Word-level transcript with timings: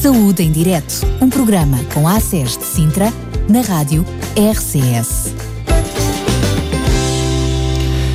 Saúde 0.00 0.42
em 0.42 0.50
Direto, 0.50 1.02
um 1.20 1.28
programa 1.28 1.76
com 1.92 2.08
a 2.08 2.16
ACES 2.16 2.56
de 2.56 2.64
Sintra, 2.64 3.12
na 3.50 3.60
rádio 3.60 4.02
RCS. 4.34 5.34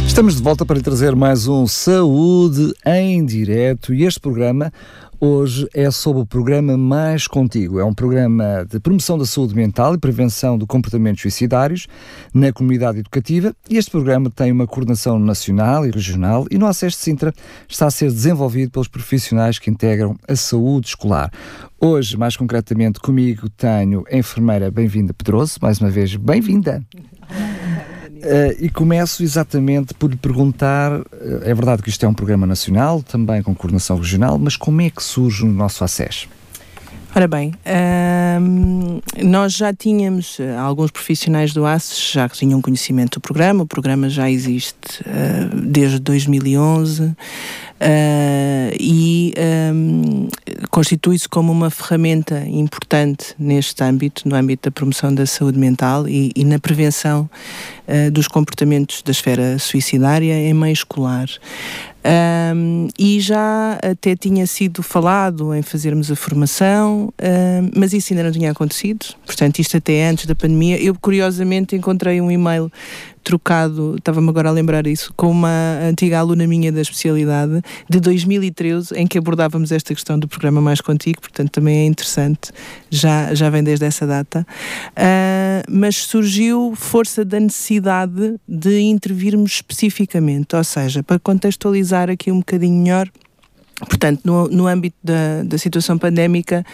Estamos 0.08 0.36
de 0.36 0.42
volta 0.42 0.66
para 0.66 0.78
lhe 0.78 0.82
trazer 0.82 1.16
mais 1.16 1.48
um 1.48 1.68
Saúde 1.68 2.74
em 2.88 3.24
Direto 3.24 3.94
e 3.94 4.04
este 4.04 4.20
programa 4.20 4.74
hoje 5.20 5.68
é 5.74 5.90
sobre 5.92 6.22
o 6.22 6.26
programa 6.26 6.78
Mais 6.78 7.28
Contigo. 7.28 7.80
É 7.80 7.86
um 7.86 7.94
programa 7.94 8.66
de 8.70 8.80
promoção 8.80 9.18
da 9.18 9.26
saúde 9.26 9.56
mental 9.56 9.94
e 9.94 9.98
prevenção 9.98 10.58
de 10.58 10.66
comportamentos 10.66 11.22
suicidários 11.22 11.88
na 12.34 12.52
comunidade 12.52 13.00
educativa 13.00 13.56
e 13.70 13.78
este 13.78 13.92
programa 13.92 14.30
tem 14.30 14.52
uma 14.52 14.68
coordenação 14.68 15.20
nacional 15.20 15.86
e 15.86 15.92
regional 15.92 16.46
e 16.52 16.58
no 16.58 16.66
Acesso 16.66 16.98
de 16.98 17.04
Sintra 17.04 17.34
está 17.68 17.88
a 17.88 17.92
ser 17.92 18.12
desenvolvido 18.12 18.72
pelos 18.72 18.88
profissionais 18.88 19.60
que 19.60 19.70
integram 19.70 20.16
a 20.28 20.36
saúde 20.36 20.88
escolar. 20.88 21.32
Hoje, 21.80 22.18
mais 22.18 22.36
concretamente, 22.36 23.00
comigo 23.00 23.50
tenho 23.50 24.04
a 24.12 24.18
enfermeira 24.18 24.72
Bem-vinda 24.72 25.14
Pedroso, 25.14 25.58
mais 25.62 25.80
uma 25.80 25.90
vez, 25.90 26.16
bem-vinda. 26.16 26.84
Uh, 28.16 28.56
e 28.60 28.70
começo 28.70 29.24
exatamente 29.24 29.94
por 29.94 30.10
lhe 30.10 30.16
perguntar: 30.16 31.02
uh, 31.02 31.06
é 31.44 31.54
verdade 31.54 31.84
que 31.84 31.90
isto 31.90 32.06
é 32.06 32.10
um 32.10 32.14
programa 32.14 32.48
nacional, 32.48 33.04
também 33.04 33.42
com 33.44 33.54
coordenação 33.54 33.98
regional, 33.98 34.38
mas 34.38 34.56
como 34.56 34.82
é 34.82 34.90
que 34.90 35.04
surge 35.04 35.44
o 35.44 35.48
nosso 35.48 35.84
ACES? 35.84 36.28
Ora 37.18 37.30
bem, 37.30 37.54
uh, 37.66 39.02
nós 39.24 39.54
já 39.54 39.74
tínhamos 39.74 40.38
eh, 40.38 40.54
alguns 40.58 40.92
profissionais 40.92 41.54
do 41.54 41.66
ACES 41.66 42.12
já 42.12 42.28
tinham 42.28 42.62
conhecimento 42.62 43.20
do 43.20 43.22
programa, 43.22 43.64
o 43.64 43.66
programa 43.66 44.10
já 44.10 44.30
existe 44.30 45.02
desde 45.54 46.00
2011 46.00 47.04
uh, 47.04 47.16
e 48.80 49.34
um, 49.74 50.28
constitui-se 50.70 51.28
como 51.28 51.52
uma 51.52 51.70
ferramenta 51.70 52.46
importante 52.48 53.36
neste 53.38 53.84
âmbito, 53.84 54.28
no 54.28 54.36
âmbito 54.36 54.70
da 54.70 54.72
promoção 54.72 55.14
da 55.14 55.26
saúde 55.26 55.60
mental 55.60 56.08
e, 56.08 56.32
e 56.36 56.44
na 56.44 56.60
prevenção 56.60 57.30
uh, 57.88 58.12
dos 58.12 58.28
comportamentos 58.28 59.02
da 59.02 59.12
esfera 59.12 59.60
suicidária 59.60 60.34
em 60.34 60.54
meio 60.54 60.74
escolar. 60.74 61.28
Um, 62.06 62.88
e 63.00 63.20
já 63.20 63.80
até 63.82 64.16
tinha 64.16 64.46
sido 64.46 64.84
falado 64.84 65.56
em 65.56 65.64
fazermos 65.64 66.12
a 66.12 66.16
formação, 66.16 67.12
um, 67.20 67.72
mas 67.76 67.94
isso 67.94 68.14
ainda 68.14 68.26
não 68.26 68.32
tinha 68.32 68.52
acontecido, 68.52 69.08
portanto, 69.26 69.58
isto 69.58 69.76
até 69.76 70.08
antes 70.08 70.28
da 70.28 70.36
pandemia. 70.36 70.80
Eu, 70.80 70.94
curiosamente, 70.94 71.76
encontrei 71.76 72.22
um 72.22 72.30
e-mail 72.30 72.72
trocado, 73.24 73.96
estava-me 73.98 74.30
agora 74.30 74.50
a 74.50 74.52
lembrar 74.52 74.86
isso, 74.86 75.12
com 75.18 75.32
uma 75.32 75.80
antiga 75.82 76.20
aluna 76.20 76.46
minha 76.46 76.72
da 76.72 76.80
especialidade 76.80 77.60
de 77.90 78.00
2013, 78.00 78.94
em 78.96 79.08
que 79.08 79.18
abordávamos 79.18 79.72
esta 79.72 79.96
questão 79.96 80.20
do 80.20 80.28
programa 80.28 80.62
Mais 80.62 80.80
Contigo, 80.80 81.20
portanto 81.20 81.50
também 81.50 81.80
é 81.80 81.86
interessante, 81.88 82.52
já, 82.92 83.34
já 83.34 83.50
vem 83.50 83.64
desde 83.64 83.84
essa 83.84 84.06
data. 84.06 84.46
Mas 85.70 85.96
surgiu 85.96 86.74
força 86.76 87.24
da 87.24 87.40
necessidade 87.40 88.36
de 88.48 88.82
intervirmos 88.82 89.54
especificamente, 89.54 90.56
ou 90.56 90.64
seja, 90.64 91.04
para 91.04 91.20
contextualizar 91.20 92.10
aqui 92.10 92.32
um 92.32 92.40
bocadinho 92.40 92.82
melhor. 92.82 93.10
Portanto, 93.80 94.22
no, 94.24 94.48
no 94.48 94.68
âmbito 94.68 94.96
da, 95.04 95.44
da 95.44 95.58
situação 95.58 95.98
pandémica, 95.98 96.66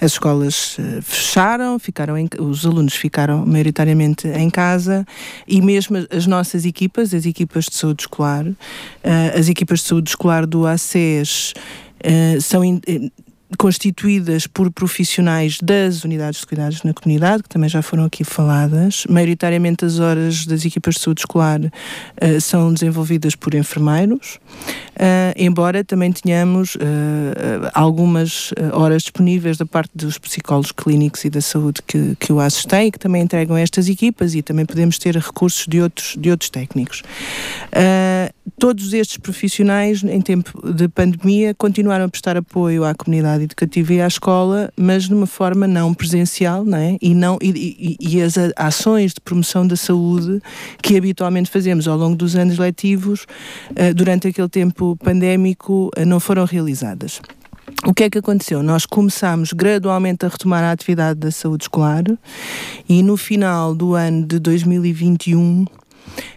as 0.00 0.12
escolas 0.12 0.78
uh, 0.78 1.02
fecharam, 1.02 1.80
ficaram 1.80 2.16
em, 2.16 2.28
os 2.38 2.64
alunos 2.64 2.94
ficaram 2.94 3.44
maioritariamente 3.44 4.28
em 4.28 4.48
casa 4.48 5.04
e 5.48 5.60
mesmo 5.60 5.96
as 6.10 6.28
nossas 6.28 6.64
equipas, 6.64 7.12
as 7.12 7.26
equipas 7.26 7.64
de 7.64 7.74
saúde 7.74 8.02
escolar, 8.04 8.46
uh, 8.46 8.56
as 9.36 9.48
equipas 9.48 9.80
de 9.80 9.86
saúde 9.86 10.10
escolar 10.10 10.46
do 10.46 10.64
ACES, 10.64 11.54
uh, 12.04 12.40
são 12.40 12.64
in, 12.64 12.80
constituídas 13.58 14.46
por 14.46 14.70
profissionais 14.70 15.58
das 15.62 16.04
unidades 16.04 16.40
de 16.40 16.46
cuidados 16.46 16.82
na 16.82 16.92
comunidade, 16.92 17.42
que 17.42 17.48
também 17.48 17.68
já 17.68 17.82
foram 17.82 18.04
aqui 18.04 18.24
faladas. 18.24 19.04
Maioritariamente 19.08 19.84
as 19.84 19.98
horas 19.98 20.46
das 20.46 20.64
equipas 20.64 20.94
de 20.94 21.00
saúde 21.00 21.20
escolar 21.20 21.60
uh, 21.60 22.40
são 22.40 22.72
desenvolvidas 22.72 23.34
por 23.34 23.54
enfermeiros, 23.54 24.38
uh, 24.96 25.34
embora 25.36 25.84
também 25.84 26.10
tenhamos 26.12 26.74
uh, 26.76 26.78
algumas 27.72 28.52
horas 28.72 29.02
disponíveis 29.02 29.56
da 29.56 29.66
parte 29.66 29.90
dos 29.94 30.18
psicólogos 30.18 30.72
clínicos 30.72 31.24
e 31.24 31.30
da 31.30 31.40
saúde 31.40 31.80
que, 31.86 32.16
que 32.18 32.32
o 32.32 32.40
ASES 32.40 32.64
tem, 32.64 32.90
que 32.90 32.98
também 32.98 33.22
entregam 33.22 33.56
estas 33.56 33.88
equipas 33.88 34.34
e 34.34 34.42
também 34.42 34.64
podemos 34.64 34.98
ter 34.98 35.16
recursos 35.16 35.66
de 35.66 35.80
outros, 35.80 36.16
de 36.18 36.30
outros 36.30 36.50
técnicos. 36.50 37.02
todos 38.58 38.92
estes 38.92 39.16
profissionais, 39.18 40.02
em 40.02 40.20
tempo 40.20 40.72
de 40.72 40.88
pandemia, 40.88 41.54
continuaram 41.54 42.06
a 42.06 42.08
prestar 42.08 42.36
apoio 42.36 42.84
à 42.84 42.94
comunidade 42.94 43.33
educativa 43.42 43.94
e 43.94 44.00
à 44.00 44.06
escola, 44.06 44.70
mas 44.76 45.04
de 45.04 45.14
uma 45.14 45.26
forma 45.26 45.66
não 45.66 45.92
presencial, 45.92 46.64
não 46.64 46.78
é? 46.78 46.96
E, 47.00 47.14
não, 47.14 47.38
e, 47.42 47.96
e, 48.00 48.16
e 48.16 48.22
as 48.22 48.34
ações 48.56 49.14
de 49.14 49.20
promoção 49.20 49.66
da 49.66 49.76
saúde 49.76 50.40
que 50.82 50.96
habitualmente 50.96 51.50
fazemos 51.50 51.88
ao 51.88 51.96
longo 51.96 52.16
dos 52.16 52.36
anos 52.36 52.58
letivos, 52.58 53.26
uh, 53.70 53.94
durante 53.94 54.28
aquele 54.28 54.48
tempo 54.48 54.96
pandémico, 54.96 55.90
uh, 55.96 56.04
não 56.06 56.20
foram 56.20 56.44
realizadas. 56.44 57.20
O 57.86 57.92
que 57.92 58.04
é 58.04 58.10
que 58.10 58.18
aconteceu? 58.18 58.62
Nós 58.62 58.86
começámos 58.86 59.52
gradualmente 59.52 60.24
a 60.24 60.28
retomar 60.28 60.62
a 60.62 60.72
atividade 60.72 61.20
da 61.20 61.30
saúde 61.30 61.64
escolar 61.64 62.04
e 62.88 63.02
no 63.02 63.16
final 63.16 63.74
do 63.74 63.94
ano 63.94 64.26
de 64.26 64.38
2021 64.38 65.64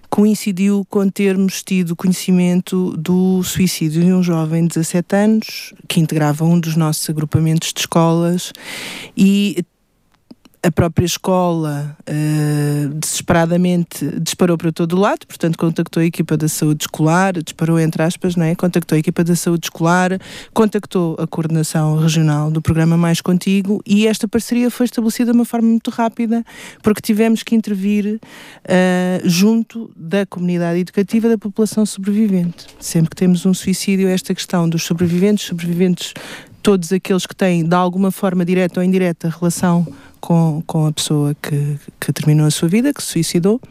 coincidiu 0.10 0.86
com 0.90 1.08
termos 1.10 1.62
tido 1.64 1.96
conhecimento 1.96 2.96
do 2.98 3.44
suicídio 3.44 4.04
de 4.04 4.14
um 4.14 4.24
jovem 4.24 4.64
de 4.64 4.70
17 4.70 5.16
anos 5.16 5.74
que 5.88 6.00
integrava 6.00 6.46
um 6.46 6.60
dos 6.60 6.76
nossos 6.76 7.10
agrupamentos 7.10 7.74
de 7.74 7.82
escolas 7.82 8.52
e 9.16 9.64
a 10.68 10.72
própria 10.72 11.06
escola 11.06 11.96
uh, 12.02 12.94
desesperadamente 12.96 14.20
disparou 14.20 14.58
para 14.58 14.70
todo 14.70 14.98
o 14.98 15.00
lado, 15.00 15.26
portanto 15.26 15.58
contactou 15.58 16.04
a 16.04 16.06
equipa 16.06 16.36
da 16.36 16.50
saúde 16.50 16.84
escolar, 16.84 17.42
disparou 17.42 17.80
entre 17.80 18.04
aspas, 18.04 18.36
não 18.36 18.44
é? 18.44 18.54
contactou 18.54 18.98
a 18.98 19.00
equipa 19.00 19.24
da 19.24 19.34
saúde 19.34 19.68
escolar, 19.68 20.20
contactou 20.54 21.16
a 21.20 21.26
coordenação 21.26 21.98
regional 21.98 22.52
do 22.52 22.62
programa 22.62 22.98
Mais 22.98 23.22
Contigo 23.22 23.82
e 23.86 24.08
esta 24.08 24.28
parceria 24.28 24.70
foi 24.70 24.88
estabelecida 24.88 25.32
de 25.32 25.38
uma 25.38 25.46
forma 25.46 25.70
muito 25.70 25.90
rápida 25.90 26.44
porque 26.84 27.00
tivemos 27.00 27.44
que 27.44 27.56
intervir 27.56 28.20
uh, 28.20 29.30
junto 29.30 29.90
da 29.96 30.26
comunidade 30.26 30.82
educativa 30.82 31.30
da 31.30 31.38
população 31.38 31.86
sobrevivente. 31.86 32.68
Sempre 32.78 33.12
que 33.12 33.16
temos 33.16 33.46
um 33.46 33.54
suicídio, 33.54 34.10
esta 34.10 34.36
questão 34.36 34.68
dos 34.68 34.84
sobreviventes, 34.84 35.46
sobreviventes 35.46 36.14
todos 36.62 36.92
aqueles 36.92 37.26
que 37.26 37.36
têm 37.36 37.64
de 37.64 37.76
alguma 37.76 38.12
forma 38.12 38.46
direta 38.46 38.80
ou 38.80 38.84
indireta 38.84 39.30
relação 39.30 39.88
com, 40.20 40.62
com 40.66 40.86
a 40.86 40.92
pessoa 40.92 41.36
que, 41.42 41.78
que 42.00 42.12
terminou 42.12 42.46
a 42.46 42.52
sua 42.52 42.68
vida, 42.68 42.94
que 42.94 43.02
se 43.02 43.10
suicidou 43.10 43.62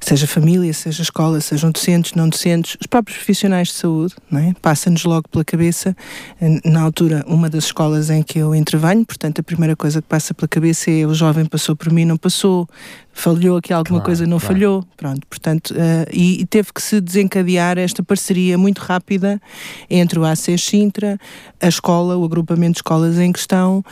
seja 0.00 0.26
família, 0.26 0.72
seja 0.72 1.02
escola, 1.02 1.40
sejam 1.40 1.70
docentes, 1.70 2.12
não 2.14 2.28
docentes, 2.28 2.76
os 2.80 2.86
próprios 2.86 3.18
profissionais 3.18 3.68
de 3.68 3.74
saúde, 3.74 4.14
é? 4.32 4.52
passa-nos 4.60 5.04
logo 5.04 5.28
pela 5.28 5.44
cabeça, 5.44 5.96
na 6.64 6.82
altura, 6.82 7.24
uma 7.26 7.48
das 7.48 7.64
escolas 7.64 8.10
em 8.10 8.22
que 8.22 8.38
eu 8.38 8.54
intervenho, 8.54 9.04
portanto, 9.04 9.40
a 9.40 9.42
primeira 9.42 9.76
coisa 9.76 10.00
que 10.00 10.08
passa 10.08 10.34
pela 10.34 10.48
cabeça 10.48 10.90
é 10.90 11.06
o 11.06 11.14
jovem 11.14 11.44
passou 11.44 11.74
por 11.74 11.92
mim, 11.92 12.04
não 12.04 12.16
passou, 12.16 12.68
falhou 13.18 13.56
aqui 13.56 13.72
alguma 13.72 13.98
claro, 13.98 14.04
coisa, 14.04 14.26
não 14.26 14.38
claro. 14.38 14.54
falhou, 14.54 14.84
pronto, 14.96 15.26
portanto, 15.26 15.70
uh, 15.70 16.08
e, 16.12 16.40
e, 16.40 16.46
teve 16.46 16.72
que 16.72 16.80
se 16.80 17.00
desencadear 17.00 17.76
esta 17.76 18.02
parceria 18.02 18.56
muito 18.56 18.78
rápida 18.78 19.40
entre 19.90 20.18
o 20.18 20.24
AC 20.24 20.56
Sintra, 20.58 21.18
a 21.60 21.68
escola, 21.68 22.16
o 22.16 22.24
agrupamento 22.24 22.74
de 22.74 22.78
escolas 22.78 23.18
em 23.18 23.32
questão 23.32 23.84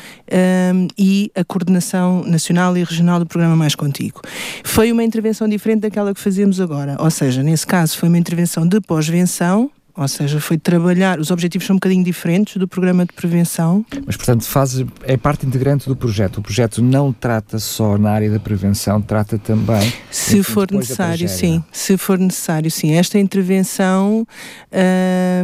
um, 0.72 0.88
e 0.96 1.30
a 1.34 1.44
coordenação 1.44 2.22
nacional 2.24 2.76
e 2.76 2.84
regional 2.84 3.18
do 3.18 3.26
programa 3.26 3.56
Mais 3.56 3.74
Contigo. 3.74 4.20
Foi 4.64 4.92
uma 4.92 5.02
intervenção 5.02 5.48
diferente 5.48 5.80
daquela 5.80 6.14
que 6.14 6.20
fazemos 6.20 6.60
agora, 6.60 6.96
ou 7.00 7.10
seja, 7.10 7.42
nesse 7.42 7.66
caso 7.66 7.98
foi 7.98 8.08
uma 8.08 8.18
intervenção 8.18 8.66
de 8.66 8.80
pós-venção, 8.80 9.70
ou 9.96 10.06
seja, 10.06 10.38
foi 10.40 10.58
trabalhar, 10.58 11.18
os 11.18 11.30
objetivos 11.30 11.66
são 11.66 11.74
um 11.74 11.78
bocadinho 11.78 12.04
diferentes 12.04 12.56
do 12.56 12.68
programa 12.68 13.06
de 13.06 13.12
prevenção. 13.14 13.84
Mas, 14.04 14.16
portanto, 14.16 14.44
faz, 14.44 14.84
é 15.04 15.16
parte 15.16 15.46
integrante 15.46 15.88
do 15.88 15.96
projeto. 15.96 16.38
O 16.38 16.42
projeto 16.42 16.82
não 16.82 17.12
trata 17.12 17.58
só 17.58 17.96
na 17.96 18.10
área 18.10 18.30
da 18.30 18.38
prevenção, 18.38 19.00
trata 19.00 19.38
também. 19.38 19.92
Se 20.10 20.42
for 20.42 20.70
necessário, 20.70 21.28
sim. 21.28 21.64
Se 21.72 21.96
for 21.96 22.18
necessário, 22.18 22.70
sim. 22.70 22.92
Esta 22.92 23.18
intervenção 23.18 24.26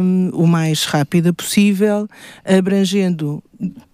hum, 0.01 0.29
o 0.33 0.45
mais 0.45 0.85
rápida 0.85 1.33
possível, 1.33 2.07
abrangendo 2.45 3.43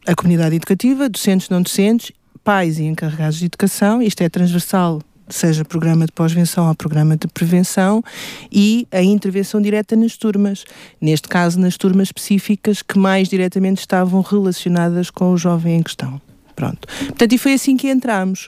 a 0.06 0.14
comunidade 0.16 0.56
educativa, 0.56 1.08
docentes, 1.08 1.50
não 1.50 1.62
docentes, 1.62 2.12
pais 2.44 2.80
e 2.80 2.84
encarregados 2.84 3.38
de 3.38 3.46
educação, 3.46 4.02
isto 4.02 4.22
é 4.22 4.30
transversal 4.30 5.02
seja 5.30 5.66
programa 5.66 6.06
de 6.06 6.12
pós-venção 6.12 6.68
ou 6.68 6.76
programa 6.76 7.16
de 7.16 7.28
prevenção, 7.28 8.04
e 8.52 8.88
a 8.92 9.02
intervenção 9.02 9.62
direta 9.62 9.96
nas 9.96 10.18
turmas, 10.18 10.66
neste 11.00 11.28
caso 11.28 11.60
nas 11.60 11.78
turmas 11.78 12.08
específicas 12.10 12.82
que 12.82 12.98
mais 12.98 13.30
diretamente 13.30 13.80
estavam 13.80 14.22
relacionadas 14.22 15.10
com 15.10 15.32
o 15.32 15.38
jovem 15.38 15.78
em 15.78 15.84
questão. 15.84 16.22
Pronto. 16.56 16.88
Portanto, 17.08 17.34
e 17.34 17.38
foi 17.38 17.54
assim 17.54 17.78
que 17.78 17.90
entramos. 17.90 18.48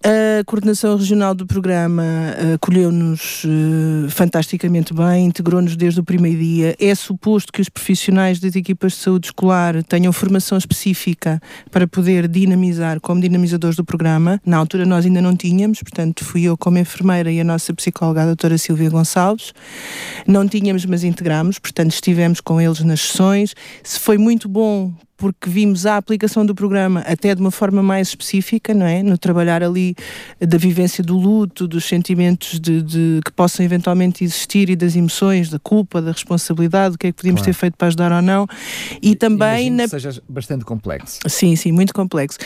A 0.00 0.44
coordenação 0.44 0.96
regional 0.96 1.34
do 1.34 1.44
programa 1.44 2.04
uh, 2.04 2.54
acolheu-nos 2.54 3.42
uh, 3.44 4.08
fantasticamente 4.08 4.94
bem, 4.94 5.26
integrou-nos 5.26 5.76
desde 5.76 5.98
o 5.98 6.04
primeiro 6.04 6.38
dia. 6.38 6.76
É 6.78 6.94
suposto 6.94 7.52
que 7.52 7.60
os 7.60 7.68
profissionais 7.68 8.38
das 8.38 8.54
equipas 8.54 8.92
de 8.92 8.98
saúde 8.98 9.26
escolar 9.26 9.82
tenham 9.82 10.12
formação 10.12 10.56
específica 10.56 11.40
para 11.72 11.88
poder 11.88 12.28
dinamizar 12.28 13.00
como 13.00 13.20
dinamizadores 13.20 13.76
do 13.76 13.84
programa. 13.84 14.40
Na 14.46 14.56
altura 14.56 14.86
nós 14.86 15.04
ainda 15.04 15.20
não 15.20 15.36
tínhamos, 15.36 15.82
portanto 15.82 16.24
fui 16.24 16.44
eu 16.44 16.56
como 16.56 16.78
enfermeira 16.78 17.32
e 17.32 17.40
a 17.40 17.44
nossa 17.44 17.74
psicóloga, 17.74 18.22
a 18.22 18.26
doutora 18.26 18.56
Silvia 18.56 18.88
Gonçalves. 18.90 19.52
Não 20.28 20.46
tínhamos, 20.46 20.86
mas 20.86 21.02
integramos, 21.02 21.58
portanto 21.58 21.90
estivemos 21.90 22.40
com 22.40 22.60
eles 22.60 22.80
nas 22.84 23.00
sessões. 23.00 23.52
Se 23.82 23.98
foi 23.98 24.16
muito 24.16 24.48
bom 24.48 24.94
porque 25.18 25.50
vimos 25.50 25.84
a 25.84 25.96
aplicação 25.96 26.46
do 26.46 26.54
programa 26.54 27.00
até 27.00 27.34
de 27.34 27.40
uma 27.40 27.50
forma 27.50 27.82
mais 27.82 28.08
específica, 28.08 28.72
não 28.72 28.86
é? 28.86 29.02
No 29.02 29.18
trabalhar 29.18 29.64
ali 29.64 29.96
da 30.38 30.56
vivência 30.56 31.02
do 31.02 31.18
luto, 31.18 31.66
dos 31.66 31.84
sentimentos 31.84 32.60
de, 32.60 32.80
de 32.80 33.20
que 33.24 33.32
possam 33.32 33.66
eventualmente 33.66 34.22
existir 34.22 34.70
e 34.70 34.76
das 34.76 34.94
emoções, 34.94 35.50
da 35.50 35.58
culpa, 35.58 36.00
da 36.00 36.12
responsabilidade, 36.12 36.94
o 36.94 36.98
que 36.98 37.08
é 37.08 37.10
que 37.10 37.16
podíamos 37.16 37.40
claro. 37.40 37.52
ter 37.52 37.58
feito 37.58 37.76
para 37.76 37.88
ajudar 37.88 38.12
ou 38.12 38.22
não. 38.22 38.46
E 39.02 39.16
também 39.16 39.70
na... 39.70 39.88
seja 39.88 40.22
bastante 40.28 40.64
complexo. 40.64 41.18
Sim, 41.26 41.56
sim, 41.56 41.72
muito 41.72 41.92
complexo. 41.92 42.38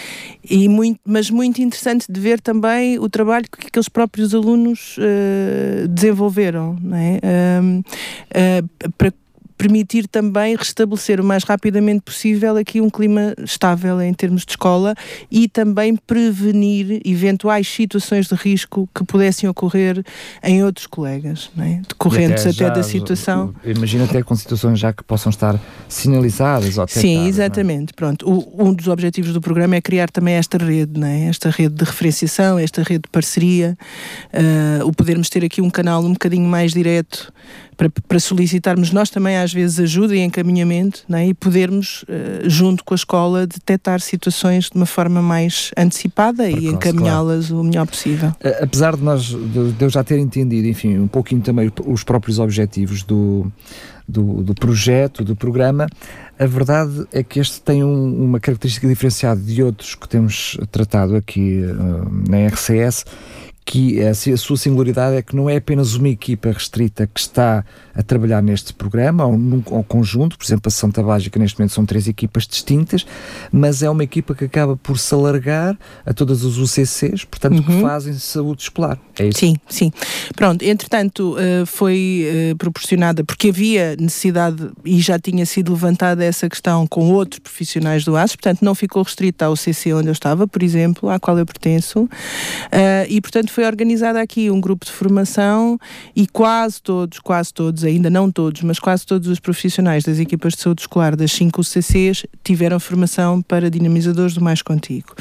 E 0.43 0.67
muito, 0.67 0.99
mas 1.05 1.29
muito 1.31 1.61
interessante 1.61 2.11
de 2.11 2.21
ver 2.21 2.41
também 2.41 2.99
o 2.99 3.09
trabalho 3.09 3.45
que 3.45 3.67
aqueles 3.67 3.89
próprios 3.89 4.35
alunos 4.35 4.97
uh, 4.97 5.87
desenvolveram, 5.89 6.79
não 6.81 6.97
é? 6.97 7.21
Uh, 7.23 7.81
uh, 7.81 8.93
para 8.97 9.13
permitir 9.63 10.09
também 10.09 10.57
restabelecer 10.57 11.21
o 11.21 11.25
mais 11.25 11.45
rapidamente 11.45 12.01
possível 12.01 12.57
aqui 12.57 12.81
um 12.81 12.91
clima 12.91 13.33
estável 13.39 14.03
em 14.03 14.13
termos 14.13 14.45
de 14.45 14.51
escola 14.51 14.93
e 15.31 15.47
também 15.47 15.95
prevenir 15.95 17.01
eventuais 17.05 17.69
situações 17.69 18.27
de 18.27 18.35
risco 18.35 18.89
que 18.93 19.05
pudessem 19.05 19.49
ocorrer 19.49 20.03
em 20.43 20.65
outros 20.65 20.89
colegas, 20.89 21.49
é? 21.57 21.81
decorrentes 21.89 22.45
até, 22.45 22.67
até, 22.67 22.75
da 22.75 22.83
situação. 22.83 23.55
Imagina 23.65 24.03
até 24.03 24.21
com 24.21 24.35
situações 24.35 24.81
já 24.81 24.93
que 24.93 25.05
possam 25.05 25.31
estar 25.31 25.57
sinalizadas 25.89 26.77
ou 26.77 26.89
Sim, 26.89 27.27
é? 27.27 27.29
exatamente. 27.29 27.93
É? 27.93 27.95
Pronto, 27.95 28.29
o, 28.29 28.69
um 28.69 28.75
dos 28.75 28.89
objetivos 28.89 29.33
do 29.33 29.41
programa 29.41 29.77
é 29.77 29.81
criar 29.81 30.11
também 30.11 30.35
esta 30.35 30.59
rede, 30.59 31.01
é? 31.05 31.29
esta 31.29 31.51
rede 31.51 31.77
de 31.77 31.85
referenciação, 31.85 32.59
esta 32.59 32.83
rede 32.83 33.03
de 33.03 33.11
parceria, 33.13 33.79
uh, 34.35 34.85
o 34.89 34.93
podermos 34.93 35.29
ter 35.29 35.45
aqui 35.45 35.63
um 35.63 35.71
canal 35.71 36.05
um 36.05 36.15
bocadinho 36.15 36.49
mais 36.49 36.73
direto 36.73 37.33
para, 37.83 37.91
para 38.07 38.21
solicitarmos 38.21 38.93
nós 38.93 39.11
também 39.11 39.37
às 39.37 39.53
vezes 39.53 39.81
ajuda 39.81 40.15
e 40.15 40.21
encaminhamento 40.21 41.05
é? 41.13 41.27
e 41.27 41.35
podermos, 41.35 42.05
uh, 42.05 42.49
junto 42.49 42.85
com 42.85 42.95
a 42.95 42.97
escola, 42.97 43.47
detectar 43.47 44.01
situações 44.01 44.71
de 44.71 44.77
uma 44.77 44.87
forma 44.87 45.21
mais 45.21 45.73
antecipada 45.77 46.45
Precoce, 46.45 46.65
e 46.65 46.69
encaminhá-las 46.69 47.49
claro. 47.49 47.61
o 47.61 47.65
melhor 47.65 47.87
possível. 47.87 48.33
Apesar 48.61 48.97
de 48.97 49.03
nós 49.03 49.25
de, 49.25 49.75
eu 49.81 49.91
já 49.91 50.05
ter 50.05 50.19
entendido, 50.19 50.69
enfim, 50.69 50.99
um 50.99 51.09
pouquinho 51.09 51.41
também 51.41 51.73
os 51.85 52.05
próprios 52.05 52.39
objetivos 52.39 53.03
do, 53.03 53.51
do, 54.07 54.43
do 54.43 54.55
projeto, 54.55 55.25
do 55.25 55.35
programa, 55.35 55.89
a 56.39 56.47
verdade 56.47 57.07
é 57.13 57.23
que 57.23 57.41
este 57.41 57.61
tem 57.61 57.83
um, 57.83 58.25
uma 58.25 58.39
característica 58.39 58.87
diferenciada 58.87 59.41
de 59.41 59.63
outros 59.63 59.95
que 59.95 60.09
temos 60.09 60.57
tratado 60.71 61.17
aqui 61.17 61.63
uh, 61.65 62.31
na 62.31 62.47
RCS, 62.47 63.05
que 63.65 64.03
a, 64.03 64.11
a, 64.11 64.37
sua 64.37 64.57
singularidade 64.57 65.17
é 65.17 65.23
que 65.23 65.37
não 65.37 65.49
é 65.49 65.57
apenas 65.57 65.95
uma 65.95 66.09
equipa 66.09 66.51
restrita 66.51 67.07
que 67.07 67.21
está 67.21 67.65
a 67.95 68.03
trabalhar 68.03 68.43
neste 68.43 68.73
programa, 68.73 69.25
ou 69.27 69.37
num 69.37 69.63
ou 69.67 69.85
conjunto, 69.85 70.37
por 70.37 70.45
exemplo, 70.45 70.65
a 70.67 70.71
Santa 70.71 71.03
Básica 71.03 71.39
neste 71.39 71.59
momento 71.59 71.73
são 71.73 71.85
três 71.85 72.09
equipas 72.09 72.47
distintas, 72.47 73.07
mas 73.53 73.83
é 73.83 73.91
uma 73.91 74.03
equipa 74.03 74.35
que 74.35 74.45
acaba 74.45 74.77
por 74.77 74.99
se 74.99 75.15
alargar 75.15 75.79
a 76.05 76.13
todas 76.13 76.45
as 76.45 76.57
UCCs, 76.57 77.25
portanto, 77.25 77.59
uhum. 77.59 77.63
que 77.63 77.81
fazem 77.81 78.15
saúde 78.15 78.63
escolar. 78.63 78.99
É 79.19 79.29
isso? 79.29 79.39
Sim, 79.39 79.57
sim. 79.69 79.93
Pronto, 80.35 80.63
entretanto, 80.63 81.37
uh, 81.37 81.67
foi 81.67 82.27
uh, 82.53 82.57
proporcionada, 82.57 83.23
porque 83.23 83.51
havia 83.51 83.95
necessidade 83.97 84.71
e 84.85 85.01
já 85.01 85.19
tinha 85.19 85.45
sido 85.47 85.73
levantada 85.73 86.25
essa 86.25 86.49
questão 86.49 86.87
com 86.87 87.11
outros 87.13 87.39
profissionais 87.39 88.05
do 88.05 88.17
AS, 88.17 88.35
portanto, 88.35 88.63
não 88.63 88.75
ficou 88.75 89.03
restrita 89.03 89.45
ao 89.45 89.57
CC 89.57 89.93
onde 89.93 90.09
eu 90.09 90.13
estava, 90.13 90.49
por 90.49 90.63
exemplo, 90.63 91.11
à 91.11 91.21
qual 91.21 91.39
eu 91.39 91.45
pertenço, 91.45 92.05
uh, 92.05 92.09
e, 93.09 93.21
portanto, 93.21 93.52
foi 93.53 93.65
organizada 93.65 94.21
aqui 94.21 94.51
um 94.51 94.61
grupo 94.61 94.87
de 94.87 94.93
formação 94.93 95.79
e 96.17 96.27
quase 96.27 96.83
todos, 96.83 97.19
quase 97.19 97.53
todos, 97.53 97.85
ainda 97.85 98.09
não 98.09 98.31
todos, 98.31 98.63
mas 98.63 98.79
quase 98.79 99.07
todos 99.07 99.29
os 99.29 99.39
profissionais 99.39 100.05
das 100.05 100.19
equipas 100.19 100.55
de 100.55 100.61
saúde 100.61 100.83
escolar 100.83 101.15
das 101.15 101.31
5 101.33 101.63
CCs 101.63 102.27
tiveram 102.43 102.81
formação 102.81 103.43
para 103.43 103.71
dinamizadores 103.71 104.35
do 104.35 104.41
Mais 104.41 104.63
Contigo. 104.63 105.15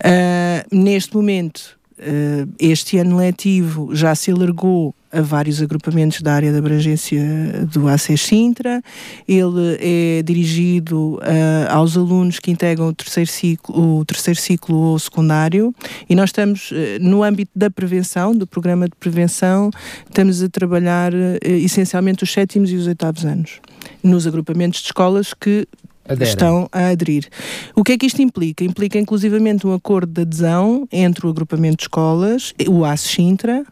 Uh, 0.00 0.76
neste 0.76 1.14
momento, 1.14 1.78
uh, 1.98 2.52
este 2.58 2.98
ano 2.98 3.16
letivo 3.16 3.94
já 3.94 4.14
se 4.14 4.30
alargou 4.30 4.94
a 5.12 5.20
vários 5.20 5.60
agrupamentos 5.60 6.22
da 6.22 6.32
área 6.32 6.50
de 6.50 6.56
abrangência 6.56 7.22
do 7.70 7.86
ACES 7.86 8.20
Sintra. 8.22 8.82
Ele 9.28 9.76
é 9.78 10.22
dirigido 10.22 11.16
uh, 11.16 11.70
aos 11.70 11.96
alunos 11.96 12.38
que 12.38 12.50
integram 12.50 12.88
o 12.88 12.94
terceiro 12.94 13.30
ciclo, 13.30 13.98
o 13.98 14.04
terceiro 14.04 14.40
ciclo 14.40 14.76
ou 14.76 14.98
secundário 14.98 15.74
e 16.08 16.14
nós 16.14 16.30
estamos 16.30 16.70
uh, 16.70 16.74
no 17.00 17.22
âmbito 17.22 17.52
da 17.54 17.70
prevenção, 17.70 18.34
do 18.34 18.46
programa 18.46 18.86
de 18.86 18.96
prevenção, 18.98 19.70
estamos 20.08 20.42
a 20.42 20.48
trabalhar 20.48 21.12
uh, 21.12 21.38
essencialmente 21.44 22.24
os 22.24 22.32
sétimos 22.32 22.70
e 22.70 22.76
os 22.76 22.86
oitavos 22.86 23.24
anos 23.24 23.60
nos 24.02 24.26
agrupamentos 24.26 24.80
de 24.80 24.86
escolas 24.86 25.34
que 25.34 25.66
Aderem. 26.08 26.28
estão 26.28 26.68
a 26.72 26.88
aderir. 26.88 27.28
O 27.76 27.84
que 27.84 27.92
é 27.92 27.98
que 27.98 28.06
isto 28.06 28.20
implica? 28.22 28.64
Implica 28.64 28.98
inclusivamente 28.98 29.66
um 29.66 29.74
acordo 29.74 30.12
de 30.12 30.22
adesão 30.22 30.88
entre 30.90 31.26
o 31.26 31.30
agrupamento 31.30 31.76
de 31.76 31.82
escolas, 31.84 32.54
o 32.68 32.84
ACES 32.84 33.10
Sintra, 33.10 33.64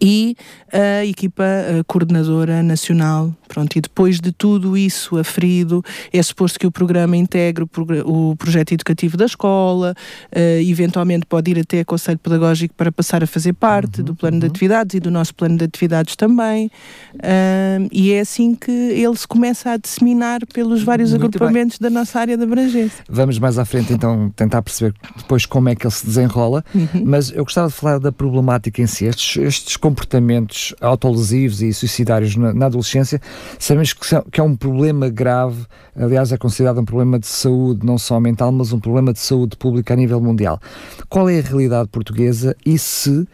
e 0.00 0.36
a 0.72 1.04
equipa 1.04 1.44
coordenadora 1.86 2.62
nacional. 2.62 3.34
Pronto, 3.52 3.76
e 3.76 3.82
depois 3.82 4.18
de 4.18 4.32
tudo 4.32 4.78
isso 4.78 5.18
aferido, 5.18 5.84
é 6.10 6.22
suposto 6.22 6.58
que 6.58 6.66
o 6.66 6.70
programa 6.70 7.18
integre 7.18 7.66
o, 8.06 8.34
projeto 8.34 8.72
educativo 8.72 9.14
da 9.14 9.26
escola, 9.26 9.94
uh, 10.34 10.38
eventualmente 10.62 11.26
pode 11.26 11.50
ir 11.50 11.58
até 11.58 11.80
a 11.80 11.84
Conselho 11.84 12.18
Pedagógico 12.18 12.74
para 12.74 12.90
passar 12.90 13.22
a 13.22 13.26
fazer 13.26 13.52
parte 13.52 13.98
uhum, 13.98 14.06
do 14.06 14.14
plano 14.14 14.36
uhum. 14.36 14.40
de 14.40 14.46
atividades 14.46 14.94
e 14.94 15.00
do 15.00 15.10
nosso 15.10 15.34
plano 15.34 15.58
de 15.58 15.66
atividades 15.66 16.16
também. 16.16 16.70
Uh, 17.16 17.88
e 17.92 18.12
é 18.12 18.20
assim 18.20 18.54
que 18.54 18.70
ele 18.70 19.14
se 19.18 19.28
começa 19.28 19.72
a 19.72 19.76
disseminar 19.76 20.40
pelos 20.46 20.82
vários 20.82 21.10
Muito 21.10 21.26
agrupamentos 21.26 21.76
bem. 21.76 21.90
da 21.90 22.00
nossa 22.00 22.20
área 22.20 22.34
de 22.34 22.44
abrangência. 22.44 23.04
Vamos 23.06 23.38
mais 23.38 23.58
à 23.58 23.66
frente 23.66 23.92
então 23.92 24.32
tentar 24.34 24.62
perceber 24.62 24.94
depois 25.14 25.44
como 25.44 25.68
é 25.68 25.74
que 25.74 25.86
ele 25.86 25.92
se 25.92 26.06
desenrola, 26.06 26.64
uhum. 26.74 27.04
mas 27.04 27.30
eu 27.30 27.44
gostava 27.44 27.68
de 27.68 27.74
falar 27.74 27.98
da 27.98 28.10
problemática 28.10 28.80
em 28.80 28.86
si. 28.86 29.04
Estes, 29.04 29.36
estes 29.36 29.76
comportamentos 29.76 30.74
autolesivos 30.80 31.60
e 31.60 31.70
suicidários 31.74 32.34
na, 32.34 32.54
na 32.54 32.66
adolescência, 32.66 33.20
sabemos 33.58 33.92
que, 33.92 34.06
são, 34.06 34.22
que, 34.22 34.40
é 34.40 34.42
um 34.42 34.56
problema 34.56 35.08
grave, 35.08 35.64
aliás, 35.96 36.32
é 36.32 36.36
considerado 36.36 36.80
um 36.80 36.84
problema 36.84 37.18
de 37.18 37.26
saúde, 37.26 37.84
não 37.84 37.98
só 37.98 38.18
mental, 38.20 38.52
mas 38.52 38.72
um 38.72 38.80
problema 38.80 39.12
de 39.12 39.20
saúde 39.20 39.56
pública 39.56 39.94
a 39.94 39.96
nível 39.96 40.20
mundial. 40.20 40.60
Qual 41.08 41.28
é 41.28 41.38
a 41.38 41.42
realidade 41.42 41.88
portuguesa 41.88 42.56
e 42.64 42.78
se, 42.78 43.10
uh, 43.10 43.28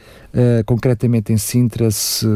concretamente 0.67 1.33
em 1.33 1.39
Sintra, 1.39 1.91
se 1.91 2.27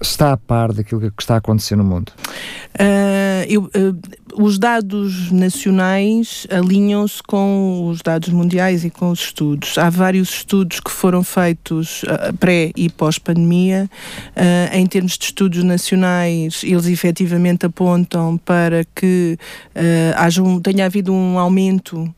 está 0.00 0.32
a 0.32 0.36
par 0.36 0.72
daquilo 0.72 1.00
que 1.00 1.12
está 1.18 1.34
a 1.34 1.38
acontecer 1.38 1.76
no 1.76 1.84
mundo? 1.84 2.12
Uh, 2.74 3.44
eu, 3.48 3.62
uh, 3.64 3.98
os 4.40 4.58
dados 4.58 5.32
nacionais 5.32 6.46
alinham-se 6.50 7.20
com 7.22 7.88
os 7.88 8.00
dados 8.02 8.28
mundiais 8.28 8.84
e 8.84 8.90
com 8.90 9.10
os 9.10 9.20
estudos. 9.20 9.76
Há 9.76 9.90
vários 9.90 10.30
estudos 10.30 10.78
que 10.78 10.90
foram 10.90 11.24
feitos 11.24 12.04
uh, 12.04 12.32
pré 12.38 12.70
e 12.76 12.88
pós-pandemia. 12.88 13.90
em 14.72 14.86
termos 14.86 15.18
de 15.18 15.24
estudos 15.24 15.64
nacionais, 15.64 16.62
eles 16.62 16.86
efetivamente 16.86 17.66
apontam 17.66 18.38
para 18.38 18.84
que 18.94 19.36
haja 20.16 20.42
um, 20.42 20.60
tenha 20.60 20.86
havido 20.86 21.12
um 21.12 21.38
aumento 21.38 22.12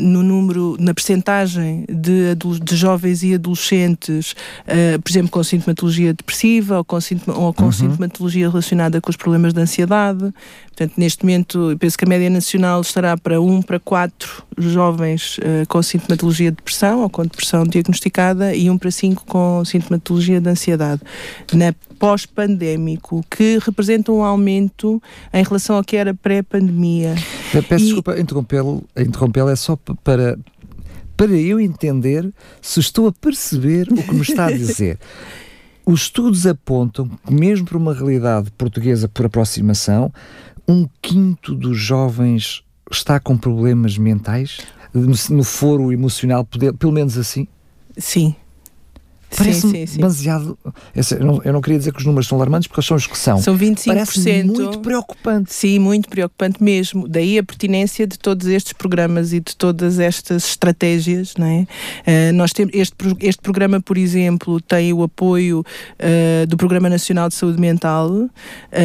no 0.00 0.22
número, 0.22 0.61
na 0.82 0.92
percentagem 0.92 1.84
de, 1.88 2.34
de 2.62 2.76
jovens 2.76 3.22
e 3.22 3.34
adolescentes, 3.34 4.32
uh, 4.32 5.00
por 5.00 5.10
exemplo, 5.10 5.30
com 5.30 5.42
sintomatologia 5.42 6.12
depressiva 6.12 6.78
ou 6.78 6.84
com, 6.84 6.98
ou 7.28 7.54
com 7.54 7.64
uhum. 7.64 7.72
sintomatologia 7.72 8.48
relacionada 8.48 9.00
com 9.00 9.10
os 9.10 9.16
problemas 9.16 9.52
de 9.52 9.60
ansiedade. 9.60 10.32
Portanto, 10.66 10.94
neste 10.96 11.24
momento, 11.24 11.76
penso 11.78 11.96
que 11.96 12.04
a 12.04 12.08
média 12.08 12.30
nacional 12.30 12.80
estará 12.80 13.16
para 13.16 13.40
1 13.40 13.62
para 13.62 13.78
4 13.78 14.42
jovens 14.58 15.38
uh, 15.38 15.66
com 15.68 15.82
sintomatologia 15.82 16.50
de 16.50 16.56
depressão 16.56 17.02
ou 17.02 17.10
com 17.10 17.22
depressão 17.22 17.64
diagnosticada 17.64 18.54
e 18.54 18.68
1 18.68 18.78
para 18.78 18.90
5 18.90 19.24
com 19.26 19.64
sintomatologia 19.64 20.40
de 20.40 20.48
ansiedade. 20.48 21.00
Na 21.52 21.74
pós-pandémico, 22.02 23.24
que 23.30 23.60
representa 23.64 24.10
um 24.10 24.24
aumento 24.24 25.00
em 25.32 25.44
relação 25.44 25.76
ao 25.76 25.84
que 25.84 25.96
era 25.96 26.12
pré-pandemia. 26.12 27.14
Peço 27.52 27.84
e... 27.84 27.86
desculpa 27.86 28.18
interrompê-lo, 28.18 28.82
interrompê-lo 28.96 29.48
é 29.48 29.54
só 29.54 29.76
para, 30.02 30.36
para 31.16 31.32
eu 31.32 31.60
entender 31.60 32.32
se 32.60 32.80
estou 32.80 33.06
a 33.06 33.12
perceber 33.12 33.92
o 33.92 34.02
que 34.02 34.14
me 34.14 34.22
está 34.22 34.46
a 34.46 34.52
dizer. 34.52 34.98
Os 35.84 36.02
estudos 36.02 36.46
apontam 36.46 37.08
que, 37.08 37.32
mesmo 37.32 37.66
para 37.66 37.76
uma 37.76 37.94
realidade 37.94 38.50
portuguesa 38.52 39.08
por 39.08 39.26
aproximação, 39.26 40.12
um 40.66 40.88
quinto 41.00 41.54
dos 41.54 41.76
jovens 41.76 42.62
está 42.90 43.18
com 43.18 43.36
problemas 43.36 43.98
mentais? 43.98 44.58
No, 44.94 45.14
no 45.30 45.44
foro 45.44 45.92
emocional, 45.92 46.46
pelo 46.78 46.92
menos 46.92 47.16
assim? 47.16 47.48
Sim, 47.96 48.34
Parece-me 49.36 49.86
demasiado. 49.86 50.58
Eu 50.94 51.24
não, 51.24 51.42
eu 51.44 51.52
não, 51.52 51.60
queria 51.60 51.78
dizer 51.78 51.92
que 51.92 51.98
os 51.98 52.04
números 52.04 52.28
são 52.28 52.36
alarmantes, 52.36 52.68
porque 52.68 52.82
são 52.82 52.96
os 52.96 53.06
que 53.06 53.16
são. 53.16 53.38
São 53.38 53.56
25%. 53.56 53.84
Parece 53.86 54.42
muito 54.44 54.78
preocupante. 54.80 55.54
Sim, 55.54 55.78
muito 55.78 56.08
preocupante 56.08 56.62
mesmo. 56.62 57.08
Daí 57.08 57.38
a 57.38 57.42
pertinência 57.42 58.06
de 58.06 58.18
todos 58.18 58.46
estes 58.46 58.72
programas 58.72 59.32
e 59.32 59.40
de 59.40 59.56
todas 59.56 59.98
estas 59.98 60.48
estratégias. 60.48 61.34
Não 61.36 61.46
é? 61.46 61.66
Uh, 62.30 62.32
nós 62.34 62.52
temos 62.52 62.74
este, 62.74 62.94
este 63.20 63.40
programa, 63.40 63.80
por 63.80 63.96
exemplo, 63.96 64.60
tem 64.60 64.92
o 64.92 65.02
apoio 65.02 65.60
uh, 65.60 66.46
do 66.46 66.56
Programa 66.56 66.88
Nacional 66.88 67.28
de 67.28 67.34
Saúde 67.34 67.60
Mental 67.60 68.10
uh, 68.10 68.30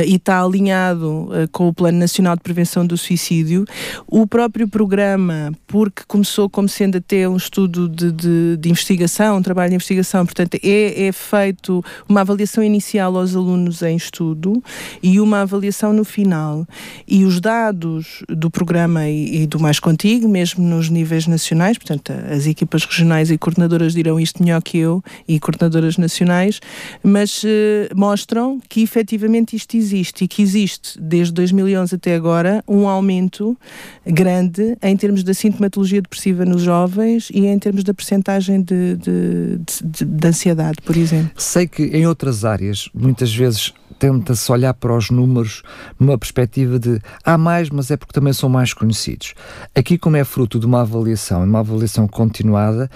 e 0.05 0.15
está 0.15 0.41
alinhado 0.41 1.29
com 1.51 1.67
o 1.67 1.73
Plano 1.73 1.97
Nacional 1.97 2.35
de 2.35 2.41
Prevenção 2.41 2.85
do 2.85 2.97
Suicídio. 2.97 3.65
O 4.07 4.25
próprio 4.25 4.67
programa, 4.67 5.51
porque 5.67 6.03
começou 6.07 6.49
como 6.49 6.69
sendo 6.69 6.97
até 6.97 7.27
um 7.27 7.37
estudo 7.37 7.89
de, 7.89 8.11
de, 8.11 8.57
de 8.57 8.69
investigação, 8.69 9.37
um 9.37 9.41
trabalho 9.41 9.69
de 9.69 9.75
investigação, 9.75 10.25
Portanto, 10.38 10.60
é, 10.63 11.08
é 11.08 11.12
feito 11.12 11.84
uma 12.08 12.22
avaliação 12.22 12.63
inicial 12.63 13.17
aos 13.17 13.36
alunos 13.36 13.82
em 13.82 13.96
estudo 13.96 14.63
e 15.01 15.20
uma 15.20 15.41
avaliação 15.41 15.91
no 15.91 16.06
final. 16.06 16.67
E 17.08 17.25
os 17.25 17.41
dados 17.41 18.24
do 18.29 18.51
programa 18.51 19.08
e, 19.08 19.44
e 19.44 19.48
do 19.48 19.60
Mais 19.60 19.79
Contigo, 19.79 20.27
mesmo 20.27 20.63
nos 20.63 20.89
níveis 20.89 21.25
nacionais, 21.25 21.79
portanto, 21.79 22.13
as 22.32 22.46
equipas 22.46 22.86
regionais 22.86 23.32
e 23.32 23.38
coordenadoras 23.38 23.96
dirão 23.96 24.20
isto 24.20 24.44
melhor 24.44 24.62
que 24.62 24.77
eu 24.77 25.03
e 25.27 25.39
coordenadoras 25.39 25.98
nacionais, 25.98 26.60
mas 27.01 27.44
uh, 27.44 27.48
mostram 27.96 28.62
que 28.70 28.82
efetivamente 28.82 29.56
isto 29.56 29.75
existe 29.75 30.25
e 30.25 30.27
que 30.27 30.44
existe 30.44 31.01
desde 31.01 31.34
2011 31.34 31.96
até 31.96 32.13
agora 32.13 32.63
um 32.67 32.88
aumento 32.88 33.58
grande 34.06 34.77
em 34.84 34.96
termos 34.96 35.24
da 35.24 35.34
sintomatologia 35.34 36.01
depressiva 36.01 36.46
nos 36.46 36.62
jovens 36.62 37.29
e 37.34 37.48
em 37.48 37.58
termos 37.58 37.84
da 37.84 37.94
percentagem 37.94 38.62
de, 38.62 38.96
de, 38.98 39.60
de, 39.84 40.06
de 40.06 40.26
de 40.27 40.29
ansiedade, 40.29 40.77
por 40.84 40.96
exemplo. 40.96 41.31
Sei 41.38 41.67
que 41.67 41.84
em 41.84 42.05
outras 42.05 42.43
áreas, 42.43 42.89
muitas 42.93 43.34
vezes 43.34 43.74
tenta-se 43.98 44.51
olhar 44.51 44.74
para 44.74 44.96
os 44.96 45.10
números 45.10 45.63
numa 46.00 46.17
perspectiva 46.17 46.77
de 46.77 47.00
há 47.24 47.38
mais, 47.38 47.69
mas 47.69 47.89
é 47.89 47.98
porque 47.98 48.13
também 48.13 48.34
são 48.34 48.50
mais 48.50 48.74
conhecidos. 48.74 49.34
Aqui, 49.74 49.98
como 49.98 50.17
é 50.17 50.24
fruto 50.24 50.60
de 50.60 50.65
uma 50.65 50.81
avaliação, 50.81 51.43
uma 51.43 51.60
avaliação 51.60 52.07
continuada, 52.07 52.89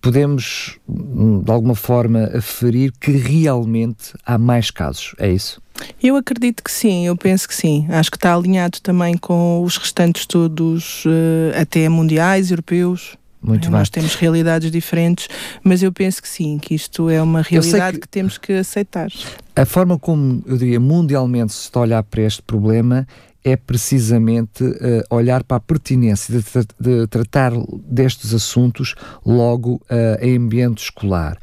podemos, 0.00 0.78
de 0.86 1.50
alguma 1.50 1.74
forma, 1.74 2.30
aferir 2.36 2.92
que 3.00 3.12
realmente 3.12 4.12
há 4.24 4.36
mais 4.36 4.70
casos, 4.70 5.14
é 5.18 5.32
isso? 5.32 5.60
Eu 6.00 6.16
acredito 6.16 6.62
que 6.62 6.70
sim, 6.70 7.06
eu 7.06 7.16
penso 7.16 7.48
que 7.48 7.54
sim. 7.54 7.86
Acho 7.88 8.10
que 8.10 8.16
está 8.16 8.34
alinhado 8.34 8.80
também 8.80 9.16
com 9.16 9.62
os 9.62 9.76
restantes 9.76 10.22
estudos, 10.22 11.04
uh, 11.04 11.60
até 11.60 11.88
mundiais, 11.88 12.50
europeus. 12.50 13.16
Muito 13.44 13.70
Nós 13.70 13.90
temos 13.90 14.14
realidades 14.14 14.70
diferentes, 14.70 15.28
mas 15.62 15.82
eu 15.82 15.92
penso 15.92 16.22
que 16.22 16.28
sim, 16.28 16.58
que 16.58 16.74
isto 16.74 17.10
é 17.10 17.20
uma 17.20 17.42
realidade 17.42 17.98
que, 17.98 18.02
que, 18.02 18.08
temos 18.08 18.38
que 18.38 18.54
aceitar. 18.54 19.08
A 19.54 19.66
forma 19.66 19.98
como, 19.98 20.42
eu 20.46 20.56
diria, 20.56 20.80
mundialmente 20.80 21.52
se 21.52 21.60
está 21.60 21.80
a 21.80 21.82
olhar 21.82 22.02
para 22.02 22.22
este 22.22 22.40
problema 22.42 23.06
é 23.44 23.56
precisamente 23.56 24.64
uh, 24.64 24.74
olhar 25.10 25.44
para 25.44 25.58
a 25.58 25.60
pertinência 25.60 26.34
de, 26.34 26.42
tra 26.42 26.64
de, 26.80 27.06
tratar 27.06 27.52
destes 27.86 28.32
assuntos 28.32 28.94
logo 29.24 29.74
uh, 29.74 30.24
em 30.24 30.38
ambiente 30.38 30.82
escolar. 30.82 31.36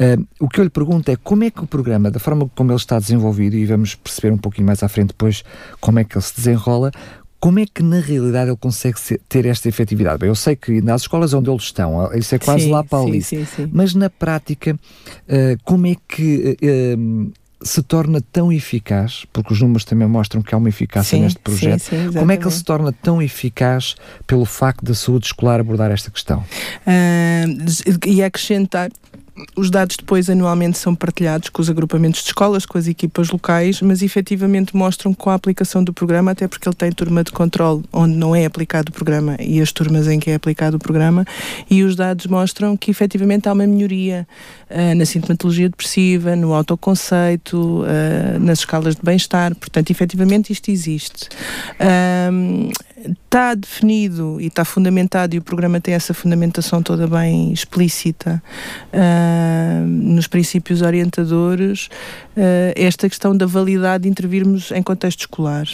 Uh, 0.00 0.26
o 0.40 0.48
que 0.48 0.58
eu 0.58 0.64
lhe 0.64 0.70
pergunto 0.70 1.10
é 1.10 1.16
como 1.16 1.44
é 1.44 1.50
que 1.50 1.62
o 1.62 1.66
programa, 1.66 2.10
da 2.10 2.18
forma 2.18 2.50
como 2.54 2.70
ele 2.70 2.78
está 2.78 2.98
desenvolvido, 2.98 3.54
e 3.54 3.66
vamos 3.66 3.94
perceber 3.94 4.32
um 4.32 4.38
pouquinho 4.38 4.66
mais 4.66 4.82
à 4.82 4.88
frente 4.88 5.08
depois 5.08 5.44
como 5.78 5.98
é 5.98 6.04
que 6.04 6.16
ele 6.16 6.24
se 6.24 6.34
desenrola, 6.34 6.90
como 7.42 7.58
é 7.58 7.66
que 7.66 7.82
na 7.82 7.98
realidade 7.98 8.50
ele 8.50 8.56
consegue 8.56 8.96
ter 9.28 9.46
esta 9.46 9.68
efetividade? 9.68 10.16
Bem, 10.16 10.28
eu 10.28 10.34
sei 10.36 10.54
que 10.54 10.80
nas 10.80 11.02
escolas 11.02 11.34
onde 11.34 11.50
eles 11.50 11.64
estão, 11.64 12.08
isso 12.14 12.36
é 12.36 12.38
quase 12.38 12.66
sim, 12.66 12.70
lá 12.70 12.84
para 12.84 13.00
ali. 13.00 13.20
Sim, 13.20 13.44
sim, 13.44 13.68
mas 13.72 13.96
na 13.96 14.08
prática, 14.08 14.74
uh, 14.74 15.58
como 15.64 15.88
é 15.88 15.96
que 16.06 16.56
uh, 16.62 17.32
se 17.60 17.82
torna 17.82 18.20
tão 18.20 18.52
eficaz? 18.52 19.24
Porque 19.32 19.52
os 19.52 19.60
números 19.60 19.84
também 19.84 20.06
mostram 20.06 20.40
que 20.40 20.54
há 20.54 20.58
uma 20.58 20.68
eficácia 20.68 21.18
neste 21.18 21.40
projeto. 21.40 21.90
como 22.16 22.30
é 22.30 22.36
que 22.36 22.44
ele 22.44 22.54
se 22.54 22.62
torna 22.62 22.92
tão 22.92 23.20
eficaz 23.20 23.96
pelo 24.24 24.44
facto 24.44 24.84
da 24.84 24.94
saúde 24.94 25.26
escolar 25.26 25.58
abordar 25.58 25.90
esta 25.90 26.12
questão? 26.12 26.44
Uh, 26.86 28.06
e 28.06 28.22
acrescentar 28.22 28.88
os 29.56 29.70
dados 29.70 29.96
depois 29.96 30.28
anualmente 30.28 30.78
são 30.78 30.94
partilhados 30.94 31.48
com 31.48 31.60
os 31.60 31.70
agrupamentos 31.70 32.20
de 32.22 32.28
escolas, 32.28 32.66
com 32.66 32.78
as 32.78 32.86
equipas 32.86 33.30
locais, 33.30 33.80
mas 33.80 34.02
efetivamente 34.02 34.76
mostram 34.76 35.12
com 35.14 35.30
a 35.30 35.34
aplicação 35.34 35.82
do 35.82 35.92
programa, 35.92 36.30
até 36.30 36.48
porque 36.48 36.68
ele 36.68 36.76
tem 36.76 36.92
turma 36.92 37.24
de 37.24 37.32
controle 37.32 37.82
onde 37.92 38.14
não 38.14 38.34
é 38.34 38.44
aplicado 38.44 38.90
o 38.90 38.92
programa 38.92 39.36
e 39.40 39.60
as 39.60 39.72
turmas 39.72 40.08
em 40.08 40.18
que 40.18 40.30
é 40.30 40.34
aplicado 40.34 40.76
o 40.76 40.80
programa, 40.80 41.24
e 41.70 41.82
os 41.82 41.96
dados 41.96 42.26
mostram 42.26 42.76
que 42.76 42.90
efetivamente 42.90 43.48
há 43.48 43.52
uma 43.52 43.66
melhoria 43.66 44.26
uh, 44.70 44.94
na 44.94 45.04
sintomatologia 45.04 45.68
depressiva, 45.68 46.36
no 46.36 46.52
autoconceito, 46.54 47.82
uh, 47.82 48.38
nas 48.40 48.60
escalas 48.60 48.96
de 48.96 49.02
bem-estar, 49.02 49.54
portanto, 49.54 49.90
efetivamente 49.90 50.52
isto 50.52 50.70
existe. 50.70 51.28
Um, 52.30 52.70
está 53.10 53.54
definido 53.54 54.40
e 54.40 54.46
está 54.46 54.64
fundamentado, 54.64 55.34
e 55.34 55.38
o 55.38 55.42
programa 55.42 55.80
tem 55.80 55.94
essa 55.94 56.14
fundamentação 56.14 56.82
toda 56.82 57.06
bem 57.06 57.52
explícita 57.52 58.42
uh, 58.92 59.86
nos 59.86 60.26
princípios 60.26 60.82
orientadores, 60.82 61.86
uh, 62.36 62.72
esta 62.76 63.08
questão 63.08 63.36
da 63.36 63.46
validade 63.46 64.04
de 64.04 64.08
intervirmos 64.08 64.70
em 64.72 64.82
contexto 64.82 65.20
escolar. 65.20 65.66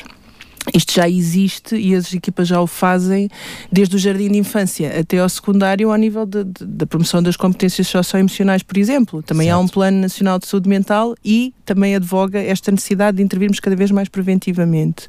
Isto 0.75 0.95
já 0.95 1.09
existe 1.09 1.77
e 1.77 1.95
as 1.95 2.13
equipas 2.13 2.49
já 2.49 2.61
o 2.61 2.67
fazem 2.67 3.29
desde 3.71 3.97
o 3.97 3.99
jardim 3.99 4.31
de 4.31 4.39
infância 4.39 5.01
até 5.01 5.19
ao 5.19 5.29
secundário, 5.29 5.91
ao 5.91 5.97
nível 5.97 6.27
da 6.27 6.87
promoção 6.87 7.23
das 7.23 7.37
competências 7.37 7.87
socioemocionais, 7.89 8.63
por 8.63 8.77
exemplo. 8.77 9.23
Também 9.23 9.47
certo. 9.47 9.59
há 9.59 9.61
um 9.61 9.69
Plano 9.69 10.01
Nacional 10.01 10.39
de 10.39 10.47
Saúde 10.47 10.69
Mental 10.69 11.15
e 11.25 11.55
também 11.65 11.95
advoga 11.95 12.39
esta 12.39 12.71
necessidade 12.71 13.19
de 13.19 13.23
intervirmos 13.23 13.61
cada 13.61 13.77
vez 13.77 13.91
mais 13.91 14.09
preventivamente. 14.09 15.09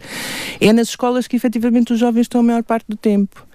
É 0.59 0.71
nas 0.73 0.89
escolas 0.89 1.27
que 1.27 1.35
efetivamente 1.35 1.93
os 1.93 1.99
jovens 1.99 2.21
estão 2.21 2.41
a 2.41 2.43
maior 2.43 2.63
parte 2.63 2.85
do 2.87 2.95
tempo. 2.95 3.48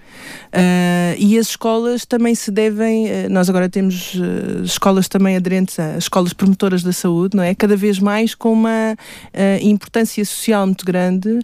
Uh, 0.47 1.15
e 1.17 1.37
as 1.37 1.49
escolas 1.49 2.05
também 2.05 2.33
se 2.33 2.49
devem, 2.51 3.05
uh, 3.05 3.29
nós 3.29 3.49
agora 3.49 3.67
temos 3.67 4.13
uh, 4.15 4.63
escolas 4.63 5.07
também 5.07 5.35
aderentes 5.35 5.77
a 5.79 5.97
escolas 5.97 6.33
promotoras 6.33 6.83
da 6.83 6.93
saúde, 6.93 7.35
não 7.35 7.43
é? 7.43 7.53
Cada 7.53 7.75
vez 7.75 7.99
mais 7.99 8.33
com 8.33 8.53
uma 8.53 8.95
importância 9.61 10.23
social 10.23 10.65
muito 10.65 10.85
grande 10.85 11.39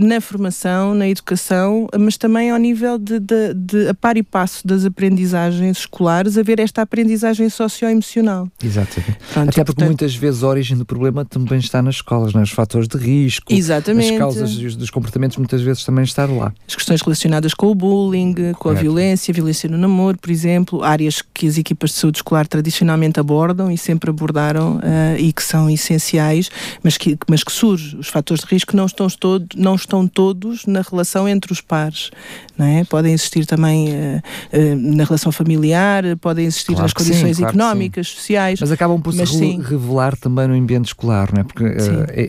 na 0.00 0.20
formação, 0.20 0.94
na 0.94 1.08
educação, 1.08 1.86
mas 1.98 2.16
também 2.16 2.50
ao 2.50 2.58
nível 2.58 2.98
de, 2.98 3.20
de, 3.20 3.54
de, 3.54 3.88
a 3.88 3.94
par 3.94 4.16
e 4.16 4.22
passo 4.22 4.66
das 4.66 4.84
aprendizagens 4.84 5.78
escolares, 5.78 6.36
haver 6.36 6.58
esta 6.58 6.82
aprendizagem 6.82 7.48
socioemocional. 7.48 8.48
Exatamente. 8.62 9.18
Pronto, 9.32 9.48
Até 9.48 9.64
porque 9.64 9.64
portanto, 9.64 9.86
muitas 9.86 10.14
vezes 10.14 10.42
a 10.42 10.48
origem 10.48 10.76
do 10.76 10.84
problema 10.84 11.24
também 11.24 11.58
está 11.58 11.80
nas 11.82 11.96
escolas, 11.96 12.32
nos 12.32 12.50
é? 12.50 12.54
fatores 12.54 12.88
de 12.88 12.96
risco, 12.96 13.52
Exatamente. 13.52 14.12
as 14.12 14.18
causas 14.18 14.56
dos 14.76 14.90
comportamentos 14.90 15.36
muitas 15.36 15.62
vezes 15.62 15.84
também 15.84 16.04
estar 16.04 16.28
lá. 16.28 16.52
As 16.66 16.74
questões 16.74 17.00
relacionadas 17.02 17.54
com 17.54 17.68
o 17.68 17.74
bullying, 17.74 17.91
bullying, 17.92 18.54
com 18.54 18.70
a 18.70 18.72
violência, 18.72 19.34
violência 19.34 19.68
no 19.68 19.76
namoro, 19.76 20.16
por 20.16 20.30
exemplo, 20.30 20.82
áreas 20.82 21.22
que 21.34 21.46
as 21.46 21.58
equipas 21.58 21.90
de 21.90 21.96
saúde 21.96 22.18
escolar 22.18 22.46
tradicionalmente 22.46 23.20
abordam 23.20 23.70
e 23.70 23.76
sempre 23.76 24.08
abordaram 24.08 24.76
uh, 24.76 25.18
e 25.18 25.30
que 25.30 25.42
são 25.42 25.68
essenciais, 25.68 26.50
mas 26.82 26.96
que, 26.96 27.18
mas 27.28 27.44
que 27.44 27.52
surge. 27.52 27.94
Os 27.96 28.08
fatores 28.08 28.42
de 28.44 28.50
risco 28.50 28.74
não 28.74 28.86
estão, 28.86 29.08
todo, 29.08 29.46
não 29.54 29.74
estão 29.74 30.08
todos 30.08 30.64
na 30.64 30.80
relação 30.80 31.28
entre 31.28 31.52
os 31.52 31.60
pares. 31.60 32.10
Não 32.56 32.66
é? 32.66 32.84
Podem 32.84 33.12
existir 33.12 33.44
também 33.44 33.88
uh, 33.90 34.22
uh, 34.56 34.76
na 34.76 35.04
relação 35.04 35.30
familiar, 35.30 36.04
podem 36.18 36.46
existir 36.46 36.72
claro 36.72 36.84
nas 36.84 36.92
condições 36.94 37.36
sim, 37.36 37.42
claro 37.42 37.56
económicas, 37.56 38.08
sociais. 38.08 38.58
Mas 38.58 38.72
acabam 38.72 39.02
por 39.02 39.12
se 39.12 39.22
re 39.22 39.58
revelar 39.58 40.16
também 40.16 40.48
no 40.48 40.54
ambiente 40.54 40.86
escolar, 40.86 41.28
não 41.30 41.42
é? 41.42 41.44
Porque 41.44 41.64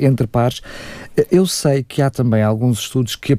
entre 0.05 0.27
pares. 0.27 0.61
Eu 1.29 1.45
sei 1.45 1.83
que 1.83 2.01
há 2.01 2.09
também 2.09 2.41
alguns 2.41 2.79
estudos 2.79 3.15
que 3.15 3.37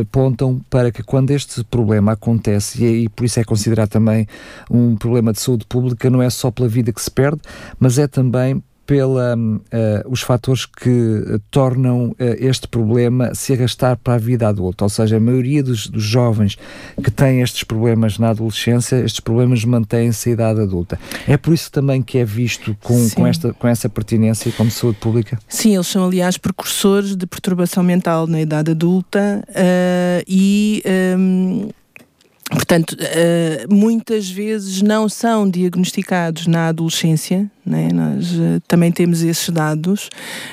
apontam 0.00 0.60
para 0.70 0.92
que 0.92 1.02
quando 1.02 1.32
este 1.32 1.64
problema 1.66 2.12
acontece 2.12 2.84
e, 2.84 3.04
e 3.04 3.08
por 3.08 3.24
isso 3.24 3.40
é 3.40 3.44
considerado 3.44 3.88
também 3.88 4.26
um 4.70 4.96
problema 4.96 5.32
de 5.32 5.40
saúde 5.40 5.66
pública, 5.68 6.10
não 6.10 6.22
é 6.22 6.30
só 6.30 6.50
pela 6.50 6.68
vida 6.68 6.92
que 6.92 7.00
se 7.00 7.10
perde, 7.10 7.40
mas 7.78 7.98
é 7.98 8.06
também 8.06 8.62
pela 8.86 9.36
uh, 9.36 10.08
os 10.08 10.22
fatores 10.22 10.64
que 10.64 10.88
uh, 10.88 11.38
tornam 11.50 12.10
uh, 12.10 12.14
este 12.38 12.68
problema 12.68 13.34
se 13.34 13.52
arrastar 13.52 13.96
para 13.96 14.14
a 14.14 14.18
vida 14.18 14.48
adulta, 14.48 14.84
ou 14.84 14.88
seja, 14.88 15.16
a 15.16 15.20
maioria 15.20 15.62
dos, 15.62 15.88
dos 15.88 16.04
jovens 16.04 16.56
que 17.02 17.10
têm 17.10 17.42
estes 17.42 17.64
problemas 17.64 18.18
na 18.18 18.30
adolescência, 18.30 18.96
estes 19.04 19.20
problemas 19.20 19.64
mantêm-se 19.64 20.30
à 20.30 20.32
idade 20.32 20.60
adulta. 20.60 20.98
É 21.26 21.36
por 21.36 21.52
isso 21.52 21.70
também 21.70 22.00
que 22.00 22.18
é 22.18 22.24
visto 22.24 22.76
com, 22.82 23.10
com, 23.10 23.26
esta, 23.26 23.52
com 23.52 23.66
essa 23.66 23.88
pertinência 23.88 24.52
como 24.52 24.70
saúde 24.70 24.98
pública? 24.98 25.38
Sim, 25.48 25.74
eles 25.74 25.88
são 25.88 26.06
aliás 26.06 26.38
precursores 26.38 27.16
de 27.16 27.26
perturbação 27.26 27.82
mental 27.82 28.26
na 28.26 28.40
idade 28.40 28.70
adulta 28.70 29.44
e 30.26 30.82
um, 31.18 31.68
portanto, 32.50 32.92
uh, 32.92 33.74
muitas 33.74 34.30
vezes 34.30 34.82
não 34.82 35.08
são 35.08 35.48
diagnosticados 35.48 36.46
na 36.46 36.68
adolescência, 36.68 37.50
né? 37.64 37.88
nós 37.92 38.32
uh, 38.32 38.60
também 38.66 38.92
temos 38.92 39.22
esses 39.22 39.48
dados, 39.50 40.08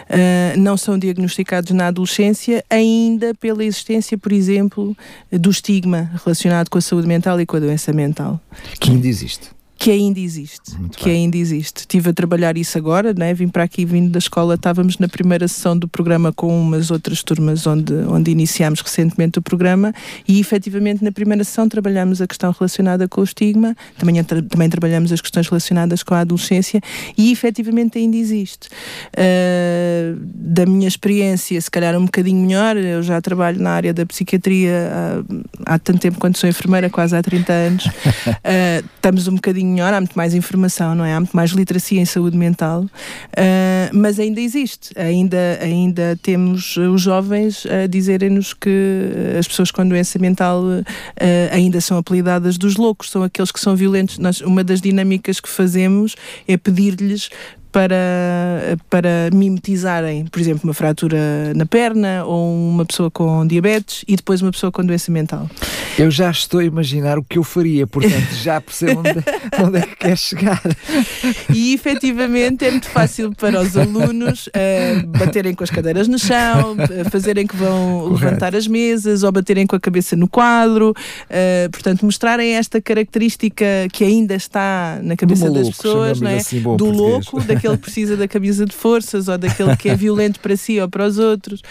uh, 0.09 0.59
não 0.59 0.75
são 0.75 0.97
diagnosticados 0.97 1.71
na 1.71 1.88
adolescência 1.88 2.63
ainda 2.69 3.33
pela 3.35 3.63
existência, 3.63 4.17
por 4.17 4.31
exemplo, 4.31 4.95
do 5.31 5.50
estigma 5.50 6.12
relacionado 6.23 6.69
com 6.69 6.77
a 6.77 6.81
saúde 6.81 7.07
mental 7.07 7.39
e 7.39 7.45
com 7.45 7.57
a 7.57 7.59
doença 7.59 7.93
mental. 7.93 8.39
Que 8.79 8.91
ainda 8.91 9.07
existe 9.07 9.51
que 9.84 9.92
ainda 9.92 10.18
existe. 10.18 10.80
Muito 10.80 10.98
que 10.98 11.04
bem. 11.04 11.24
ainda 11.24 11.36
existe. 11.36 11.80
Estive 11.80 12.12
a 12.12 12.13
trabalhar 12.13 12.56
isso 12.56 12.78
agora, 12.78 13.13
né? 13.13 13.34
vim 13.34 13.50
para 13.50 13.63
aqui 13.63 13.84
vindo 13.84 14.10
da 14.10 14.18
escola, 14.18 14.56
estávamos 14.56 14.98
na 14.98 15.10
primeira 15.10 15.46
sessão 15.46 15.78
do 15.78 15.90
programa 15.90 16.32
com 16.32 16.58
umas 16.58 16.90
outras 16.90 17.22
turmas 17.22 17.68
onde, 17.68 17.94
onde 18.08 18.32
iniciámos 18.32 18.80
recentemente 18.80 19.40
o 19.40 19.42
programa 19.42 19.94
e 20.25 20.40
efetivamente 20.40 21.04
na 21.04 21.12
primeira 21.12 21.44
sessão 21.44 21.68
trabalhamos 21.68 22.22
a 22.22 22.28
questão 22.28 22.56
relacionada 22.58 23.10
com 23.10 23.20
o 23.20 23.25
estigma, 23.25 23.75
também, 23.98 24.24
também 24.24 24.70
trabalhamos 24.70 25.12
as 25.12 25.20
questões 25.20 25.50
relacionadas 25.50 26.02
com 26.02 26.13
a 26.13 26.22
adolescência 26.22 26.80
e 27.18 27.30
efetivamente 27.34 27.98
ainda 27.98 28.16
existe. 28.16 28.70
Uh, 29.18 30.18
da 30.34 30.66
minha 30.66 30.88
experiência, 30.88 31.60
se 31.60 31.70
calhar 31.70 31.94
um 31.98 32.06
bocadinho 32.06 32.42
melhor, 32.42 32.78
eu 32.78 33.04
já 33.04 33.20
trabalho 33.20 33.62
na 33.62 33.72
área 33.72 33.94
da 33.94 34.06
psiquiatria 34.06 34.90
há, 35.66 35.74
há 35.74 35.80
tanto 35.80 36.00
tempo 36.00 36.20
quanto 36.20 36.40
sou 36.40 36.50
enfermeira, 36.50 36.90
quase 36.90 37.18
há 37.18 37.22
30 37.22 37.52
anos. 37.52 37.86
Uh, 37.86 38.86
estamos 38.96 39.28
um 39.28 39.36
bocadinho 39.36 39.73
melhor, 39.74 39.94
há 39.94 40.00
muito 40.00 40.15
mais 40.15 40.34
informação, 40.34 40.96
não 40.96 41.03
é? 41.03 41.13
Há 41.13 41.20
muito 41.20 41.36
mais 41.36 41.51
literacia 41.51 42.00
em 42.00 42.06
saúde 42.06 42.38
mental, 42.38 42.84
uh, 42.84 42.89
mas 43.92 44.20
ainda 44.20 44.39
existe, 44.39 44.98
ainda, 44.98 45.60
ainda 45.62 46.18
temos 46.22 46.77
os 46.77 47.01
jovens 47.01 47.65
a 47.65 47.88
dizerem-nos 47.88 48.53
que 48.53 49.10
as 49.38 49.48
pessoas 49.48 49.72
com 49.72 49.88
doença 49.88 50.18
mental 50.20 50.63
uh, 50.63 50.84
ainda 51.51 51.82
são 51.82 51.98
apelidadas 51.98 52.58
dos 52.58 52.75
loucos, 52.75 53.10
são 53.10 53.24
aqueles 53.24 53.51
que 53.51 53.60
são 53.60 53.75
violentos. 53.75 54.18
Nós, 54.18 54.42
uma 54.42 54.63
das 54.63 54.80
dinâmicas 54.80 55.39
que 55.39 55.50
fazemos 55.50 56.15
é 56.48 56.56
pedir-lhes 56.56 57.30
para, 57.74 58.77
para 58.88 59.32
mimetizarem, 59.34 60.25
por 60.27 60.39
exemplo, 60.39 60.62
uma 60.63 60.75
fratura 60.75 61.18
na 61.56 61.65
perna 61.65 62.24
ou 62.24 62.56
uma 62.56 62.86
pessoa 62.86 63.10
com 63.10 63.46
diabetes 63.48 64.06
e 64.08 64.15
depois 64.15 64.44
uma 64.44 64.51
pessoa 64.51 64.72
com 64.72 64.86
doença 64.86 65.12
mental. 65.12 65.50
Eu 65.98 66.12
já 66.12 66.30
estou 66.30 66.60
a 66.60 66.63
imaginar 66.63 67.18
o 67.18 67.24
que 67.24 67.39
eu 67.39 67.44
faria, 67.44 67.88
portanto 67.88 68.32
já 68.44 68.62
percebo 68.62 69.00
onde, 69.00 69.10
onde 69.60 69.80
é 69.80 69.82
que 69.82 69.96
quer 69.96 70.15
chegar. 70.15 70.62
E 71.53 71.74
efetivamente 71.74 72.63
é 72.63 72.70
muito 72.70 72.88
fácil 72.89 73.34
para 73.34 73.60
os 73.60 73.75
alunos 73.75 74.48
uh, 74.48 75.08
baterem 75.08 75.56
com 75.56 75.63
as 75.63 75.72
cadeiras 75.72 76.08
no 76.08 76.20
chão, 76.20 76.74
uh, 76.74 77.10
fazerem 77.10 77.48
que 77.48 77.56
vão 77.56 78.01
Correto. 78.01 78.25
levantar 78.25 78.56
as 78.56 78.68
mesas 78.68 79.24
ou 79.24 79.32
baterem 79.32 79.65
com 79.65 79.75
a 79.75 79.80
cabeça 79.80 80.15
no 80.15 80.27
quadro, 80.27 80.92
uh, 80.92 81.72
portanto, 81.72 82.06
mostrarem 82.06 82.53
esta 82.56 82.80
característica 82.80 83.65
que 83.92 84.03
ainda 84.03 84.36
está 84.36 85.00
na 85.01 85.15
cabeça 85.15 85.46
maluco, 85.46 85.65
das 85.65 85.75
pessoas, 85.75 86.22
não 86.22 86.30
é? 86.30 86.36
assim, 86.36 86.58
do 86.58 86.63
português. 86.63 86.98
louco, 86.98 87.42
daquele 87.63 87.77
que 87.77 87.84
precisa 87.84 88.17
da 88.17 88.27
camisa 88.27 88.65
de 88.65 88.75
forças 88.75 89.27
ou 89.27 89.38
daquele 89.38 89.75
que 89.77 89.89
é 89.89 89.96
violento 89.96 90.39
para 90.39 90.55
si 90.58 90.79
ou 90.79 90.89
para 90.89 91.05
os 91.08 91.17
outros. 91.17 91.62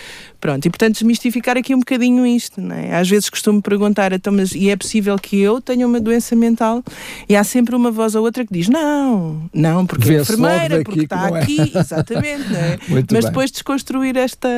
Pronto, 0.41 0.67
e 0.67 0.71
portanto 0.71 0.95
desmistificar 0.95 1.57
aqui 1.57 1.75
um 1.75 1.79
bocadinho 1.79 2.27
isto, 2.27 2.61
não 2.61 2.75
é? 2.75 2.97
Às 2.99 3.09
vezes 3.09 3.31
costumo 3.31 3.63
perguntar, 3.63 4.13
então, 4.13 4.33
mas 4.33 4.53
e 4.53 4.71
é 4.71 4.77
possível 4.77 5.17
que 5.17 5.39
eu 5.41 5.61
tenha 5.61 5.87
uma 5.87 6.01
doença 6.01 6.35
mental? 6.35 6.83
E 7.29 7.37
há 7.37 7.45
sempre 7.45 7.77
uma 7.77 7.91
voz 7.91 8.15
ou 8.15 8.25
outra 8.25 8.45
que 8.45 8.53
diz, 8.53 8.69
não, 8.69 9.49
não, 9.55 9.87
porque 9.87 10.11
é 10.11 10.21
enfermeira, 10.21 10.83
porque 10.83 11.03
está 11.03 11.29
é. 11.29 11.43
aqui, 11.43 11.73
exatamente, 11.77 12.51
não 12.51 12.59
é? 12.59 12.79
Muito 12.89 13.15
mas 13.15 13.25
bem. 13.25 13.31
depois 13.31 13.51
desconstruir 13.53 14.17
esta, 14.17 14.49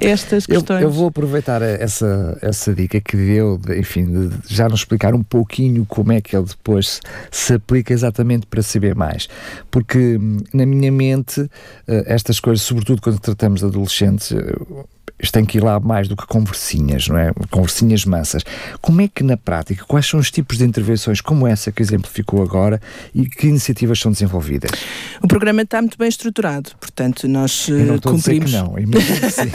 estas 0.00 0.46
questões. 0.46 0.82
Eu, 0.82 0.88
eu, 0.88 0.92
vou 0.92 1.06
aproveitar 1.06 1.62
essa, 1.62 2.36
essa 2.42 2.74
dica 2.74 3.00
que 3.00 3.16
deu, 3.16 3.60
enfim, 3.78 4.06
de 4.06 4.30
já 4.52 4.68
nos 4.68 4.80
explicar 4.80 5.14
um 5.14 5.22
pouquinho 5.22 5.86
como 5.86 6.10
é 6.10 6.20
que 6.20 6.34
ele 6.36 6.46
depois 6.46 7.00
se 7.30 7.54
aplica 7.54 7.92
exatamente 7.92 8.46
para 8.46 8.62
saber 8.62 8.96
mais. 8.96 9.28
Porque 9.70 10.16
hum, 10.16 10.38
na 10.52 10.66
minha 10.70 10.92
mente, 10.92 11.48
eh, 11.86 12.04
estas 12.06 12.40
coisas, 12.40 12.64
sobretudo 12.64 13.02
quando 13.02 13.20
tratamos 13.20 13.60
de 13.60 13.66
adolescentes, 13.66 14.32
eh, 14.32 14.54
isto 15.22 15.32
tem 15.32 15.44
que 15.44 15.58
ir 15.58 15.60
lá 15.62 15.78
mais 15.78 16.08
do 16.08 16.16
que 16.16 16.26
conversinhas, 16.26 17.08
não 17.08 17.18
é? 17.18 17.32
Conversinhas 17.50 18.04
mansas. 18.04 18.42
Como 18.80 19.00
é 19.00 19.08
que 19.08 19.22
na 19.22 19.36
prática, 19.36 19.84
quais 19.86 20.06
são 20.06 20.18
os 20.18 20.30
tipos 20.30 20.58
de 20.58 20.64
intervenções 20.64 21.20
como 21.20 21.46
essa 21.46 21.70
que 21.70 21.82
exemplificou 21.82 22.42
agora 22.42 22.80
e 23.14 23.26
que 23.26 23.46
iniciativas 23.46 24.00
são 24.00 24.10
desenvolvidas? 24.12 24.70
O 25.22 25.28
programa 25.28 25.62
está 25.62 25.80
muito 25.80 25.98
bem 25.98 26.08
estruturado, 26.08 26.70
portanto 26.80 27.28
nós 27.28 27.68
Eu 27.68 27.78
não 27.78 27.98
cumprimos. 27.98 28.54
A 28.54 28.62
dizer 28.62 28.64
que 28.64 28.70
não, 28.70 28.78
imagino. 28.78 29.50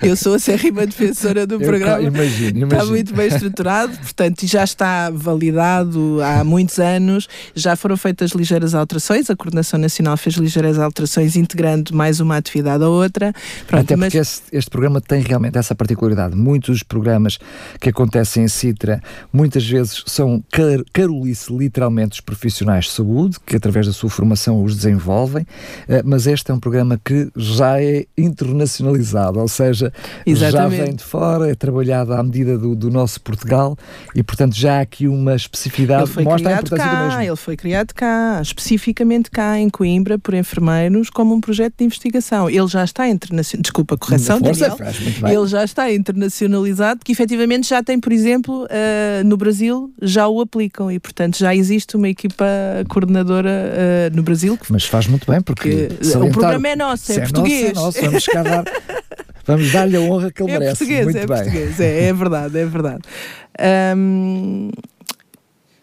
Eu 0.02 0.16
sou 0.16 0.34
a 0.34 0.38
serrima 0.38 0.86
defensora 0.86 1.46
do 1.46 1.56
Eu, 1.56 1.60
programa. 1.60 2.02
Imagino, 2.02 2.58
imagino. 2.58 2.66
Está 2.66 2.84
muito 2.86 3.14
bem 3.14 3.26
estruturado, 3.28 3.96
portanto 3.98 4.46
já 4.46 4.64
está 4.64 5.10
validado 5.10 6.20
há 6.22 6.42
muitos 6.42 6.78
anos, 6.78 7.28
já 7.54 7.76
foram 7.76 7.96
feitas 7.96 8.32
ligeiras 8.32 8.74
alterações, 8.74 9.28
a 9.28 9.36
Coordenação 9.36 9.78
Nacional 9.78 10.16
fez 10.16 10.36
ligeiras 10.36 10.78
alterações 10.78 11.36
integrando 11.36 11.94
mais 11.94 12.20
uma 12.20 12.36
atividade 12.36 12.82
a 12.82 12.88
outra. 12.88 13.32
Pronto, 13.66 13.84
Até 13.84 13.96
mas 13.96 14.13
porque 14.14 14.18
este, 14.18 14.42
este, 14.52 14.70
programa 14.70 15.00
tem 15.00 15.20
realmente 15.20 15.58
essa 15.58 15.74
particularidade. 15.74 16.36
Muitos 16.36 16.82
programas 16.82 17.38
que 17.80 17.88
acontecem 17.88 18.44
em 18.44 18.48
Citra, 18.48 19.02
muitas 19.32 19.66
vezes 19.66 20.02
são 20.06 20.42
car 20.50 20.84
carolice, 20.92 21.52
literalmente, 21.52 22.10
dos 22.10 22.20
profissionais 22.20 22.84
de 22.84 22.92
saúde, 22.92 23.38
que 23.44 23.56
através 23.56 23.86
da 23.86 23.92
sua 23.92 24.10
formação 24.10 24.62
os 24.62 24.76
desenvolvem, 24.76 25.42
uh, 25.42 26.02
mas 26.04 26.26
este 26.26 26.50
é 26.50 26.54
um 26.54 26.60
programa 26.60 27.00
que 27.02 27.28
já 27.36 27.80
é 27.80 28.06
internacionalizado, 28.16 29.40
ou 29.40 29.48
seja, 29.48 29.92
Exatamente. 30.24 30.76
já 30.76 30.84
vem 30.84 30.94
de 30.94 31.04
fora, 31.04 31.50
é 31.50 31.54
trabalhado 31.54 32.12
à 32.12 32.22
medida 32.22 32.56
do, 32.56 32.76
do, 32.76 32.90
nosso 32.90 33.20
Portugal 33.20 33.76
e, 34.14 34.22
portanto, 34.22 34.54
já 34.54 34.78
há 34.78 34.80
aqui 34.80 35.08
uma 35.08 35.34
especificidade. 35.34 36.04
Ele 36.04 36.12
foi 36.12 36.24
mostra 36.24 36.58
criado 36.58 36.76
cá, 36.76 37.24
ele 37.24 37.36
foi 37.36 37.56
criado 37.56 37.92
cá, 37.92 38.40
especificamente 38.40 39.30
cá 39.30 39.58
em 39.58 39.68
Coimbra, 39.68 40.18
por 40.18 40.34
enfermeiros, 40.34 41.10
como 41.10 41.34
um 41.34 41.40
projeto 41.40 41.74
de 41.78 41.84
investigação. 41.84 42.48
Ele 42.48 42.68
já 42.68 42.84
está 42.84 43.08
internacional. 43.08 43.62
Desculpa, 43.62 43.96
correção, 44.04 44.40
Daniel. 44.40 44.76
Ele 45.26 45.46
já 45.46 45.64
está 45.64 45.92
internacionalizado, 45.92 47.00
que 47.04 47.12
efetivamente 47.12 47.68
já 47.68 47.82
tem, 47.82 47.98
por 47.98 48.12
exemplo, 48.12 48.64
uh, 48.64 49.24
no 49.24 49.36
Brasil, 49.36 49.92
já 50.00 50.28
o 50.28 50.40
aplicam 50.40 50.90
e, 50.90 50.98
portanto, 50.98 51.38
já 51.38 51.54
existe 51.54 51.96
uma 51.96 52.08
equipa 52.08 52.44
coordenadora 52.88 53.50
uh, 53.50 54.16
no 54.16 54.22
Brasil. 54.22 54.56
Que, 54.56 54.72
Mas 54.72 54.84
faz 54.84 55.06
muito 55.06 55.30
bem, 55.30 55.40
porque 55.40 55.88
o 56.16 56.30
programa 56.30 56.68
é 56.68 56.76
nosso, 56.76 57.12
é, 57.12 57.16
é 57.16 57.20
português. 57.20 57.72
Nosso, 57.72 57.98
é 57.98 58.10
nosso, 58.10 58.30
vamos. 58.32 58.64
Vamos 59.46 59.70
dar-lhe 59.72 59.96
a 59.96 60.00
honra 60.00 60.32
que 60.32 60.42
ele 60.42 60.52
é 60.52 60.58
merece. 60.58 60.78
Português, 60.78 61.04
muito 61.04 61.18
é 61.18 61.26
bem. 61.26 61.36
português, 61.36 61.80
é, 61.80 62.04
é 62.04 62.12
verdade, 62.12 62.58
é 62.58 62.64
verdade. 62.64 63.02
Um, 63.96 64.70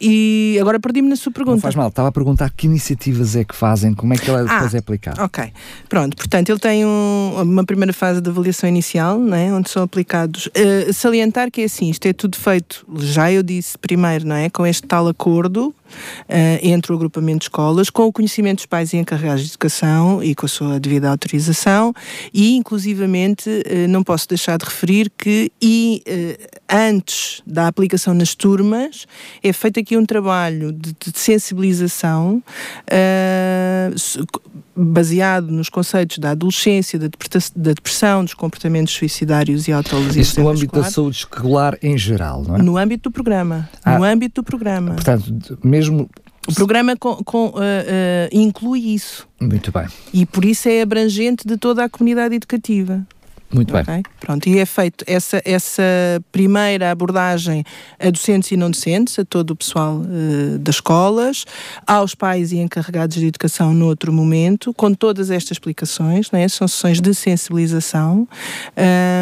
e 0.02 0.58
agora 0.60 0.80
perdi-me 0.80 1.08
na 1.08 1.16
sua 1.16 1.32
pergunta. 1.32 1.58
Não 1.58 1.62
faz 1.62 1.76
mal, 1.76 1.90
estava 1.90 2.08
a 2.08 2.12
perguntar 2.12 2.50
que 2.50 2.66
iniciativas 2.66 3.36
é 3.36 3.44
que 3.44 3.56
fazem, 3.56 3.94
como 3.94 4.14
é 4.14 4.18
que 4.18 4.30
ela 4.30 4.42
ah, 4.42 4.54
depois 4.56 4.74
é 4.74 4.78
aplicada. 4.80 5.24
Ok, 5.24 5.52
pronto, 5.88 6.18
portanto, 6.18 6.50
ele 6.50 6.60
tem 6.60 6.86
um, 6.86 7.42
uma 7.42 7.64
primeira 7.64 7.94
fase 7.94 8.20
de 8.20 8.30
avaliação 8.30 8.68
inicial, 8.68 9.20
né, 9.20 9.54
onde 9.54 9.70
são 9.70 9.84
aplicados. 9.84 10.48
Uh, 10.48 10.92
salientar 10.92 11.52
que 11.52 11.62
é 11.62 11.66
assim, 11.66 11.90
isto 11.90 12.06
é 12.08 12.14
tudo 12.14 12.38
feito, 12.38 12.86
já 13.00 13.32
eu 13.32 13.44
disse 13.44 13.78
primeiro, 13.78 14.28
não 14.28 14.36
é? 14.36 14.50
Com 14.50 14.66
este 14.66 14.88
tal 14.88 15.08
acordo 15.08 15.74
uh, 15.92 16.60
entre 16.62 16.92
o 16.92 16.96
agrupamento 16.96 17.40
de 17.40 17.46
escolas, 17.46 17.90
com 17.90 18.04
o 18.04 18.12
conhecimento 18.12 18.58
dos 18.58 18.66
pais 18.66 18.94
e 18.94 18.98
encarregados 18.98 19.44
de 19.44 19.50
educação 19.50 20.24
e 20.24 20.34
com 20.36 20.46
a 20.46 20.50
sua 20.50 20.80
devida 20.80 21.10
autorização, 21.10 21.94
e 22.34 22.56
inclusivamente 22.56 23.50
uh, 23.50 23.88
não 23.90 24.04
posso 24.04 24.28
deixar 24.28 24.58
de 24.58 24.66
referir 24.66 25.12
que 25.18 25.52
e, 25.62 26.04
uh, 26.08 26.60
antes 26.70 27.42
da 27.46 27.68
aplicação 27.68 28.14
nas 28.14 28.36
turmas 28.36 29.06
é 29.44 29.54
feito 29.54 29.80
aqui 29.80 29.91
um 29.98 30.06
trabalho 30.06 30.72
de, 30.72 30.94
de 30.94 31.12
sensibilização 31.20 32.44
baseado 34.76 35.52
nos 35.52 35.70
conceitos 35.70 36.18
da 36.18 36.32
adolescência, 36.32 36.98
da, 36.98 37.10
depressão, 37.56 38.24
dos 38.24 38.34
comportamentos 38.34 38.94
suicidários 38.94 39.68
e 39.68 39.72
autolesivos. 39.72 40.16
Isso 40.16 40.42
no 40.42 40.50
âmbito 40.50 40.80
da 40.80 40.90
saúde 40.90 41.18
escolar 41.18 41.78
em 41.82 41.98
geral, 41.98 42.44
não 42.44 42.56
é? 42.56 42.62
No 42.62 42.78
âmbito 42.78 43.10
do 43.10 43.14
programa. 43.14 43.70
Ah, 43.84 43.98
no 43.98 44.04
âmbito 44.04 44.42
do 44.42 44.46
programa. 44.46 44.94
Portanto, 44.94 45.58
mesmo 45.64 46.10
o 46.48 46.54
programa 46.54 46.96
com, 46.98 47.16
com, 47.24 47.48
uh, 47.48 47.52
uh, 47.52 48.30
inclui 48.32 48.94
isso. 48.94 49.28
Muito 49.40 49.72
bem. 49.72 49.88
E 50.12 50.26
por 50.26 50.44
isso 50.44 50.68
é 50.68 50.82
abrangente 50.82 51.48
de 51.48 51.56
toda 51.56 51.84
a 51.84 51.90
comunidade 51.90 52.36
educativa. 52.36 53.06
Muito 53.54 53.76
okay? 53.76 53.84
bem. 53.84 54.04
Pronto, 54.20 54.48
e 54.48 54.60
é 54.60 54.66
feito 54.66 55.04
essa, 55.08 55.42
essa 55.44 55.84
primeira 56.32 56.92
abordagem 56.92 57.64
a 58.00 58.10
docentes 58.10 58.52
e 58.52 58.58
não 58.58 58.72
docentes, 58.72 59.20
a 59.20 59.26
todo 59.26 59.52
o 59.52 59.56
pessoal 59.56 59.98
uh, 59.98 60.58
das 60.60 60.76
escolas, 60.76 61.46
aos 61.86 62.16
pais 62.16 62.52
e 62.52 62.58
encarregados 62.58 63.18
de 63.18 63.26
educação 63.26 63.74
no 63.74 63.88
outro 63.88 64.14
momento, 64.14 64.74
com 64.74 64.94
todas 64.94 65.30
estas 65.30 65.52
explicações, 65.52 66.32
né? 66.32 66.48
são 66.48 66.68
sessões 66.68 67.02
de 67.02 67.14
sensibilização 67.14 68.28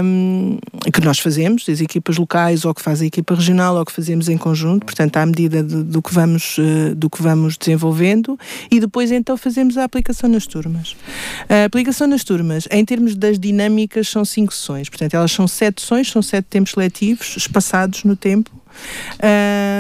um, 0.04 0.58
que 0.94 1.02
nós 1.02 1.20
fazemos, 1.20 1.68
as 1.68 1.82
equipas 1.82 2.18
locais, 2.18 2.65
ou 2.65 2.74
que 2.74 2.82
faz 2.82 3.02
a 3.02 3.06
equipa 3.06 3.34
regional, 3.34 3.76
ou 3.76 3.86
que 3.86 3.92
fazemos 3.92 4.30
em 4.30 4.38
conjunto, 4.38 4.86
portanto, 4.86 5.18
à 5.18 5.26
medida 5.26 5.63
de, 5.63 5.84
do, 5.84 6.02
que 6.02 6.13
vamos, 6.13 6.58
uh, 6.58 6.96
do 6.96 7.10
que 7.10 7.22
vamos 7.22 7.58
desenvolvendo, 7.58 8.38
e 8.70 8.80
depois 8.80 9.12
então 9.12 9.38
fazemos 9.38 9.78
a 9.78 9.84
aplicação 9.84 10.30
nas 10.30 10.46
turmas. 10.46 10.96
A 11.48 11.65
aplicação 11.65 12.08
nas 12.08 12.24
turmas, 12.24 12.68
em 12.70 12.84
termos 12.86 13.15
das 13.15 13.39
dinâmicas, 13.39 14.08
são 14.20 14.26
cinco 14.26 14.54
sessões. 14.54 14.90
Portanto, 14.90 15.14
elas 15.14 15.32
são 15.32 15.48
sete 15.48 15.82
sessões, 15.82 16.10
são 16.10 16.22
sete 16.22 16.46
tempos 16.46 16.76
letivos, 16.76 17.36
espaçados 17.38 18.04
no 18.04 18.16
tempo, 18.16 18.52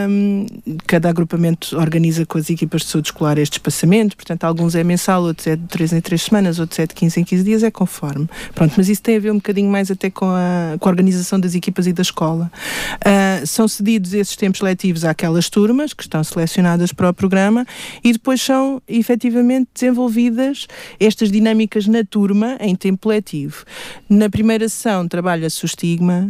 Um, 0.09 0.45
cada 0.85 1.09
agrupamento 1.09 1.77
organiza 1.77 2.25
com 2.25 2.37
as 2.37 2.49
equipas 2.49 2.81
de 2.81 2.87
saúde 2.87 3.09
escolar 3.09 3.37
este 3.37 3.53
espaçamento, 3.53 4.15
portanto, 4.15 4.43
alguns 4.43 4.75
é 4.75 4.83
mensal, 4.83 5.23
outros 5.23 5.47
é 5.47 5.55
de 5.55 5.67
3 5.67 5.93
em 5.93 6.01
3 6.01 6.21
semanas, 6.21 6.59
outros 6.59 6.79
é 6.79 6.87
de 6.87 6.93
15 6.93 7.19
em 7.19 7.23
15 7.23 7.43
dias, 7.43 7.63
é 7.63 7.71
conforme. 7.71 8.27
Pronto, 8.53 8.73
mas 8.77 8.89
isso 8.89 9.01
tem 9.01 9.17
a 9.17 9.19
ver 9.19 9.31
um 9.31 9.35
bocadinho 9.35 9.69
mais 9.69 9.91
até 9.91 10.09
com 10.09 10.25
a, 10.25 10.77
com 10.79 10.89
a 10.89 10.91
organização 10.91 11.39
das 11.39 11.55
equipas 11.55 11.87
e 11.87 11.93
da 11.93 12.01
escola. 12.01 12.51
Uh, 12.95 13.45
são 13.45 13.67
cedidos 13.67 14.13
esses 14.13 14.35
tempos 14.35 14.61
letivos 14.61 15.05
àquelas 15.05 15.49
turmas 15.49 15.93
que 15.93 16.03
estão 16.03 16.23
selecionadas 16.23 16.91
para 16.91 17.09
o 17.09 17.13
programa 17.13 17.65
e 18.03 18.11
depois 18.11 18.41
são 18.41 18.81
efetivamente 18.87 19.69
desenvolvidas 19.73 20.67
estas 20.99 21.31
dinâmicas 21.31 21.87
na 21.87 22.03
turma 22.03 22.57
em 22.59 22.75
tempo 22.75 23.09
letivo. 23.09 23.63
Na 24.09 24.29
primeira 24.29 24.67
sessão 24.67 25.07
trabalha-se 25.07 25.63
o 25.63 25.67
estigma, 25.67 26.29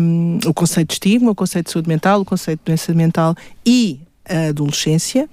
um, 0.00 0.38
o 0.46 0.54
conceito 0.54 0.88
de 0.88 0.94
estigma, 0.94 1.30
o 1.30 1.34
conceito 1.34 1.66
de 1.66 1.72
saúde 1.72 1.88
mental, 1.88 2.05
o 2.14 2.24
conceito 2.24 2.60
de 2.60 2.64
doença 2.66 2.94
mental 2.94 3.34
e 3.64 4.00
a 4.28 4.48
adolescência. 4.48 5.28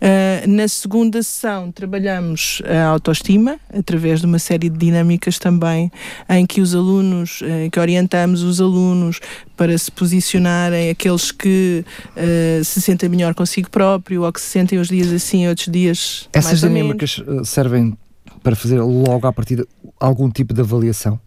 Uh, 0.00 0.48
na 0.48 0.66
segunda 0.66 1.22
sessão 1.22 1.70
trabalhamos 1.70 2.60
a 2.64 2.86
autoestima 2.86 3.58
através 3.72 4.20
de 4.20 4.26
uma 4.26 4.38
série 4.38 4.68
de 4.68 4.76
dinâmicas 4.76 5.38
também 5.38 5.92
em 6.28 6.44
que 6.44 6.60
os 6.60 6.74
alunos, 6.74 7.40
uh, 7.42 7.70
que 7.70 7.78
orientamos 7.78 8.42
os 8.42 8.60
alunos 8.60 9.20
para 9.56 9.76
se 9.78 9.92
posicionarem 9.92 10.90
aqueles 10.90 11.30
que 11.30 11.84
uh, 12.16 12.64
se 12.64 12.80
sentem 12.80 13.08
melhor 13.08 13.34
consigo 13.34 13.70
próprio 13.70 14.24
ou 14.24 14.32
que 14.32 14.40
se 14.40 14.48
sentem 14.48 14.78
os 14.78 14.88
dias 14.88 15.12
assim, 15.12 15.46
outros 15.46 15.68
dias 15.68 16.28
Essas 16.32 16.60
dinâmicas 16.60 17.22
servem 17.44 17.96
para 18.42 18.56
fazer 18.56 18.80
logo 18.80 19.26
à 19.26 19.32
partida 19.32 19.66
algum 20.00 20.28
tipo 20.30 20.52
de 20.52 20.60
avaliação? 20.60 21.20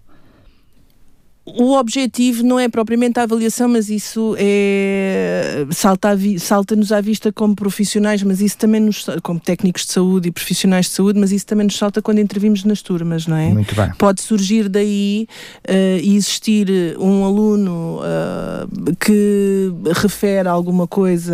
O 1.55 1.77
objetivo 1.77 2.43
não 2.43 2.60
é 2.60 2.67
propriamente 2.67 3.19
a 3.19 3.23
avaliação, 3.23 3.69
mas 3.69 3.89
isso 3.89 4.36
é 4.38 5.65
salta-nos 5.71 6.43
salta 6.43 6.97
à 6.97 7.01
vista 7.01 7.31
como 7.31 7.55
profissionais, 7.55 8.21
mas 8.21 8.41
isso 8.41 8.57
também 8.57 8.81
nos 8.81 9.05
como 9.23 9.39
técnicos 9.39 9.86
de 9.86 9.93
saúde 9.93 10.27
e 10.27 10.31
profissionais 10.31 10.88
de 10.88 10.91
saúde, 10.91 11.17
mas 11.17 11.31
isso 11.31 11.45
também 11.45 11.65
nos 11.65 11.77
salta 11.77 12.01
quando 12.01 12.19
intervimos 12.19 12.65
nas 12.65 12.81
turmas, 12.81 13.27
não 13.27 13.38
é? 13.38 13.49
Muito 13.49 13.73
bem. 13.73 13.91
Pode 13.97 14.21
surgir 14.21 14.67
daí 14.67 15.27
uh, 15.67 15.99
existir 16.03 16.67
um 16.99 17.23
aluno 17.23 17.99
uh, 17.99 18.95
que 18.99 19.71
refere 19.95 20.49
alguma 20.49 20.86
coisa 20.86 21.33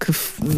que 0.00 0.12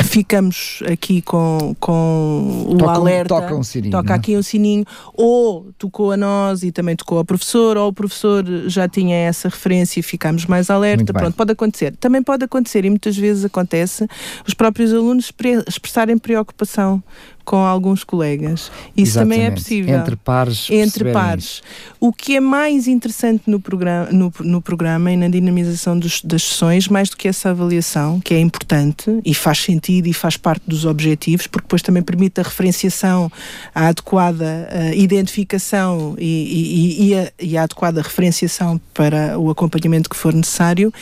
ficamos 0.05 0.83
aqui 0.91 1.21
com, 1.21 1.75
com 1.81 2.67
o 2.69 2.77
toca, 2.77 2.93
alerta. 2.93 3.29
Toca 3.29 3.55
um 3.57 3.63
sininho. 3.65 3.91
Toca 3.91 4.13
é? 4.13 4.17
aqui 4.17 4.37
um 4.37 4.43
sininho, 4.43 4.85
ou 5.15 5.73
tocou 5.79 6.13
a 6.13 6.17
nós 6.17 6.63
e 6.63 6.71
também 6.71 6.95
tocou 6.95 7.19
ao 7.19 7.25
professor, 7.25 7.77
ou 7.77 7.89
o 7.89 7.93
professor 7.93 8.45
já 8.69 8.84
já 8.85 8.89
tinha 8.89 9.17
essa 9.17 9.49
referência 9.49 10.01
e 10.01 10.03
ficámos 10.03 10.47
mais 10.47 10.71
alerta. 10.71 11.13
Pronto, 11.13 11.35
pode 11.35 11.53
acontecer. 11.53 11.95
Também 11.97 12.23
pode 12.23 12.45
acontecer, 12.45 12.85
e 12.85 12.91
muitas 12.91 13.17
vezes 13.17 13.45
acontece, 13.45 14.07
os 14.47 14.55
próprios 14.55 14.93
alunos 14.93 15.33
expressarem 15.67 16.19
preocupação 16.19 17.03
com 17.45 17.59
alguns 17.59 18.05
colegas. 18.05 18.71
Isso 18.97 19.19
Exatamente. 19.19 19.37
também 19.37 19.47
é 19.47 19.51
possível. 19.51 19.99
Entre 19.99 20.17
pares. 20.17 20.71
Entre 20.71 21.13
pares. 21.13 21.63
O 22.01 22.13
que 22.13 22.37
é 22.37 22.41
mais 22.41 22.87
interessante 22.87 23.45
no 23.47 23.61
programa, 23.61 24.11
no, 24.11 24.33
no 24.41 24.63
programa 24.63 25.13
e 25.13 25.17
na 25.17 25.29
dinamização 25.29 25.99
dos, 25.99 26.23
das 26.23 26.43
sessões, 26.43 26.89
mais 26.89 27.11
do 27.11 27.17
que 27.17 27.29
essa 27.29 27.51
avaliação, 27.51 28.21
que 28.21 28.35
é 28.35 28.41
importante 28.41 29.21
e 29.25 29.35
faz 29.35 29.59
sentido 29.59 30.07
e 30.07 30.13
faz 30.13 30.37
parte 30.37 30.63
dos 30.67 30.85
objetivos, 30.85 31.47
porque 31.47 31.65
depois 31.65 31.83
também 31.83 32.03
permite 32.03 32.41
a 32.41 32.45
referenciação, 32.45 33.31
a 33.75 33.89
adequada 33.89 34.69
a 34.71 34.95
identificação 34.95 36.15
e, 36.19 36.25
e, 36.25 37.09
e, 37.09 37.15
a, 37.15 37.33
e, 37.41 37.57
a, 37.57 37.63
adequada 37.63 38.03
referenciação 38.03 38.81
para 38.93 39.39
o 39.39 39.51
acompanhamento 39.51 40.09
que 40.09 40.17
for 40.17 40.33
necessário, 40.33 40.93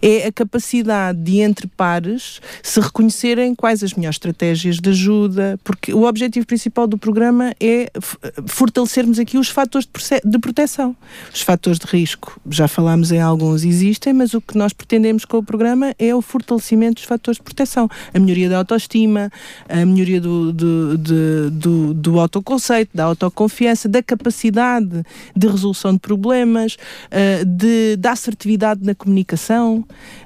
é 0.00 0.26
a 0.26 0.32
capacidade 0.32 1.18
de, 1.18 1.40
entre 1.40 1.66
pares, 1.66 2.40
se 2.62 2.80
reconhecerem 2.80 3.54
quais 3.54 3.82
as 3.82 3.94
melhores 3.94 4.16
estratégias 4.16 4.76
de 4.76 4.90
ajuda, 4.90 5.58
porque 5.62 5.83
porque 5.84 5.92
o 5.92 6.04
objetivo 6.04 6.46
principal 6.46 6.86
do 6.86 6.96
programa 6.96 7.54
é 7.60 7.90
fortalecermos 8.46 9.18
aqui 9.18 9.36
os 9.36 9.50
fatores 9.50 9.86
de 10.24 10.38
proteção. 10.38 10.96
Os 11.32 11.42
fatores 11.42 11.78
de 11.78 11.84
risco, 11.84 12.40
já 12.48 12.66
falámos 12.66 13.12
em 13.12 13.20
alguns, 13.20 13.64
existem, 13.64 14.14
mas 14.14 14.32
o 14.32 14.40
que 14.40 14.56
nós 14.56 14.72
pretendemos 14.72 15.26
com 15.26 15.36
o 15.36 15.42
programa 15.42 15.94
é 15.98 16.14
o 16.14 16.22
fortalecimento 16.22 16.94
dos 16.94 17.04
fatores 17.04 17.36
de 17.36 17.42
proteção. 17.42 17.86
A 18.14 18.18
melhoria 18.18 18.48
da 18.48 18.56
autoestima, 18.56 19.30
a 19.68 19.84
melhoria 19.84 20.22
do, 20.22 20.54
do, 20.54 20.96
do, 20.96 21.50
do, 21.50 21.94
do 21.94 22.18
autoconceito, 22.18 22.96
da 22.96 23.04
autoconfiança, 23.04 23.86
da 23.86 24.02
capacidade 24.02 25.02
de 25.36 25.46
resolução 25.46 25.92
de 25.92 25.98
problemas, 25.98 26.78
eh, 27.10 27.44
de, 27.44 27.96
da 27.96 28.12
assertividade 28.12 28.82
na 28.82 28.94
comunicação 28.94 29.84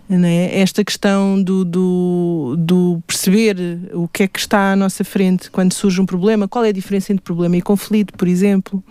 né? 0.09 0.59
esta 0.59 0.83
questão 0.83 1.43
do, 1.43 1.65
do, 1.65 2.57
do, 2.59 3.03
perceber 3.07 3.57
o 3.93 4.09
que 4.09 4.23
é 4.23 4.29
que 4.29 4.39
está 4.39 4.73
à 4.73 4.77
nossa 4.77 5.05
frente 5.05 5.51
quando 5.51 5.73
surge 5.75 6.01
um 6.01 6.07
problema, 6.07 6.49
qual 6.49 6.65
é 6.65 6.71
a 6.71 6.73
diferença 6.73 7.13
entre 7.13 7.23
problema 7.23 7.57
e 7.57 7.63
conflito, 7.63 8.15
por 8.15 8.27
exemplo, 8.27 8.83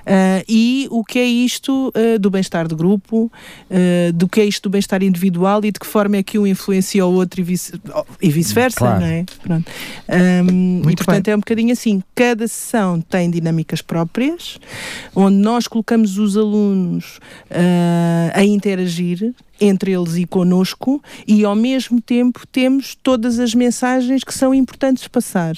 uh, 0.00 0.44
e 0.48 0.88
o 0.90 1.04
que 1.04 1.18
é 1.18 1.24
isto 1.24 1.92
uh, 1.94 2.18
do 2.18 2.30
bem-estar 2.30 2.66
de 2.66 2.74
grupo, 2.74 3.30
uh, 3.70 4.12
do 4.12 4.28
que 4.28 4.40
é 4.40 4.44
isto 4.44 4.64
do 4.64 4.70
bem-estar 4.70 5.02
individual 5.02 5.64
e 5.64 5.70
de 5.70 5.78
que 5.78 5.86
forma 5.86 6.16
é 6.16 6.22
que 6.22 6.38
um 6.38 6.46
influencia 6.46 7.06
o 7.06 7.12
outro 7.12 7.40
e, 7.40 7.44
vice, 7.44 7.72
e 8.20 8.30
vice-versa, 8.30 8.78
claro. 8.78 9.00
não 9.00 9.06
é? 9.06 9.24
Pronto. 9.42 9.70
Um, 10.08 10.90
e 10.90 10.96
portanto 10.96 11.26
bem. 11.26 11.32
é 11.32 11.36
um 11.36 11.40
bocadinho 11.40 11.72
assim, 11.72 12.02
cada 12.14 12.48
sessão 12.48 13.00
tem 13.00 13.30
dinâmicas 13.30 13.80
próprias, 13.80 14.58
onde 15.14 15.36
nós 15.36 15.68
colocamos 15.68 16.18
os 16.18 16.36
alunos 16.36 17.20
a 18.34 18.44
interagir 18.44 19.34
entre 19.60 19.92
eles 19.92 20.16
e 20.16 20.26
conosco, 20.26 21.02
e 21.26 21.44
ao 21.44 21.54
mesmo 21.54 22.00
tempo 22.00 22.46
temos 22.46 22.96
todas 23.02 23.38
as 23.38 23.54
mensagens 23.54 24.24
que 24.24 24.34
são 24.34 24.54
importantes 24.54 25.06
passar. 25.08 25.54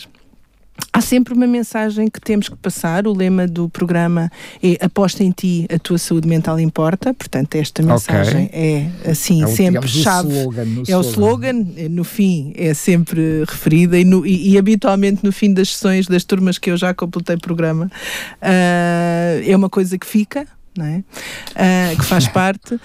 Há 0.92 1.00
sempre 1.00 1.35
uma 1.35 1.46
mensagem 1.46 2.09
que 2.09 2.20
temos 2.20 2.48
que 2.48 2.56
passar. 2.56 3.06
O 3.06 3.12
lema 3.12 3.46
do 3.46 3.68
programa 3.68 4.30
é 4.62 4.85
Aposta 4.85 5.22
em 5.22 5.30
ti, 5.30 5.66
a 5.70 5.78
tua 5.78 5.98
saúde 5.98 6.26
mental 6.26 6.59
importa. 6.59 7.12
Portanto, 7.12 7.54
esta 7.54 7.82
mensagem 7.82 8.46
okay. 8.46 8.90
é 9.04 9.11
assim, 9.11 9.42
é 9.42 9.46
sempre 9.46 9.88
chave. 9.88 10.30
Slogan, 10.30 10.62
é 10.62 10.64
slogan. 10.64 10.98
o 10.98 11.00
slogan, 11.00 11.66
no 11.90 12.04
fim 12.04 12.52
é 12.56 12.72
sempre 12.72 13.44
referida 13.46 13.98
e, 13.98 14.04
no, 14.04 14.26
e, 14.26 14.52
e, 14.52 14.59
habitualmente 14.59 15.24
no 15.24 15.32
fim 15.32 15.52
das 15.52 15.74
sessões 15.74 16.06
das 16.06 16.24
turmas 16.24 16.59
que 16.59 16.70
eu 16.70 16.76
já 16.76 16.94
completei 16.94 17.37
programa 17.37 17.90
uh, 18.42 19.50
é 19.50 19.54
uma 19.54 19.68
coisa 19.68 19.98
que 19.98 20.06
fica 20.06 20.46
é? 20.84 20.98
Uh, 20.98 21.96
que 21.96 22.04
faz 22.04 22.28
parte. 22.28 22.74
Uh, 22.74 22.80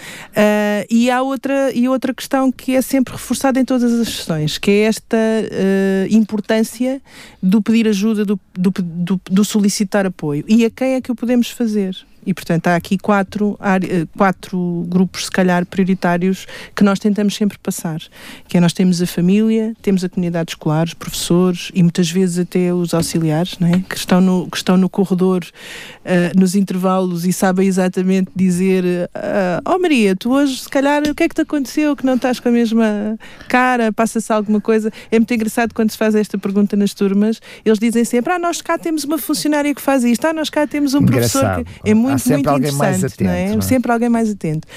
e 0.90 1.10
há 1.10 1.22
outra, 1.22 1.72
e 1.74 1.88
outra 1.88 2.14
questão 2.14 2.52
que 2.52 2.76
é 2.76 2.82
sempre 2.82 3.14
reforçada 3.14 3.60
em 3.60 3.66
todas 3.66 3.92
as 3.92 4.08
sessões, 4.08 4.58
que 4.58 4.72
é 4.72 4.82
esta 4.84 5.18
uh, 5.18 6.14
importância 6.16 7.02
do 7.42 7.62
pedir 7.62 7.88
ajuda, 7.88 8.26
do, 8.26 8.40
do, 8.54 8.72
do, 8.72 9.22
do 9.30 9.46
solicitar 9.46 10.06
apoio. 10.06 10.44
E 10.48 10.66
a 10.66 10.70
quem 10.70 10.94
é 10.94 11.02
que 11.02 11.12
o 11.12 11.16
podemos 11.16 11.50
fazer? 11.50 11.96
E, 12.26 12.34
portanto, 12.34 12.68
há 12.68 12.76
aqui 12.76 12.98
quatro, 12.98 13.58
eh, 13.62 14.06
quatro 14.18 14.86
grupos, 14.88 15.26
se 15.26 15.32
calhar, 15.32 15.66
prioritários 15.66 16.46
que 16.76 16.84
nós 16.84 17.00
tentamos 17.00 17.36
sempre 17.36 17.58
passar. 17.58 18.00
Que 18.48 18.58
é 18.58 18.60
nós 18.60 18.74
temos 18.74 19.02
a 19.02 19.08
família, 19.08 19.74
temos 19.82 20.04
a 20.04 20.10
comunidade 20.10 20.52
escolar, 20.52 20.86
os 20.86 20.94
professores 20.94 21.72
e 21.74 21.82
muitas 21.82 22.10
vezes 22.10 22.40
até 22.40 22.74
os 22.74 22.94
auxiliares, 22.94 23.58
não 23.60 23.68
é? 23.68 23.84
que, 23.88 23.98
estão 23.98 24.22
no, 24.22 24.50
que 24.50 24.58
estão 24.58 24.78
no 24.78 24.90
corredor, 24.90 25.44
uh, 25.44 26.40
nos 26.40 26.56
intervalos 26.56 27.26
e 27.26 27.34
sabem 27.34 27.68
exatamente 27.68 28.30
dizer: 28.36 28.84
uh, 28.84 29.62
Oh 29.66 29.80
Maria, 29.80 30.16
tu 30.16 30.32
hoje, 30.32 30.60
se 30.60 30.70
calhar, 30.70 31.02
o 31.04 31.16
que 31.16 31.24
é 31.24 31.30
que 31.30 31.36
te 31.36 31.42
aconteceu? 31.42 31.96
Que 31.96 32.06
não 32.06 32.16
estás 32.16 32.40
com 32.40 32.50
a 32.50 32.52
mesma 32.52 33.18
cara? 33.48 33.92
Passa-se 33.92 34.32
alguma 34.32 34.62
coisa? 34.62 34.92
É 35.12 35.18
muito 35.18 35.34
engraçado 35.34 35.74
quando 35.74 35.92
se 35.92 35.98
faz 35.98 36.16
esta 36.16 36.38
pergunta 36.38 36.76
nas 36.76 36.94
turmas, 36.94 37.42
eles 37.66 37.80
dizem 37.80 38.06
sempre: 38.06 38.34
Ah, 38.34 38.40
nós 38.40 38.62
cá 38.62 38.78
temos 38.78 39.04
uma 39.04 39.18
funcionária 39.18 39.74
que 39.74 39.82
faz 39.82 40.04
isto, 40.04 40.26
ah, 40.26 40.34
nós 40.34 40.50
cá 40.50 40.68
temos 40.68 40.94
um 40.94 41.00
engraçado. 41.00 41.64
professor 41.64 41.82
que. 41.84 41.90
É 41.90 41.94
muito 41.94 42.11
muito, 42.12 42.24
sempre 42.24 42.36
muito 42.36 42.50
alguém 42.50 42.72
mais 42.74 43.04
atento. 43.04 43.24
Não 43.24 43.32
é? 43.32 43.50
Não 43.50 43.58
é? 43.58 43.62
Sempre 43.62 43.92
alguém 43.92 44.10
mais 44.10 44.30
atento. 44.30 44.68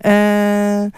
Uh, 0.00 0.92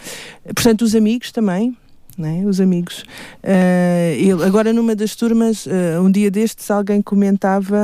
portanto, 0.55 0.83
os 0.83 0.95
amigos 0.95 1.33
também. 1.33 1.77
É? 2.17 2.47
os 2.47 2.61
amigos. 2.61 3.05
Uh, 3.43 4.15
ele, 4.17 4.45
agora, 4.45 4.73
numa 4.73 4.95
das 4.95 5.17
turmas, 5.17 5.67
uh, 5.67 6.01
um 6.01 6.11
dia 6.11 6.31
destes, 6.31 6.71
alguém 6.71 7.03
comentava. 7.03 7.77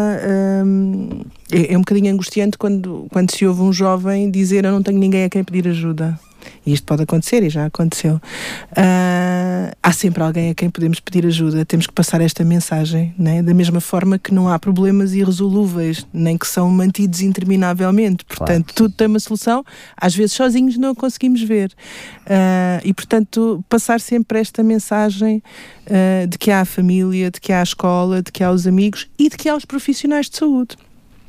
Um, 0.64 1.22
é, 1.50 1.74
é, 1.74 1.76
um 1.76 1.80
bocadinho 1.80 2.12
angustiante 2.12 2.56
quando, 2.56 3.08
quando 3.10 3.34
se 3.34 3.44
ouve 3.44 3.62
um 3.62 3.72
jovem 3.72 4.30
dizer: 4.30 4.64
Eu 4.64 4.70
não 4.70 4.82
tenho 4.84 4.98
ninguém 4.98 5.24
a 5.24 5.28
quem 5.28 5.42
pedir 5.42 5.68
ajuda. 5.68 6.16
E 6.64 6.72
isto 6.72 6.84
pode 6.84 7.02
acontecer 7.02 7.42
e 7.42 7.50
já 7.50 7.66
aconteceu. 7.66 8.16
Uh, 8.72 9.74
há 9.82 9.92
sempre 9.92 10.22
alguém 10.22 10.50
a 10.50 10.54
quem 10.54 10.70
podemos 10.70 11.00
pedir 11.00 11.26
ajuda. 11.26 11.64
Temos 11.64 11.86
que 11.86 11.92
passar 11.92 12.20
esta 12.20 12.44
mensagem, 12.44 13.14
né? 13.18 13.42
da 13.42 13.54
mesma 13.54 13.80
forma 13.80 14.18
que 14.18 14.32
não 14.32 14.48
há 14.48 14.58
problemas 14.58 15.12
irresolúveis, 15.14 16.06
nem 16.12 16.36
que 16.36 16.46
são 16.46 16.70
mantidos 16.70 17.20
interminavelmente. 17.20 18.24
Portanto, 18.24 18.66
claro. 18.66 18.74
tudo 18.74 18.94
tem 18.94 19.06
uma 19.06 19.20
solução. 19.20 19.64
Às 19.96 20.14
vezes, 20.14 20.32
sozinhos 20.32 20.76
não 20.76 20.94
conseguimos 20.94 21.42
ver. 21.42 21.72
Uh, 22.26 22.80
e, 22.84 22.92
portanto, 22.92 23.64
passar 23.68 24.00
sempre 24.00 24.38
esta 24.38 24.62
mensagem 24.62 25.42
uh, 25.86 26.26
de 26.26 26.38
que 26.38 26.50
há 26.50 26.60
a 26.60 26.64
família, 26.64 27.30
de 27.30 27.40
que 27.40 27.52
há 27.52 27.60
a 27.60 27.64
escola, 27.64 28.22
de 28.22 28.30
que 28.30 28.44
há 28.44 28.50
os 28.50 28.66
amigos 28.66 29.08
e 29.18 29.28
de 29.28 29.36
que 29.36 29.48
há 29.48 29.56
os 29.56 29.64
profissionais 29.64 30.28
de 30.28 30.36
saúde. 30.36 30.76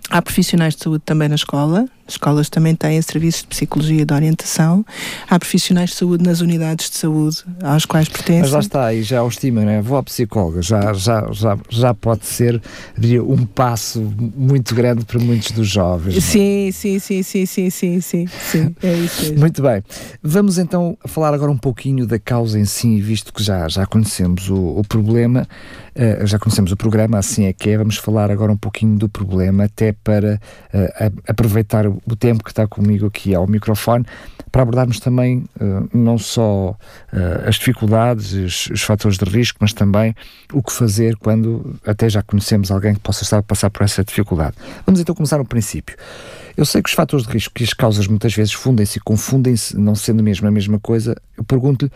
Há 0.09 0.21
profissionais 0.21 0.75
de 0.75 0.83
saúde 0.83 1.03
também 1.05 1.29
na 1.29 1.35
escola, 1.35 1.87
escolas 2.13 2.49
também 2.49 2.75
têm 2.75 3.01
serviços 3.01 3.41
de 3.41 3.47
psicologia 3.47 4.01
e 4.01 4.05
de 4.05 4.13
orientação. 4.13 4.85
Há 5.29 5.39
profissionais 5.39 5.91
de 5.91 5.95
saúde 5.97 6.23
nas 6.23 6.41
unidades 6.41 6.89
de 6.89 6.97
saúde 6.97 7.43
aos 7.63 7.85
quais 7.85 8.07
pertencem. 8.07 8.41
Mas 8.41 8.51
lá 8.51 8.59
está, 8.59 8.85
aí 8.85 9.03
já 9.03 9.23
o 9.23 9.27
estima, 9.27 9.61
não 9.61 9.71
é? 9.71 9.81
Vou 9.81 9.97
à 9.97 10.03
psicóloga, 10.03 10.61
já, 10.61 10.93
já, 10.93 11.27
já, 11.31 11.57
já 11.69 11.93
pode 11.93 12.25
ser 12.25 12.61
diria, 12.97 13.23
um 13.23 13.45
passo 13.45 14.01
muito 14.35 14.73
grande 14.75 15.05
para 15.05 15.19
muitos 15.19 15.51
dos 15.51 15.67
jovens. 15.67 16.17
É? 16.17 16.19
Sim, 16.19 16.71
sim, 16.71 16.99
sim, 16.99 17.23
sim, 17.23 17.45
sim, 17.45 17.69
sim, 17.69 18.01
sim, 18.01 18.27
sim, 18.27 18.75
é 18.81 18.93
isso 18.93 19.21
mesmo. 19.23 19.39
Muito 19.39 19.61
bem. 19.61 19.83
Vamos 20.21 20.57
então 20.57 20.97
falar 21.05 21.33
agora 21.33 21.51
um 21.51 21.57
pouquinho 21.57 22.05
da 22.05 22.19
causa 22.19 22.59
em 22.59 22.65
si, 22.65 23.01
visto 23.01 23.33
que 23.33 23.43
já, 23.43 23.67
já 23.67 23.85
conhecemos 23.85 24.49
o, 24.49 24.79
o 24.79 24.83
problema, 24.83 25.47
uh, 25.95 26.25
já 26.25 26.39
conhecemos 26.39 26.71
o 26.71 26.77
programa, 26.77 27.17
assim 27.17 27.45
é 27.45 27.53
que 27.53 27.69
é. 27.69 27.77
Vamos 27.77 27.97
falar 27.97 28.31
agora 28.31 28.51
um 28.51 28.57
pouquinho 28.57 28.97
do 28.97 29.09
problema, 29.09 29.65
até 29.65 29.91
para 29.91 30.39
uh, 30.73 31.21
aproveitar 31.27 31.85
o 32.05 32.15
tempo 32.15 32.43
que 32.43 32.51
está 32.51 32.67
comigo 32.67 33.05
aqui 33.07 33.33
ao 33.35 33.47
microfone, 33.47 34.05
para 34.51 34.63
abordarmos 34.63 34.99
também 34.99 35.45
uh, 35.59 35.97
não 35.97 36.17
só 36.17 36.75
as 37.45 37.55
dificuldades, 37.55 38.33
os, 38.33 38.67
os 38.67 38.81
fatores 38.81 39.17
de 39.17 39.25
risco, 39.25 39.57
mas 39.61 39.71
também 39.71 40.13
o 40.51 40.61
que 40.61 40.73
fazer 40.73 41.15
quando 41.15 41.75
até 41.85 42.09
já 42.09 42.21
conhecemos 42.21 42.69
alguém 42.69 42.93
que 42.93 42.99
possa 42.99 43.23
estar 43.23 43.37
a 43.37 43.43
passar 43.43 43.69
por 43.69 43.83
essa 43.83 44.03
dificuldade. 44.03 44.55
Vamos 44.85 44.99
então 44.99 45.15
começar 45.15 45.37
no 45.37 45.45
princípio. 45.45 45.95
Eu 46.55 46.65
sei 46.65 46.81
que 46.81 46.89
os 46.89 46.95
fatores 46.95 47.25
de 47.25 47.31
risco 47.31 47.53
e 47.59 47.63
as 47.63 47.73
causas 47.73 48.07
muitas 48.07 48.33
vezes 48.33 48.53
fundem-se 48.53 48.97
e 48.97 49.01
confundem-se, 49.01 49.77
não 49.77 49.95
sendo 49.95 50.21
mesmo 50.21 50.47
a 50.47 50.51
mesma 50.51 50.79
coisa. 50.79 51.15
Eu 51.37 51.43
pergunto-lhe 51.43 51.91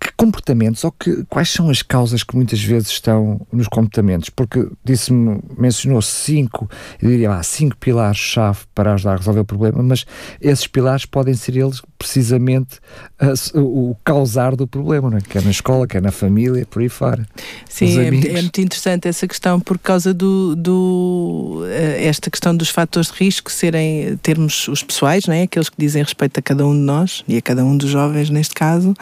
que 0.00 0.12
comportamentos 0.16 0.84
ou 0.84 0.92
que, 0.92 1.24
quais 1.28 1.48
são 1.50 1.70
as 1.70 1.82
causas 1.82 2.22
que 2.22 2.36
muitas 2.36 2.62
vezes 2.62 2.88
estão 2.88 3.40
nos 3.52 3.66
comportamentos? 3.66 4.30
Porque 4.30 4.66
disse-me, 4.84 5.40
mencionou 5.56 6.00
cinco, 6.00 6.68
eu 7.02 7.10
diria 7.10 7.30
lá, 7.30 7.42
cinco 7.42 7.76
pilares-chave 7.76 8.60
para 8.74 8.94
ajudar 8.94 9.14
a 9.14 9.16
resolver 9.16 9.40
o 9.40 9.44
problema, 9.44 9.82
mas 9.82 10.06
esses 10.40 10.66
pilares 10.66 11.04
podem 11.04 11.34
ser 11.34 11.56
eles 11.56 11.82
precisamente 11.98 12.78
uh, 13.20 13.60
o, 13.60 13.96
causar 14.04 14.54
do 14.54 14.66
problema, 14.66 15.10
não 15.10 15.18
é? 15.18 15.20
quer 15.20 15.42
na 15.42 15.50
escola, 15.50 15.86
quer 15.86 16.00
na 16.00 16.12
família, 16.12 16.64
por 16.66 16.82
aí 16.82 16.88
fora. 16.88 17.26
Sim, 17.68 17.98
é, 17.98 18.06
é, 18.06 18.42
muito 18.42 18.60
interessante 18.60 19.08
essa 19.08 19.26
questão 19.26 19.58
por 19.58 19.78
causa 19.78 20.14
do, 20.14 20.54
do 20.54 21.62
uh, 21.62 21.98
esta 21.98 22.30
questão 22.30 22.56
dos 22.56 22.68
fatores 22.68 23.10
de 23.10 23.18
risco 23.18 23.50
serem 23.50 24.16
termos 24.18 24.68
os 24.68 24.82
pessoais, 24.82 25.26
não 25.26 25.34
é? 25.34 25.42
aqueles 25.42 25.68
que 25.68 25.76
dizem 25.78 26.02
respeito 26.02 26.38
a 26.38 26.42
cada 26.42 26.66
um 26.66 26.72
de 26.72 26.80
nós 26.80 27.24
e 27.26 27.36
a 27.36 27.42
cada 27.42 27.64
um 27.64 27.76
dos 27.76 27.90
jovens 27.90 28.30
neste 28.30 28.54
caso. 28.54 28.94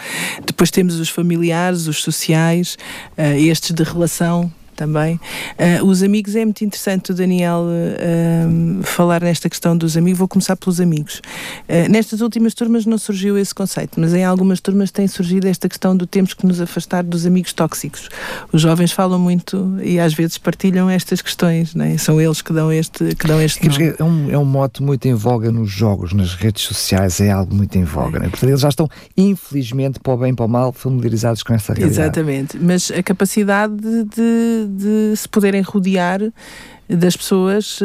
Depois 0.46 0.70
temos 0.70 0.85
os 0.94 1.08
familiares, 1.08 1.86
os 1.86 2.02
sociais, 2.02 2.78
uh, 3.18 3.36
estes 3.36 3.72
de 3.72 3.82
relação 3.82 4.50
também. 4.76 5.18
Uh, 5.58 5.84
os 5.84 6.02
amigos 6.02 6.36
é 6.36 6.44
muito 6.44 6.64
interessante 6.64 7.10
o 7.10 7.14
Daniel 7.14 7.64
uh, 7.64 8.82
falar 8.84 9.22
nesta 9.22 9.48
questão 9.48 9.76
dos 9.76 9.96
amigos. 9.96 10.18
Vou 10.18 10.28
começar 10.28 10.56
pelos 10.56 10.80
amigos. 10.80 11.20
Uh, 11.68 11.90
nestas 11.90 12.20
últimas 12.20 12.54
turmas 12.54 12.86
não 12.86 12.98
surgiu 12.98 13.36
esse 13.38 13.54
conceito, 13.54 14.00
mas 14.00 14.14
em 14.14 14.24
algumas 14.24 14.60
turmas 14.60 14.90
tem 14.90 15.08
surgido 15.08 15.48
esta 15.48 15.68
questão 15.68 15.96
do 15.96 16.06
temos 16.06 16.34
que 16.34 16.46
nos 16.46 16.60
afastar 16.60 17.02
dos 17.02 17.26
amigos 17.26 17.52
tóxicos. 17.52 18.08
Os 18.52 18.60
jovens 18.60 18.92
falam 18.92 19.18
muito 19.18 19.76
e 19.82 19.98
às 19.98 20.14
vezes 20.14 20.38
partilham 20.38 20.88
estas 20.88 21.20
questões, 21.20 21.74
né? 21.74 21.96
são 21.98 22.20
eles 22.20 22.42
que 22.42 22.52
dão 22.52 22.72
este 22.72 23.14
que 23.14 23.26
dão 23.26 23.40
este 23.40 23.66
é, 23.98 24.04
um, 24.04 24.30
é 24.30 24.38
um 24.38 24.44
mote 24.44 24.82
muito 24.82 25.06
em 25.06 25.14
voga 25.14 25.50
nos 25.50 25.70
jogos, 25.70 26.12
nas 26.12 26.34
redes 26.34 26.62
sociais, 26.64 27.20
é 27.20 27.30
algo 27.30 27.54
muito 27.54 27.76
em 27.76 27.84
voga. 27.84 28.18
Né? 28.18 28.28
Portanto, 28.28 28.50
eles 28.50 28.60
já 28.60 28.68
estão, 28.68 28.88
infelizmente, 29.16 29.98
para 29.98 30.12
o 30.12 30.16
bem 30.16 30.32
e 30.32 30.34
para 30.34 30.44
o 30.44 30.48
mal, 30.48 30.72
familiarizados 30.72 31.42
com 31.42 31.54
essa 31.54 31.72
realidade. 31.72 32.00
Exatamente, 32.00 32.58
mas 32.58 32.90
a 32.90 33.02
capacidade 33.02 33.74
de 33.74 34.65
de 34.66 35.14
se 35.16 35.28
poderem 35.28 35.62
rodear 35.62 36.20
das 36.88 37.16
pessoas 37.16 37.80
uh, 37.80 37.84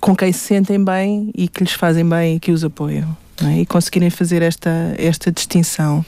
com 0.00 0.16
quem 0.16 0.32
se 0.32 0.40
sentem 0.40 0.82
bem 0.82 1.30
e 1.34 1.48
que 1.48 1.62
lhes 1.62 1.72
fazem 1.72 2.08
bem 2.08 2.36
e 2.36 2.40
que 2.40 2.52
os 2.52 2.64
apoiam 2.64 3.23
é? 3.42 3.60
e 3.60 3.66
conseguirem 3.66 4.10
fazer 4.10 4.42
esta, 4.42 4.94
esta 4.96 5.32
distinção. 5.32 6.04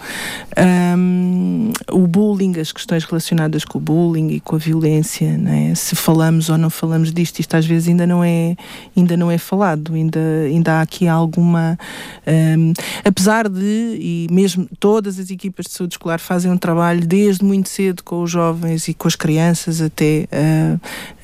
Um, 0.97 1.73
o 1.91 2.07
bullying, 2.07 2.59
as 2.61 2.71
questões 2.71 3.05
relacionadas 3.05 3.65
com 3.65 3.79
o 3.79 3.81
bullying 3.81 4.29
e 4.29 4.41
com 4.41 4.57
a 4.57 4.59
violência, 4.59 5.27
é? 5.27 5.75
se 5.75 5.97
falamos 5.97 6.49
ou 6.49 6.59
não 6.59 6.71
falamos 6.71 7.13
disto, 7.13 7.41
isto 7.41 7.57
às 7.57 7.67
vezes 7.67 7.89
ainda 7.89 8.07
não 8.07 8.23
é, 8.23 8.57
ainda 8.97 9.17
não 9.17 9.31
é 9.31 9.39
falado, 9.39 9.95
ainda, 9.95 10.21
ainda 10.47 10.75
há 10.75 10.83
aqui 10.83 11.09
alguma. 11.09 11.79
Um, 12.27 12.73
apesar 13.05 13.49
de, 13.49 13.97
e 14.01 14.27
mesmo 14.31 14.69
todas 14.79 15.19
as 15.19 15.31
equipas 15.31 15.67
de 15.67 15.73
saúde 15.73 15.95
escolar 15.95 16.19
fazem 16.19 16.51
um 16.51 16.59
trabalho 16.59 17.07
desde 17.07 17.45
muito 17.45 17.69
cedo 17.69 18.03
com 18.05 18.23
os 18.23 18.31
jovens 18.31 18.89
e 18.89 18.95
com 18.95 19.09
as 19.09 19.17
crianças 19.17 19.81
até 19.81 20.29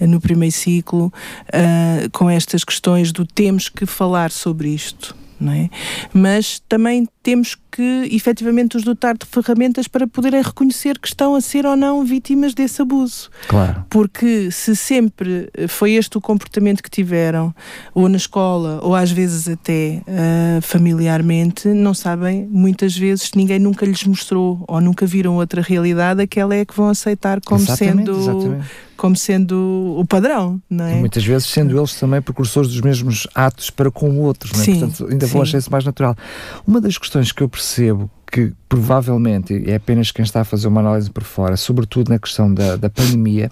uh, 0.00 0.06
no 0.06 0.20
primeiro 0.20 0.54
ciclo, 0.54 1.12
uh, 1.48 2.10
com 2.10 2.28
estas 2.28 2.64
questões 2.64 3.12
do 3.12 3.26
temos 3.26 3.68
que 3.68 3.86
falar 3.86 4.30
sobre 4.30 4.68
isto 4.68 5.21
não 5.42 5.52
é? 5.52 5.68
Mas 6.12 6.60
também 6.68 7.06
temos 7.22 7.56
que 7.72 8.06
efetivamente 8.12 8.76
os 8.76 8.84
dotar 8.84 9.16
de 9.16 9.24
ferramentas 9.24 9.88
para 9.88 10.06
poderem 10.06 10.42
reconhecer 10.42 10.98
que 10.98 11.08
estão 11.08 11.34
a 11.34 11.40
ser 11.40 11.64
ou 11.64 11.74
não 11.74 12.04
vítimas 12.04 12.52
desse 12.52 12.82
abuso. 12.82 13.30
Claro. 13.48 13.84
Porque 13.88 14.50
se 14.50 14.76
sempre 14.76 15.50
foi 15.68 15.92
este 15.92 16.18
o 16.18 16.20
comportamento 16.20 16.82
que 16.82 16.90
tiveram, 16.90 17.54
ou 17.94 18.08
na 18.10 18.18
escola, 18.18 18.78
ou 18.82 18.94
às 18.94 19.10
vezes 19.10 19.48
até 19.48 20.02
uh, 20.02 20.60
familiarmente, 20.60 21.68
não 21.68 21.94
sabem, 21.94 22.46
muitas 22.50 22.94
vezes 22.94 23.30
ninguém 23.34 23.58
nunca 23.58 23.86
lhes 23.86 24.04
mostrou 24.04 24.62
ou 24.68 24.80
nunca 24.80 25.06
viram 25.06 25.36
outra 25.36 25.62
realidade, 25.62 26.20
aquela 26.20 26.54
é 26.54 26.66
que 26.66 26.76
vão 26.76 26.90
aceitar 26.90 27.40
como 27.40 27.62
exatamente, 27.62 28.06
sendo. 28.06 28.20
Exatamente 28.20 28.92
como 29.02 29.16
sendo 29.16 29.96
o 29.98 30.06
padrão, 30.06 30.62
não 30.70 30.84
é? 30.84 30.92
E 30.92 31.00
muitas 31.00 31.24
vezes 31.24 31.48
sendo 31.48 31.76
eles 31.76 31.92
também 31.96 32.22
precursores 32.22 32.70
dos 32.70 32.80
mesmos 32.80 33.26
atos 33.34 33.68
para 33.68 33.90
com 33.90 34.16
outros, 34.20 34.52
não 34.52 34.60
é? 34.60 34.64
Sim, 34.64 34.78
Portanto, 34.78 35.08
ainda 35.10 35.26
sim. 35.26 35.32
vão 35.32 35.42
achar 35.42 35.58
isso 35.58 35.72
mais 35.72 35.84
natural. 35.84 36.16
Uma 36.64 36.80
das 36.80 36.96
questões 36.96 37.32
que 37.32 37.42
eu 37.42 37.48
percebo 37.62 38.10
que 38.32 38.50
provavelmente 38.66 39.62
é 39.70 39.74
apenas 39.74 40.10
quem 40.10 40.24
está 40.24 40.40
a 40.40 40.44
fazer 40.44 40.66
uma 40.66 40.80
análise 40.80 41.10
por 41.10 41.22
fora, 41.22 41.58
sobretudo 41.58 42.08
na 42.08 42.18
questão 42.18 42.52
da, 42.52 42.76
da 42.76 42.88
pandemia, 42.88 43.50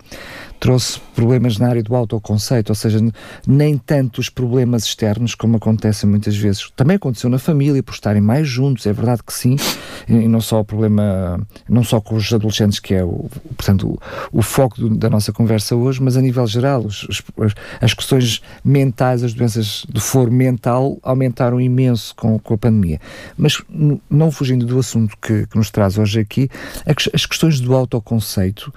trouxe 0.58 0.98
problemas 1.14 1.58
na 1.58 1.68
área 1.68 1.82
do 1.82 1.94
autoconceito, 1.94 2.72
ou 2.72 2.74
seja, 2.74 2.98
nem 3.46 3.76
tanto 3.76 4.18
os 4.18 4.30
problemas 4.30 4.84
externos, 4.84 5.34
como 5.34 5.58
acontecem 5.58 6.08
muitas 6.08 6.34
vezes. 6.34 6.70
Também 6.74 6.96
aconteceu 6.96 7.28
na 7.28 7.38
família, 7.38 7.82
por 7.82 7.92
estarem 7.92 8.22
mais 8.22 8.48
juntos, 8.48 8.86
é 8.86 8.92
verdade 8.92 9.22
que 9.22 9.32
sim, 9.34 9.56
e 10.08 10.26
não 10.26 10.40
só 10.40 10.60
o 10.60 10.64
problema, 10.64 11.38
não 11.68 11.84
só 11.84 12.00
com 12.00 12.14
os 12.14 12.32
adolescentes, 12.32 12.78
que 12.78 12.94
é 12.94 13.04
o, 13.04 13.28
portanto, 13.56 13.98
o, 14.32 14.38
o 14.38 14.42
foco 14.42 14.80
do, 14.80 14.88
da 14.96 15.10
nossa 15.10 15.32
conversa 15.32 15.76
hoje, 15.76 16.02
mas 16.02 16.16
a 16.16 16.22
nível 16.22 16.46
geral, 16.46 16.80
os, 16.80 17.06
os, 17.36 17.54
as 17.80 17.92
questões 17.92 18.40
mentais, 18.64 19.22
as 19.22 19.34
doenças 19.34 19.84
do 19.86 20.00
foro 20.00 20.32
mental 20.32 20.98
aumentaram 21.02 21.60
imenso 21.60 22.14
com, 22.16 22.38
com 22.38 22.54
a 22.54 22.58
pandemia. 22.58 22.98
Mas 23.36 23.62
não 24.08 24.30
fugindo 24.30 24.69
do 24.70 24.78
assunto 24.78 25.16
que, 25.20 25.46
que 25.46 25.56
nos 25.56 25.70
traz 25.70 25.98
hoje 25.98 26.20
aqui, 26.20 26.48
as 27.12 27.26
questões 27.26 27.60
do 27.60 27.74
autoconceito, 27.74 28.72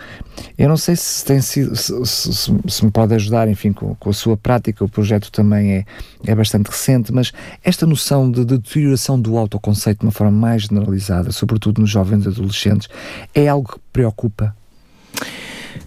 eu 0.57 0.67
não 0.67 0.77
sei 0.77 0.95
se 0.95 1.23
tem 1.23 1.39
sido 1.41 1.75
se, 1.75 2.05
se, 2.05 2.53
se, 2.67 2.85
me 2.85 2.91
pode 2.91 3.13
ajudar, 3.15 3.47
enfim, 3.47 3.71
com, 3.71 3.95
com, 3.95 4.09
a 4.09 4.13
sua 4.13 4.35
prática, 4.35 4.83
o 4.83 4.89
projeto 4.89 5.31
também 5.31 5.73
é, 5.73 5.85
é 6.25 6.35
bastante 6.35 6.67
recente, 6.67 7.11
mas 7.13 7.31
esta 7.63 7.85
noção 7.85 8.29
de, 8.29 8.43
de 8.43 8.57
deterioração 8.57 9.19
do 9.19 9.37
autoconceito 9.37 10.01
de 10.01 10.05
uma 10.05 10.11
forma 10.11 10.31
mais 10.37 10.63
generalizada, 10.63 11.31
sobretudo 11.31 11.81
nos 11.81 11.89
jovens 11.89 12.27
adolescentes, 12.27 12.89
é 13.33 13.47
algo 13.47 13.73
que 13.73 13.79
preocupa 13.91 14.55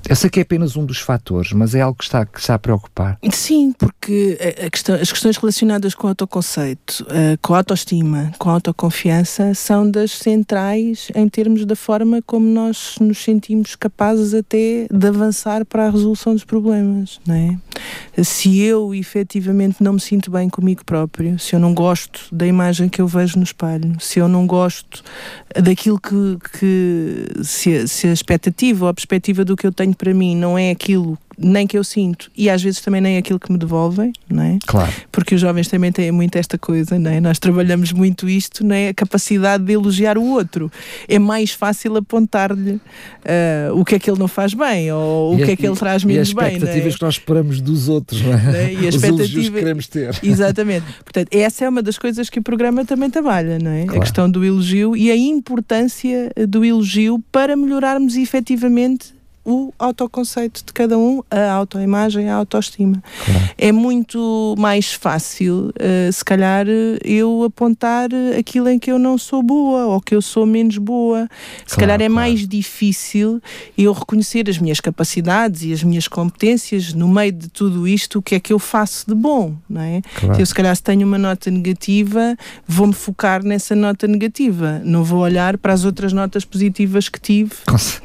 eu 0.08 0.16
sei 0.16 0.30
que 0.30 0.40
é 0.40 0.42
apenas 0.42 0.76
um 0.76 0.84
dos 0.84 0.98
fatores, 0.98 1.52
mas 1.52 1.74
é 1.74 1.80
algo 1.80 1.98
que 1.98 2.04
está, 2.04 2.24
que 2.24 2.38
está 2.38 2.54
a 2.54 2.58
preocupar. 2.58 3.18
Sim, 3.32 3.72
porque 3.72 4.38
a 4.64 4.70
questão, 4.70 4.94
as 4.94 5.10
questões 5.10 5.36
relacionadas 5.36 5.94
com 5.94 6.06
o 6.06 6.10
autoconceito, 6.10 7.04
uh, 7.04 7.38
com 7.42 7.54
a 7.54 7.58
autoestima, 7.58 8.32
com 8.38 8.50
a 8.50 8.54
autoconfiança, 8.54 9.54
são 9.54 9.90
das 9.90 10.12
centrais 10.12 11.08
em 11.14 11.28
termos 11.28 11.64
da 11.64 11.74
forma 11.74 12.22
como 12.22 12.46
nós 12.46 12.96
nos 13.00 13.18
sentimos 13.18 13.74
capazes 13.74 14.34
até 14.34 14.86
de 14.90 15.06
avançar 15.06 15.64
para 15.64 15.86
a 15.86 15.90
resolução 15.90 16.34
dos 16.34 16.44
problemas. 16.44 17.20
Não 17.26 17.34
é? 17.34 17.56
Se 18.22 18.60
eu 18.60 18.94
efetivamente 18.94 19.82
não 19.82 19.94
me 19.94 20.00
sinto 20.00 20.30
bem 20.30 20.48
comigo 20.48 20.84
próprio, 20.84 21.38
se 21.38 21.54
eu 21.54 21.60
não 21.60 21.74
gosto 21.74 22.26
da 22.32 22.46
imagem 22.46 22.88
que 22.88 23.00
eu 23.00 23.06
vejo 23.06 23.38
no 23.38 23.44
espelho, 23.44 23.96
se 24.00 24.18
eu 24.18 24.28
não 24.28 24.46
gosto 24.46 25.02
daquilo 25.54 26.00
que, 26.00 26.38
que 26.58 27.44
se, 27.44 27.86
se 27.88 28.06
a 28.06 28.12
expectativa 28.12 28.84
ou 28.84 28.88
a 28.88 28.94
perspectiva 28.94 29.44
do 29.44 29.56
que 29.56 29.66
eu 29.66 29.72
tenho 29.72 29.94
para 29.96 30.12
mim 30.14 30.36
não 30.36 30.58
é 30.58 30.70
aquilo 30.70 31.18
nem 31.38 31.66
que 31.66 31.76
eu 31.76 31.84
sinto 31.84 32.30
e 32.36 32.48
às 32.48 32.62
vezes 32.62 32.80
também 32.80 33.00
nem 33.00 33.18
aquilo 33.18 33.38
que 33.38 33.52
me 33.52 33.58
devolvem, 33.58 34.12
não 34.28 34.42
é? 34.42 34.58
Claro. 34.66 34.90
Porque 35.12 35.34
os 35.34 35.40
jovens 35.40 35.68
também 35.68 35.92
têm 35.92 36.10
muito 36.10 36.36
esta 36.36 36.56
coisa, 36.56 36.98
não 36.98 37.10
é? 37.10 37.20
Nós 37.20 37.38
trabalhamos 37.38 37.92
muito 37.92 38.28
isto, 38.28 38.64
não 38.64 38.74
é? 38.74 38.88
A 38.88 38.94
capacidade 38.94 39.64
de 39.64 39.72
elogiar 39.72 40.16
o 40.16 40.24
outro. 40.24 40.70
É 41.06 41.18
mais 41.18 41.50
fácil 41.50 41.96
apontar-lhe 41.96 42.72
uh, 42.72 42.80
o 43.74 43.84
que 43.84 43.96
é 43.96 43.98
que 43.98 44.10
ele 44.10 44.18
não 44.18 44.28
faz 44.28 44.54
bem 44.54 44.90
ou 44.92 45.34
o 45.34 45.36
que 45.36 45.50
é 45.50 45.56
que 45.56 45.66
ele 45.66 45.76
traz 45.76 46.04
menos 46.04 46.32
bem, 46.32 46.44
E 46.44 46.46
as 46.46 46.52
expectativas 46.54 46.94
é? 46.94 46.96
que 46.96 47.02
nós 47.02 47.14
esperamos 47.14 47.60
dos 47.60 47.88
outros, 47.88 48.22
não 48.22 48.32
é? 48.32 48.64
É? 48.64 48.72
E 48.72 48.86
a 48.86 48.88
Os 48.88 48.94
expectativa... 48.94 49.42
que 49.42 49.50
queremos 49.50 49.86
ter. 49.88 50.18
Exatamente. 50.22 50.86
Portanto, 51.04 51.28
essa 51.30 51.64
é 51.64 51.68
uma 51.68 51.82
das 51.82 51.98
coisas 51.98 52.30
que 52.30 52.38
o 52.38 52.42
programa 52.42 52.84
também 52.84 53.10
trabalha, 53.10 53.58
não 53.58 53.70
é? 53.70 53.84
Claro. 53.84 53.98
A 53.98 54.02
questão 54.02 54.30
do 54.30 54.44
elogio 54.44 54.96
e 54.96 55.10
a 55.10 55.16
importância 55.16 56.32
do 56.48 56.64
elogio 56.64 57.22
para 57.30 57.54
melhorarmos 57.56 58.16
efetivamente 58.16 59.15
o 59.46 59.72
autoconceito 59.78 60.64
de 60.66 60.72
cada 60.72 60.98
um, 60.98 61.22
a 61.30 61.52
autoimagem, 61.52 62.28
a 62.28 62.34
autoestima. 62.34 63.00
Claro. 63.24 63.50
É 63.56 63.70
muito 63.70 64.56
mais 64.58 64.92
fácil, 64.92 65.68
uh, 65.68 66.12
se 66.12 66.24
calhar, 66.24 66.66
eu 67.04 67.44
apontar 67.44 68.08
aquilo 68.36 68.68
em 68.68 68.78
que 68.78 68.90
eu 68.90 68.98
não 68.98 69.16
sou 69.16 69.42
boa 69.42 69.86
ou 69.86 70.00
que 70.00 70.16
eu 70.16 70.20
sou 70.20 70.44
menos 70.44 70.78
boa. 70.78 71.28
Se 71.64 71.76
claro, 71.76 71.80
calhar 71.80 71.94
é 72.02 72.08
claro. 72.08 72.14
mais 72.14 72.48
difícil 72.48 73.40
eu 73.78 73.92
reconhecer 73.92 74.50
as 74.50 74.58
minhas 74.58 74.80
capacidades 74.80 75.62
e 75.62 75.72
as 75.72 75.84
minhas 75.84 76.08
competências 76.08 76.92
no 76.92 77.06
meio 77.06 77.32
de 77.32 77.48
tudo 77.48 77.86
isto, 77.86 78.18
o 78.18 78.22
que 78.22 78.34
é 78.34 78.40
que 78.40 78.52
eu 78.52 78.58
faço 78.58 79.06
de 79.06 79.14
bom, 79.14 79.54
não 79.70 79.80
é? 79.80 80.02
Claro. 80.18 80.40
Eu, 80.40 80.46
se 80.46 80.54
calhar, 80.54 80.74
se 80.74 80.82
tenho 80.82 81.06
uma 81.06 81.18
nota 81.18 81.50
negativa, 81.50 82.36
vou-me 82.66 82.92
focar 82.92 83.44
nessa 83.44 83.76
nota 83.76 84.08
negativa, 84.08 84.80
não 84.84 85.04
vou 85.04 85.20
olhar 85.20 85.56
para 85.56 85.72
as 85.72 85.84
outras 85.84 86.12
notas 86.12 86.44
positivas 86.44 87.08
que 87.08 87.20
tive, 87.20 87.52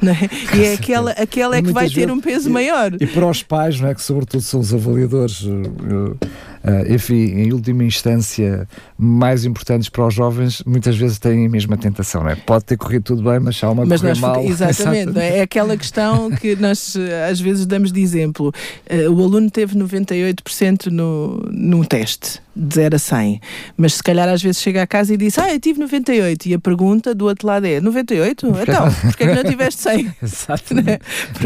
não 0.00 0.12
é? 0.12 0.30
E 0.56 0.64
é 0.64 0.74
aquela, 0.74 1.10
aquela 1.32 1.56
é 1.56 1.62
que 1.62 1.72
vai 1.72 1.88
ter 1.88 2.10
um 2.10 2.20
peso 2.20 2.48
e, 2.48 2.52
maior. 2.52 2.92
E 3.00 3.06
para 3.06 3.26
os 3.26 3.42
pais, 3.42 3.80
não 3.80 3.88
é? 3.88 3.94
Que 3.94 4.02
sobretudo 4.02 4.42
são 4.42 4.60
os 4.60 4.74
avaliadores. 4.74 5.42
Eu, 5.42 6.16
uh, 6.64 6.92
enfim, 6.92 7.14
em 7.14 7.52
última 7.52 7.84
instância, 7.84 8.68
mais 8.98 9.44
importantes 9.44 9.88
para 9.88 10.06
os 10.06 10.14
jovens, 10.14 10.62
muitas 10.66 10.96
vezes 10.96 11.18
têm 11.18 11.46
a 11.46 11.48
mesma 11.48 11.76
tentação, 11.76 12.22
não 12.22 12.30
é? 12.30 12.36
Pode 12.36 12.64
ter 12.64 12.76
corrido 12.76 13.02
tudo 13.02 13.22
bem, 13.22 13.40
mas 13.40 13.62
há 13.62 13.70
uma 13.70 13.84
mas 13.84 14.02
nós, 14.02 14.18
mal. 14.18 14.42
Exatamente, 14.44 15.18
é 15.20 15.42
aquela 15.42 15.76
questão 15.76 16.30
que 16.30 16.56
nós 16.56 16.96
eh, 16.96 17.28
às 17.30 17.40
vezes 17.40 17.66
damos 17.66 17.92
de 17.92 18.00
exemplo. 18.00 18.52
Uh, 18.90 19.10
o 19.10 19.22
aluno 19.22 19.50
teve 19.50 19.76
98% 19.76 20.86
no, 20.86 21.38
no 21.50 21.84
teste, 21.84 22.40
de 22.54 22.74
0 22.74 22.96
a 22.96 22.98
100, 22.98 23.40
mas 23.76 23.94
se 23.94 24.02
calhar 24.02 24.28
às 24.28 24.42
vezes 24.42 24.60
chega 24.60 24.82
a 24.82 24.86
casa 24.86 25.14
e 25.14 25.16
diz, 25.16 25.38
ah, 25.38 25.52
eu 25.52 25.58
tive 25.58 25.80
98, 25.80 26.48
e 26.48 26.54
a 26.54 26.58
pergunta 26.58 27.14
do 27.14 27.26
outro 27.26 27.46
lado 27.46 27.66
é, 27.66 27.80
98? 27.80 28.52
Então, 28.62 28.92
porque 29.10 29.24
é 29.24 29.26
que 29.26 29.34
não 29.34 29.44
tiveste 29.44 29.82
100? 29.82 30.14
Exatamente. 30.22 30.86
Né? 30.86 30.98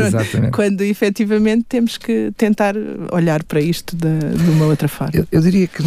Exatamente. 0.06 0.52
Quando 0.52 0.82
efetivamente 0.82 1.64
temos 1.68 1.96
que 1.96 2.30
tentar 2.36 2.74
olhar 3.10 3.42
para 3.44 3.60
isto 3.60 3.96
de, 3.96 4.36
de 4.36 4.50
uma 4.50 4.66
outra 4.66 4.86
forma. 4.86 5.05
Eu, 5.12 5.26
eu 5.30 5.40
diria 5.40 5.66
que 5.66 5.82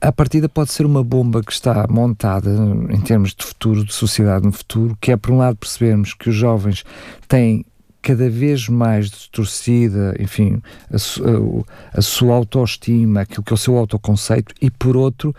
a 0.00 0.12
partida 0.12 0.48
pode 0.48 0.72
ser 0.72 0.84
uma 0.84 1.02
bomba 1.02 1.42
que 1.42 1.52
está 1.52 1.86
montada 1.88 2.50
em 2.90 3.00
termos 3.00 3.34
de 3.34 3.44
futuro, 3.44 3.84
de 3.84 3.92
sociedade 3.92 4.44
no 4.44 4.52
futuro, 4.52 4.96
que 5.00 5.12
é 5.12 5.16
por 5.16 5.32
um 5.32 5.38
lado 5.38 5.56
percebermos 5.56 6.14
que 6.14 6.28
os 6.28 6.34
jovens 6.34 6.84
têm 7.28 7.64
cada 8.06 8.30
vez 8.30 8.68
mais 8.68 9.10
distorcida, 9.10 10.14
enfim, 10.20 10.62
a, 10.92 10.94
a, 10.94 11.98
a, 11.98 12.00
sua 12.00 12.36
autoestima, 12.36 13.22
aquilo 13.22 13.42
que 13.42 13.52
é 13.52 13.54
o 13.54 13.56
seu 13.56 13.76
autoconceito, 13.76 14.54
e 14.62 14.70
por 14.70 14.96
outro, 14.96 15.34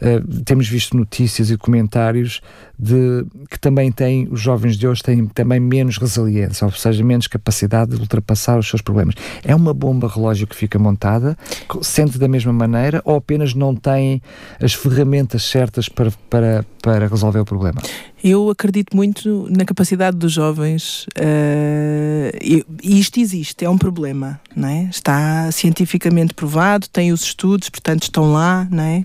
uh, 0.00 0.42
temos 0.44 0.68
visto 0.68 0.96
notícias 0.96 1.50
e 1.50 1.56
comentários 1.56 2.40
de 2.78 3.24
que 3.50 3.58
também 3.58 3.90
têm, 3.90 4.28
os 4.30 4.40
jovens 4.40 4.76
de 4.76 4.86
hoje 4.86 5.02
têm 5.02 5.26
também 5.26 5.58
menos 5.58 5.98
resiliência, 5.98 6.64
ou 6.64 6.70
seja, 6.70 7.02
menos 7.02 7.26
capacidade 7.26 7.96
de 7.96 8.00
ultrapassar 8.00 8.56
os 8.56 8.68
seus 8.68 8.82
problemas. 8.82 9.16
É 9.42 9.54
uma 9.54 9.74
bomba 9.74 10.06
relógio 10.06 10.46
que 10.46 10.54
fica 10.54 10.78
montada, 10.78 11.36
sente 11.80 12.18
da 12.18 12.28
mesma 12.28 12.52
maneira, 12.52 13.02
ou 13.04 13.16
apenas 13.16 13.52
não 13.52 13.74
têm 13.74 14.22
as 14.60 14.74
ferramentas 14.74 15.42
certas 15.42 15.88
para, 15.88 16.12
para, 16.30 16.64
para 16.80 17.08
resolver 17.08 17.40
o 17.40 17.44
problema? 17.44 17.80
Eu 18.24 18.50
acredito 18.50 18.96
muito 18.96 19.48
na 19.50 19.64
capacidade 19.64 20.16
dos 20.16 20.32
jovens 20.32 21.06
uh, 21.18 22.11
e 22.82 23.00
isto 23.00 23.20
existe, 23.20 23.64
é 23.64 23.70
um 23.70 23.78
problema, 23.78 24.40
não 24.54 24.68
é? 24.68 24.84
Está 24.84 25.50
cientificamente 25.52 26.34
provado, 26.34 26.88
tem 26.88 27.12
os 27.12 27.22
estudos, 27.22 27.68
portanto 27.68 28.04
estão 28.04 28.32
lá, 28.32 28.66
não 28.70 28.82
é? 28.82 29.04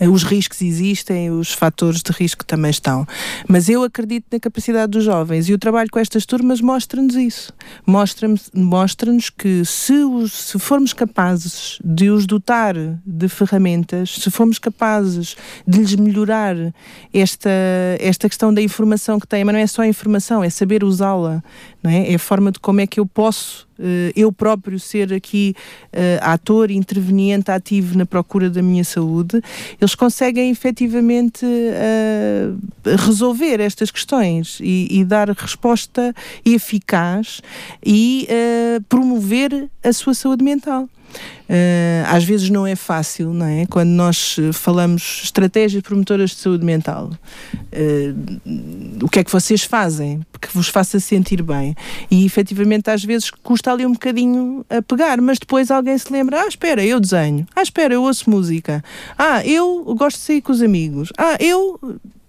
Uh, 0.00 0.10
os 0.10 0.22
riscos 0.22 0.62
existem, 0.62 1.30
os 1.30 1.52
fatores 1.52 2.02
de 2.02 2.12
risco 2.12 2.44
também 2.44 2.70
estão. 2.70 3.06
Mas 3.48 3.68
eu 3.68 3.82
acredito 3.82 4.26
na 4.30 4.40
capacidade 4.40 4.92
dos 4.92 5.04
jovens 5.04 5.48
e 5.48 5.54
o 5.54 5.58
trabalho 5.58 5.88
com 5.90 5.98
estas 5.98 6.26
turmas 6.26 6.60
mostra-nos 6.60 7.14
isso. 7.14 7.52
Mostra-nos 7.86 8.50
mostra 8.54 9.06
que 9.38 9.64
se, 9.64 9.92
os, 9.92 10.32
se 10.32 10.58
formos 10.58 10.92
capazes 10.92 11.78
de 11.84 12.10
os 12.10 12.26
dotar 12.26 12.74
de 13.04 13.28
ferramentas, 13.28 14.10
se 14.10 14.30
formos 14.30 14.58
capazes 14.58 15.36
de 15.66 15.78
lhes 15.78 15.94
melhorar 15.94 16.56
esta, 17.12 17.50
esta 18.00 18.28
questão 18.28 18.52
da 18.52 18.60
informação 18.60 19.20
que 19.20 19.26
têm, 19.26 19.44
mas 19.44 19.54
não 19.54 19.60
é 19.60 19.66
só 19.66 19.82
a 19.82 19.86
informação, 19.86 20.42
é 20.42 20.50
saber 20.50 20.82
usá-la, 20.82 21.42
não 21.86 21.92
é? 21.92 22.10
É 22.10 22.14
a 22.16 22.18
forma 22.18 22.50
de 22.50 22.58
como 22.58 22.80
é 22.80 22.86
que 22.86 22.98
eu 22.98 23.06
posso 23.06 23.66
uh, 23.78 24.12
eu 24.16 24.32
próprio 24.32 24.78
ser 24.80 25.12
aqui 25.12 25.54
uh, 25.92 26.18
ator, 26.20 26.70
interveniente, 26.72 27.50
ativo 27.50 27.96
na 27.96 28.04
procura 28.04 28.50
da 28.50 28.60
minha 28.60 28.82
saúde, 28.82 29.40
eles 29.80 29.94
conseguem 29.94 30.50
efetivamente 30.50 31.46
uh, 31.46 32.96
resolver 33.06 33.60
estas 33.60 33.92
questões 33.92 34.58
e, 34.60 34.88
e, 34.90 35.04
dar 35.04 35.30
resposta 35.30 36.12
eficaz 36.44 37.40
e 37.84 38.26
promover 38.88 39.68
a 39.84 39.92
sua 39.92 40.14
saúde 40.14 40.42
mental. 40.42 40.88
Uh, 41.48 42.02
às 42.08 42.24
vezes 42.24 42.50
não 42.50 42.66
é 42.66 42.74
fácil, 42.74 43.32
não 43.32 43.46
é? 43.46 43.66
Quando 43.66 43.90
nós 43.90 44.36
eh, 44.36 44.52
falamos 44.52 45.20
estratégias 45.22 45.80
promotoras 45.80 46.30
de 46.30 46.36
saúde 46.36 46.64
mental, 46.64 47.12
uh, 47.54 49.04
o 49.04 49.08
que 49.08 49.20
é 49.20 49.24
que 49.24 49.30
vocês 49.30 49.62
fazem 49.62 50.26
que 50.40 50.48
vos 50.52 50.68
faça 50.68 50.98
sentir 50.98 51.42
bem? 51.42 51.76
E 52.10 52.26
efetivamente 52.26 52.90
às 52.90 53.04
vezes 53.04 53.30
custa 53.30 53.70
ali 53.72 53.86
um 53.86 53.92
bocadinho 53.92 54.66
a 54.68 54.82
pegar, 54.82 55.20
mas 55.20 55.38
depois 55.38 55.70
alguém 55.70 55.96
se 55.96 56.12
lembra: 56.12 56.42
ah, 56.42 56.48
espera, 56.48 56.84
eu 56.84 56.98
desenho, 56.98 57.46
ah, 57.54 57.62
espera, 57.62 57.94
eu 57.94 58.02
ouço 58.02 58.28
música, 58.28 58.82
ah, 59.16 59.44
eu 59.46 59.84
gosto 59.96 60.16
de 60.16 60.22
sair 60.24 60.42
com 60.42 60.50
os 60.50 60.60
amigos, 60.60 61.12
ah, 61.16 61.36
eu 61.38 61.78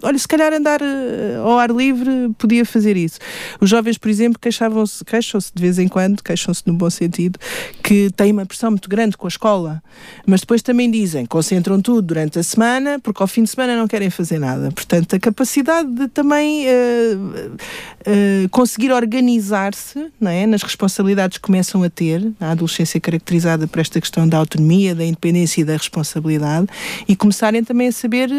olha, 0.03 0.17
se 0.17 0.27
calhar 0.27 0.53
andar 0.53 0.81
uh, 0.81 1.41
ao 1.43 1.57
ar 1.57 1.71
livre 1.71 2.29
podia 2.37 2.65
fazer 2.65 2.95
isso. 2.95 3.19
Os 3.59 3.69
jovens, 3.69 3.97
por 3.97 4.09
exemplo, 4.09 4.39
queixavam-se, 4.39 5.03
queixam-se 5.03 5.51
de 5.53 5.61
vez 5.61 5.79
em 5.79 5.87
quando, 5.87 6.21
queixam-se 6.23 6.63
no 6.65 6.73
bom 6.73 6.89
sentido, 6.89 7.39
que 7.83 8.11
têm 8.11 8.31
uma 8.31 8.45
pressão 8.45 8.71
muito 8.71 8.89
grande 8.89 9.17
com 9.17 9.27
a 9.27 9.29
escola, 9.29 9.81
mas 10.25 10.41
depois 10.41 10.61
também 10.61 10.89
dizem, 10.89 11.25
concentram 11.25 11.81
tudo 11.81 12.01
durante 12.01 12.39
a 12.39 12.43
semana, 12.43 12.99
porque 12.99 13.21
ao 13.21 13.27
fim 13.27 13.43
de 13.43 13.49
semana 13.49 13.75
não 13.75 13.87
querem 13.87 14.09
fazer 14.09 14.39
nada. 14.39 14.71
Portanto, 14.71 15.15
a 15.15 15.19
capacidade 15.19 15.89
de 15.91 16.07
também 16.07 16.65
uh, 16.67 17.55
uh, 17.55 18.49
conseguir 18.51 18.91
organizar-se 18.91 20.11
é, 20.21 20.45
nas 20.45 20.61
responsabilidades 20.61 21.37
que 21.37 21.43
começam 21.43 21.83
a 21.83 21.89
ter, 21.89 22.31
a 22.39 22.51
adolescência 22.51 22.99
caracterizada 22.99 23.67
por 23.67 23.79
esta 23.79 23.99
questão 23.99 24.27
da 24.27 24.37
autonomia, 24.37 24.93
da 24.93 25.05
independência 25.05 25.61
e 25.61 25.63
da 25.63 25.73
responsabilidade, 25.73 26.67
e 27.07 27.15
começarem 27.15 27.63
também 27.63 27.87
a 27.87 27.91
saber 27.91 28.29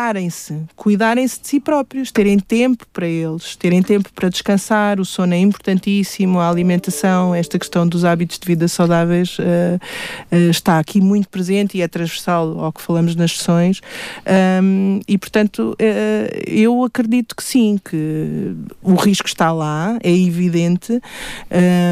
cuidarem-se, 0.00 0.62
cuidarem-se 0.74 1.40
de 1.42 1.48
si 1.48 1.60
próprios, 1.60 2.10
terem 2.10 2.38
tempo 2.38 2.86
para 2.90 3.06
eles, 3.06 3.54
terem 3.54 3.82
tempo 3.82 4.10
para 4.14 4.30
descansar, 4.30 4.98
o 4.98 5.04
sono 5.04 5.34
é 5.34 5.38
importantíssimo, 5.38 6.40
a 6.40 6.48
alimentação, 6.48 7.34
esta 7.34 7.58
questão 7.58 7.86
dos 7.86 8.02
hábitos 8.02 8.38
de 8.38 8.46
vida 8.46 8.66
saudáveis 8.66 9.38
uh, 9.38 9.42
uh, 10.32 10.50
está 10.50 10.78
aqui 10.78 11.02
muito 11.02 11.28
presente 11.28 11.76
e 11.76 11.82
é 11.82 11.88
transversal 11.88 12.58
ao 12.60 12.72
que 12.72 12.80
falamos 12.80 13.14
nas 13.14 13.36
sessões. 13.36 13.82
Um, 14.62 15.00
e 15.06 15.18
portanto 15.18 15.76
uh, 15.78 16.40
eu 16.46 16.82
acredito 16.82 17.36
que 17.36 17.44
sim, 17.44 17.78
que 17.84 18.54
o 18.82 18.94
risco 18.94 19.28
está 19.28 19.52
lá, 19.52 19.98
é 20.02 20.10
evidente. 20.10 20.98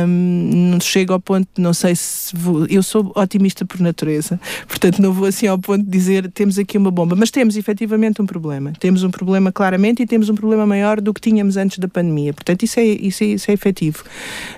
Um, 0.07 0.71
não 0.73 0.81
chego 0.81 1.13
ao 1.13 1.21
ponto, 1.21 1.49
não 1.59 1.75
sei 1.75 1.95
se 1.95 2.35
vou, 2.35 2.65
eu 2.67 2.83
sou 2.83 3.13
otimista 3.15 3.67
por 3.67 3.81
natureza, 3.81 4.41
portanto 4.67 5.03
não 5.03 5.13
vou 5.13 5.27
assim 5.27 5.47
ao 5.47 5.59
ponto 5.59 5.85
de 5.85 5.91
dizer 5.91 6.31
temos 6.31 6.59
aqui 6.59 6.79
uma 6.79 6.91
bomba, 6.91 7.15
mas 7.15 7.31
temos 7.31 7.57
efetivamente 7.57 7.98
um 8.21 8.27
problema. 8.27 8.73
Temos 8.79 9.03
um 9.03 9.11
problema 9.11 9.51
claramente 9.53 10.03
e 10.03 10.07
temos 10.07 10.29
um 10.29 10.35
problema 10.35 10.67
maior 10.67 11.01
do 11.01 11.13
que 11.13 11.21
tínhamos 11.21 11.57
antes 11.57 11.79
da 11.79 11.89
pandemia. 11.89 12.33
Portanto, 12.33 12.63
isso 12.63 12.79
é, 12.81 12.85
isso 12.85 13.25
é, 13.25 13.27
isso 13.27 13.51
é 13.51 13.55
efetivo. 13.55 14.05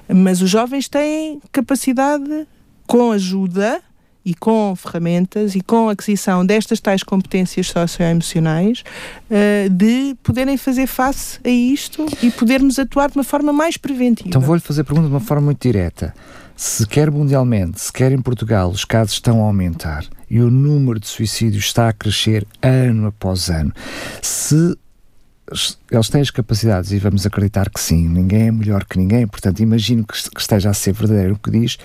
Mas 0.08 0.40
os 0.40 0.50
jovens 0.50 0.88
têm 0.88 1.40
capacidade, 1.52 2.46
com 2.86 3.12
ajuda, 3.12 3.80
e 4.24 4.34
com 4.34 4.74
ferramentas 4.76 5.54
e 5.54 5.60
com 5.60 5.88
aquisição 5.88 6.44
destas 6.44 6.80
tais 6.80 7.02
competências 7.02 7.68
socioemocionais 7.68 8.84
uh, 9.30 9.70
de 9.70 10.14
poderem 10.22 10.56
fazer 10.56 10.86
face 10.86 11.38
a 11.44 11.48
isto 11.48 12.06
e 12.22 12.30
podermos 12.30 12.78
atuar 12.78 13.10
de 13.10 13.16
uma 13.16 13.24
forma 13.24 13.52
mais 13.52 13.76
preventiva. 13.76 14.28
Então 14.28 14.40
vou-lhe 14.40 14.60
fazer 14.60 14.82
a 14.82 14.84
pergunta 14.84 15.08
de 15.08 15.14
uma 15.14 15.20
forma 15.20 15.46
muito 15.46 15.62
direta. 15.62 16.14
Se 16.54 16.86
quer 16.86 17.10
mundialmente, 17.10 17.80
se 17.80 17.92
quer 17.92 18.12
em 18.12 18.20
Portugal, 18.20 18.70
os 18.70 18.84
casos 18.84 19.14
estão 19.14 19.42
a 19.42 19.46
aumentar 19.46 20.04
e 20.30 20.40
o 20.40 20.50
número 20.50 21.00
de 21.00 21.08
suicídios 21.08 21.64
está 21.64 21.88
a 21.88 21.92
crescer 21.92 22.46
ano 22.62 23.08
após 23.08 23.50
ano. 23.50 23.72
Se 24.22 24.78
eles 25.90 26.08
têm 26.08 26.20
as 26.20 26.30
capacidades, 26.30 26.92
e 26.92 26.98
vamos 26.98 27.26
acreditar 27.26 27.68
que 27.68 27.80
sim, 27.80 28.08
ninguém 28.08 28.46
é 28.46 28.52
melhor 28.52 28.84
que 28.84 28.96
ninguém, 28.96 29.26
portanto, 29.26 29.60
imagino 29.60 30.06
que 30.06 30.40
esteja 30.40 30.70
a 30.70 30.74
ser 30.74 30.92
verdadeiro 30.92 31.34
o 31.34 31.38
que 31.38 31.50
diz, 31.50 31.76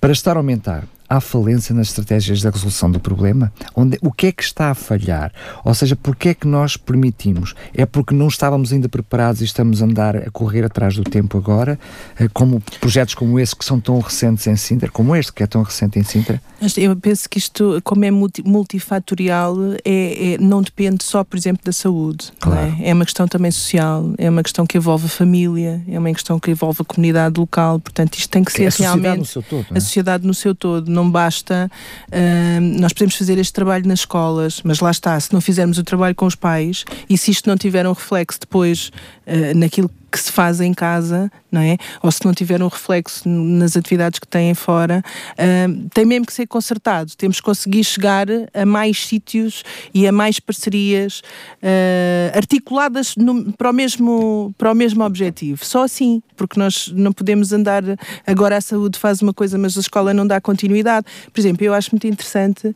para 0.00 0.12
estar 0.12 0.36
a 0.36 0.40
aumentar, 0.40 0.84
há 1.08 1.20
falência 1.20 1.74
nas 1.74 1.88
estratégias 1.88 2.42
da 2.42 2.50
resolução 2.50 2.90
do 2.90 3.00
problema? 3.00 3.52
Onde, 3.74 3.98
o 4.02 4.12
que 4.12 4.26
é 4.26 4.32
que 4.32 4.42
está 4.42 4.70
a 4.70 4.74
falhar? 4.74 5.32
Ou 5.64 5.74
seja, 5.74 5.96
porquê 5.96 6.30
é 6.30 6.34
que 6.34 6.46
nós 6.46 6.76
permitimos? 6.76 7.54
É 7.74 7.86
porque 7.86 8.14
não 8.14 8.28
estávamos 8.28 8.72
ainda 8.72 8.88
preparados 8.88 9.40
e 9.40 9.44
estamos 9.44 9.82
a 9.82 9.86
andar 9.86 10.16
a 10.16 10.30
correr 10.30 10.64
atrás 10.64 10.96
do 10.96 11.04
tempo 11.04 11.38
agora, 11.38 11.78
eh, 12.18 12.28
como 12.32 12.60
projetos 12.80 13.14
como 13.14 13.38
esse 13.38 13.56
que 13.56 13.64
são 13.64 13.80
tão 13.80 13.98
recentes 14.00 14.46
em 14.46 14.56
Sintra, 14.56 14.90
como 14.90 15.14
este 15.16 15.32
que 15.32 15.42
é 15.42 15.46
tão 15.46 15.62
recente 15.62 15.98
em 15.98 16.04
Sintra? 16.04 16.40
Eu 16.76 16.96
penso 16.96 17.28
que 17.28 17.38
isto, 17.38 17.80
como 17.84 18.04
é 18.04 18.10
multi, 18.10 18.42
multifatorial, 18.44 19.56
é, 19.84 20.34
é, 20.34 20.38
não 20.38 20.60
depende 20.60 21.04
só, 21.04 21.22
por 21.22 21.36
exemplo, 21.36 21.62
da 21.64 21.72
saúde. 21.72 22.32
É? 22.32 22.40
Claro. 22.40 22.76
É? 22.80 22.90
é 22.90 22.94
uma 22.94 23.04
questão 23.04 23.28
também 23.28 23.50
social, 23.50 24.12
é 24.18 24.28
uma 24.28 24.42
questão 24.42 24.66
que 24.66 24.76
envolve 24.76 25.06
a 25.06 25.08
família, 25.08 25.82
é 25.88 25.98
uma 25.98 26.12
questão 26.12 26.38
que 26.38 26.50
envolve 26.50 26.82
a 26.82 26.84
comunidade 26.84 27.38
local, 27.38 27.78
portanto 27.78 28.16
isto 28.16 28.28
tem 28.30 28.42
que, 28.42 28.52
ser 28.52 28.64
é 28.64 28.66
a 28.66 28.70
realmente... 28.70 29.32
Todo, 29.32 29.66
é? 29.70 29.78
A 29.78 29.80
sociedade 29.80 30.26
no 30.26 30.34
seu 30.34 30.54
todo, 30.54 30.90
não 30.98 31.08
basta... 31.08 31.70
Uh, 32.08 32.80
nós 32.80 32.92
podemos 32.92 33.14
fazer 33.14 33.38
este 33.38 33.52
trabalho 33.52 33.86
nas 33.86 34.00
escolas, 34.00 34.60
mas 34.64 34.80
lá 34.80 34.90
está, 34.90 35.18
se 35.18 35.32
não 35.32 35.40
fizermos 35.40 35.78
o 35.78 35.84
trabalho 35.84 36.14
com 36.14 36.26
os 36.26 36.34
pais 36.34 36.84
e 37.08 37.16
se 37.16 37.30
isto 37.30 37.48
não 37.48 37.56
tiver 37.56 37.86
um 37.86 37.92
reflexo 37.92 38.40
depois 38.40 38.90
uh, 39.28 39.56
naquilo 39.56 39.90
que 40.10 40.18
se 40.18 40.32
faz 40.32 40.60
em 40.60 40.72
casa, 40.72 41.30
não 41.52 41.60
é? 41.60 41.76
Ou 42.02 42.10
se 42.10 42.24
não 42.24 42.32
tiver 42.32 42.62
um 42.62 42.68
reflexo 42.68 43.28
nas 43.28 43.76
atividades 43.76 44.18
que 44.18 44.26
têm 44.26 44.54
fora, 44.54 45.02
uh, 45.32 45.88
tem 45.90 46.04
mesmo 46.04 46.26
que 46.26 46.32
ser 46.32 46.46
consertado. 46.46 47.12
Temos 47.16 47.36
que 47.36 47.42
conseguir 47.42 47.84
chegar 47.84 48.26
a 48.54 48.64
mais 48.64 49.06
sítios 49.06 49.62
e 49.92 50.06
a 50.06 50.12
mais 50.12 50.40
parcerias 50.40 51.20
uh, 51.62 52.36
articuladas 52.36 53.16
no, 53.16 53.52
para, 53.52 53.70
o 53.70 53.72
mesmo, 53.72 54.54
para 54.56 54.72
o 54.72 54.74
mesmo 54.74 55.04
objetivo. 55.04 55.64
Só 55.64 55.84
assim, 55.84 56.22
porque 56.36 56.58
nós 56.58 56.90
não 56.94 57.12
podemos 57.12 57.52
andar. 57.52 57.82
Agora 58.26 58.56
a 58.56 58.60
saúde 58.60 58.98
faz 58.98 59.20
uma 59.20 59.34
coisa, 59.34 59.58
mas 59.58 59.76
a 59.76 59.80
escola 59.80 60.14
não 60.14 60.26
dá 60.26 60.40
continuidade. 60.40 61.06
Por 61.32 61.38
exemplo, 61.38 61.64
eu 61.64 61.74
acho 61.74 61.90
muito 61.92 62.06
interessante 62.06 62.68
uh, 62.68 62.74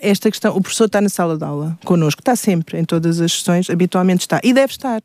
esta 0.00 0.28
questão. 0.30 0.56
O 0.56 0.60
professor 0.60 0.86
está 0.86 1.00
na 1.00 1.08
sala 1.08 1.38
de 1.38 1.44
aula 1.44 1.78
connosco, 1.84 2.20
está 2.20 2.34
sempre 2.34 2.78
em 2.78 2.84
todas 2.84 3.20
as 3.20 3.32
sessões, 3.32 3.70
habitualmente 3.70 4.22
está, 4.22 4.40
e 4.42 4.52
deve 4.52 4.72
estar 4.72 5.00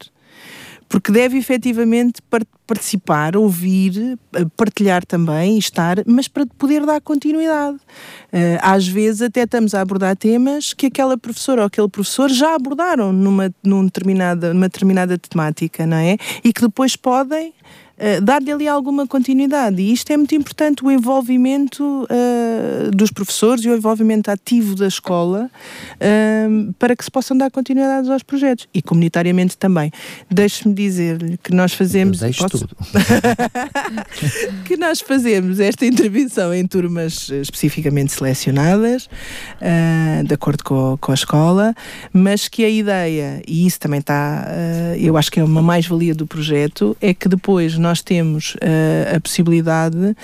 porque 0.96 1.12
deve 1.12 1.38
efetivamente 1.38 2.22
participar, 2.66 3.36
ouvir, 3.36 4.18
eh, 4.34 4.46
partilhar 4.56 5.06
também, 5.06 5.58
estar, 5.58 5.98
mas 6.06 6.30
para 6.30 6.46
poder 6.58 6.86
dar 6.86 7.02
continuidade. 7.02 7.78
Eh, 8.32 8.58
às 8.62 8.88
vezes 8.88 9.24
até 9.24 9.42
estamos 9.42 9.76
a 9.76 9.82
abordar 9.82 10.16
temas 10.16 10.74
que 10.74 10.86
aquela 10.86 11.18
professora 11.18 11.64
ou 11.64 11.68
aquele 11.68 11.90
professor 11.90 12.30
já 12.30 12.56
abordaram 12.56 13.12
numa, 13.12 13.54
numa, 13.62 13.84
determinada, 13.84 14.54
numa 14.54 14.70
determinada 14.70 15.18
temática, 15.18 15.86
não 15.86 15.98
é? 15.98 16.16
E 16.42 16.54
que 16.54 16.62
depois 16.62 16.96
podem 16.96 17.54
uh, 17.98 18.22
dar-lhe 18.22 18.52
ali 18.52 18.68
alguma 18.68 19.08
continuidade. 19.08 19.82
E 19.82 19.92
isto 19.92 20.12
é 20.12 20.18
muito 20.18 20.36
importante, 20.36 20.84
o 20.84 20.92
envolvimento 20.92 21.84
uh, 21.84 22.92
dos 22.92 23.12
professores 23.12 23.64
e 23.64 23.70
o 23.70 23.76
envolvimento 23.76 24.30
ativo 24.30 24.76
da 24.76 24.88
escola 24.88 25.50
uh, 25.96 26.74
para 26.74 26.96
que 26.96 27.04
se 27.04 27.12
possam 27.12 27.38
dar 27.38 27.50
continuidade 27.52 28.12
aos 28.12 28.24
projetos. 28.24 28.68
E 28.74 28.82
comunitariamente 28.82 29.58
também. 29.58 29.92
Deixe-me 30.30 30.74
dizer-lhe 30.74 31.38
que 31.38 31.54
nós 31.54 31.74
fazemos. 31.74 32.20
Posso... 32.38 32.68
tudo. 32.68 32.76
que 34.66 34.78
nós 34.78 35.02
fazemos 35.02 35.60
esta 35.60 35.86
intervenção 35.86 36.54
em 36.54 36.66
turmas 36.66 37.30
especificamente 37.30 38.12
selecionadas, 38.12 39.10
de 40.26 40.34
acordo 40.34 40.64
com, 40.64 40.98
com, 41.00 41.12
a 41.12 41.16
escola, 41.16 41.76
mas 42.12 42.48
que 42.48 42.64
a 42.64 42.70
ideia, 42.70 43.42
e 43.48 43.66
isso 43.66 43.80
também 43.80 44.00
está, 44.00 44.48
eu 44.98 45.18
acho 45.18 45.32
que 45.32 45.40
é 45.40 45.44
uma 45.44 45.62
mais-valia 45.62 46.14
do 46.14 46.28
projeto, 46.28 46.96
é 47.02 47.14
que 47.14 47.28
depois 47.28 47.78
nós 47.86 48.02
temos 48.02 48.56
uh, 48.56 49.16
a 49.16 49.20
possibilidade, 49.20 49.98
uh, 49.98 50.16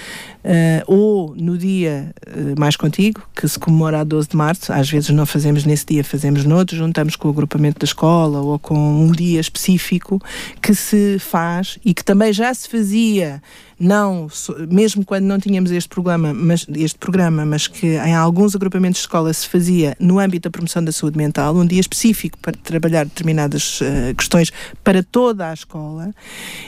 ou 0.87 1.35
no 1.35 1.55
dia 1.55 2.11
uh, 2.27 2.59
mais 2.59 2.75
contigo, 2.75 3.21
que 3.35 3.47
se 3.47 3.59
comemora 3.59 3.99
a 3.99 4.03
12 4.03 4.29
de 4.29 4.35
março, 4.35 4.73
às 4.73 4.89
vezes 4.89 5.11
não 5.11 5.27
fazemos 5.27 5.63
nesse 5.63 5.85
dia, 5.85 6.03
fazemos 6.03 6.43
noutro, 6.43 6.75
juntamos 6.75 7.15
com 7.15 7.27
o 7.27 7.31
agrupamento 7.31 7.79
da 7.79 7.85
escola 7.85 8.41
ou 8.41 8.57
com 8.57 8.75
um 8.75 9.11
dia 9.11 9.39
específico 9.39 10.19
que 10.59 10.73
se 10.73 11.19
faz 11.19 11.77
e 11.85 11.93
que 11.93 12.03
também 12.03 12.33
já 12.33 12.51
se 12.51 12.67
fazia 12.67 13.41
não, 13.81 14.27
mesmo 14.69 15.03
quando 15.03 15.25
não 15.25 15.39
tínhamos 15.39 15.71
este 15.71 15.89
programa, 15.89 16.31
mas, 16.33 16.67
este 16.75 16.99
programa, 16.99 17.43
mas 17.43 17.67
que 17.67 17.95
em 17.97 18.13
alguns 18.13 18.55
agrupamentos 18.55 18.99
de 18.99 19.07
escola 19.07 19.33
se 19.33 19.49
fazia 19.49 19.95
no 19.99 20.19
âmbito 20.19 20.47
da 20.47 20.51
promoção 20.51 20.83
da 20.83 20.91
saúde 20.91 21.17
mental, 21.17 21.55
um 21.55 21.65
dia 21.65 21.79
específico 21.79 22.37
para 22.37 22.53
trabalhar 22.53 23.05
determinadas 23.05 23.81
uh, 23.81 24.13
questões 24.15 24.51
para 24.83 25.01
toda 25.01 25.49
a 25.49 25.53
escola, 25.53 26.13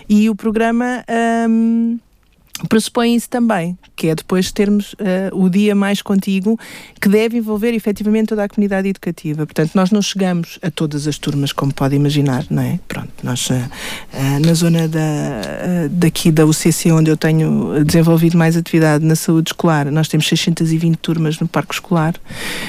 e 0.10 0.28
o 0.28 0.36
programa. 0.36 1.06
Um, 1.48 2.00
pressupõe 2.70 3.16
isso 3.16 3.30
também, 3.30 3.78
que 3.96 4.08
é 4.08 4.16
depois 4.16 4.52
termos 4.52 4.94
uh, 4.94 4.98
o 5.34 5.50
dia 5.50 5.76
mais 5.76 6.02
contigo, 6.02 6.58
que 7.02 7.10
deve 7.10 7.38
envolver 7.38 7.74
efetivamente 7.74 8.28
toda 8.28 8.44
a 8.44 8.50
comunidade 8.50 8.88
educativa. 8.88 9.46
Portanto, 9.46 9.72
nós 9.74 9.92
não 9.92 10.02
chegamos 10.02 10.60
a 10.62 10.70
todas 10.70 11.08
as 11.08 11.18
turmas, 11.18 11.52
como 11.52 11.74
pode 11.74 11.96
imaginar, 11.96 12.46
não 12.50 12.62
é? 12.62 12.80
Pronto, 12.88 13.10
nós 13.24 13.50
uh, 13.50 13.54
uh, 13.54 14.46
na 14.46 14.54
zona 14.54 14.88
da, 14.88 15.02
daqui 15.90 16.32
da 16.32 16.46
UCC, 16.46 16.92
onde 16.92 17.10
eu 17.10 17.18
tenho 17.18 17.84
desenvolvido 17.84 18.38
mais 18.38 18.56
atividade 18.56 19.04
na 19.04 19.16
saúde 19.16 19.50
escolar, 19.50 19.92
nós 19.92 20.08
temos 20.08 20.28
620 20.28 20.96
turmas 20.98 21.40
no 21.40 21.48
parque 21.48 21.74
escolar, 21.74 22.14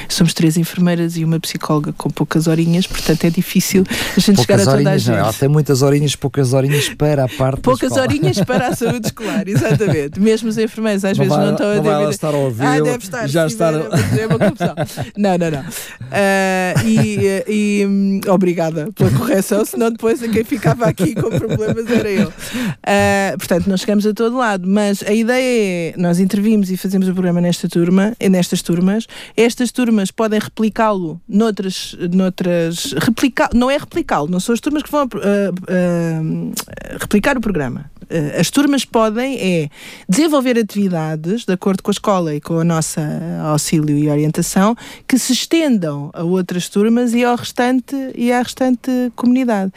somos 0.09 0.33
três 0.33 0.57
enfermeiras 0.57 1.17
e 1.17 1.25
uma 1.25 1.39
psicóloga 1.39 1.93
com 1.93 2.11
poucas 2.11 2.47
horinhas, 2.47 2.87
portanto 2.87 3.25
é 3.25 3.31
difícil 3.31 3.85
a 4.17 4.21
gente 4.21 4.37
poucas 4.37 4.61
chegar 4.61 4.73
a 4.73 4.77
toda 4.77 4.91
a 4.91 4.99
gente. 4.99 5.11
Não, 5.11 5.19
ela 5.19 5.33
tem 5.33 5.49
muitas 5.49 5.83
horinhas, 5.83 6.17
poucas 6.17 6.53
horinhas 6.53 6.89
para 6.89 7.25
a 7.25 7.29
parte 7.29 7.61
Poucas 7.61 7.93
horinhas 7.93 8.41
para 8.41 8.69
a 8.69 8.75
saúde 8.75 9.07
escolar, 9.09 9.47
exatamente. 9.47 9.74
Exatamente. 9.75 10.21
Mesmo 10.21 10.49
os 10.49 10.59
enfermeiros 10.59 11.05
às 11.05 11.17
não 11.17 11.25
vezes 11.25 11.37
vai, 11.37 11.47
não 11.47 11.53
estão 11.53 11.71
a 11.71 12.01
não 12.01 12.11
estar 12.11 12.35
a 12.35 12.37
ouvir. 12.37 12.65
Ah, 12.65 12.81
deve 12.81 13.05
estar. 13.05 13.29
Já 13.29 13.47
está. 13.47 13.71
É 14.19 14.27
uma 14.27 14.39
confusão. 14.39 14.75
não, 15.17 15.39
não, 15.39 15.51
não. 15.51 15.61
Uh, 15.61 16.87
e, 16.87 17.45
e 17.49 17.87
um, 17.87 18.21
obrigada 18.29 18.91
pela 18.93 19.11
correção, 19.11 19.65
senão 19.65 19.91
depois 19.91 20.21
quem 20.21 20.45
ficava 20.45 20.87
aqui 20.87 21.15
com 21.15 21.31
problemas 21.31 21.91
era 21.91 22.11
eu. 22.11 22.29
Uh, 22.29 23.39
portanto, 23.39 23.67
não 23.67 23.77
chegamos 23.77 24.07
a 24.07 24.13
todo 24.13 24.37
lado, 24.37 24.69
mas 24.69 25.03
a 25.03 25.13
ideia 25.13 25.93
é 25.93 25.95
nós 25.97 26.19
intervimos 26.19 26.71
e 26.71 26.77
fazemos 26.77 27.09
o 27.09 27.13
programa 27.13 27.41
nesta 27.41 27.69
turma, 27.69 28.15
nestas 28.31 28.63
turmas. 28.63 29.07
Estas 29.37 29.73
turmas 29.73 30.11
podem 30.11 30.39
replicá-lo 30.39 31.21
noutras, 31.29 31.97
noutras 32.13 32.95
replicar, 32.99 33.51
não 33.55 33.71
é 33.71 33.77
replicá-lo, 33.77 34.29
não 34.29 34.41
são 34.41 34.53
as 34.53 34.61
turmas 34.61 34.83
que 34.83 34.91
vão 34.91 35.05
uh, 35.05 36.53
replicar 37.01 37.37
o 37.37 37.41
programa. 37.41 37.91
as 38.39 38.51
turmas 38.51 38.85
podem 38.85 39.39
é 39.39 39.64
desenvolver 40.09 40.59
atividades, 40.59 41.45
de 41.45 41.53
acordo 41.53 41.83
com 41.83 41.91
a 41.91 41.93
escola 41.93 42.35
e 42.35 42.41
com 42.41 42.59
a 42.59 42.65
nossa 42.65 43.01
auxílio 43.45 43.97
e 43.97 44.09
orientação, 44.09 44.77
que 45.07 45.19
se 45.19 45.33
estendam 45.33 46.11
a 46.13 46.23
outras 46.23 46.69
turmas 46.69 47.13
e 47.15 47.25
ao 47.25 47.37
restante 47.37 47.95
e 48.15 48.33
à 48.33 48.43
restante 48.43 48.91
comunidade. 49.15 49.73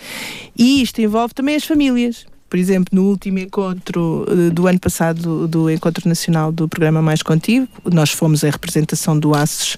E 0.58 0.82
isto 0.82 1.02
envolve 1.02 1.34
também 1.34 1.56
as 1.56 1.64
famílias. 1.64 2.26
Por 2.50 2.58
exemplo, 2.58 2.88
no 2.94 3.10
último 3.10 3.40
encontro 3.40 4.26
eh, 4.30 4.50
do 4.52 4.68
ano 4.68 4.80
passado, 4.80 5.48
do 5.48 5.70
Encontro 5.70 6.08
Nacional 6.08 6.52
do 6.52 6.68
Programa 6.68 7.02
Mais 7.02 7.22
Contigo, 7.22 7.68
nós 7.92 8.12
fomos 8.12 8.44
a 8.44 8.50
representação 8.50 9.20
do 9.20 9.36
ACES, 9.36 9.78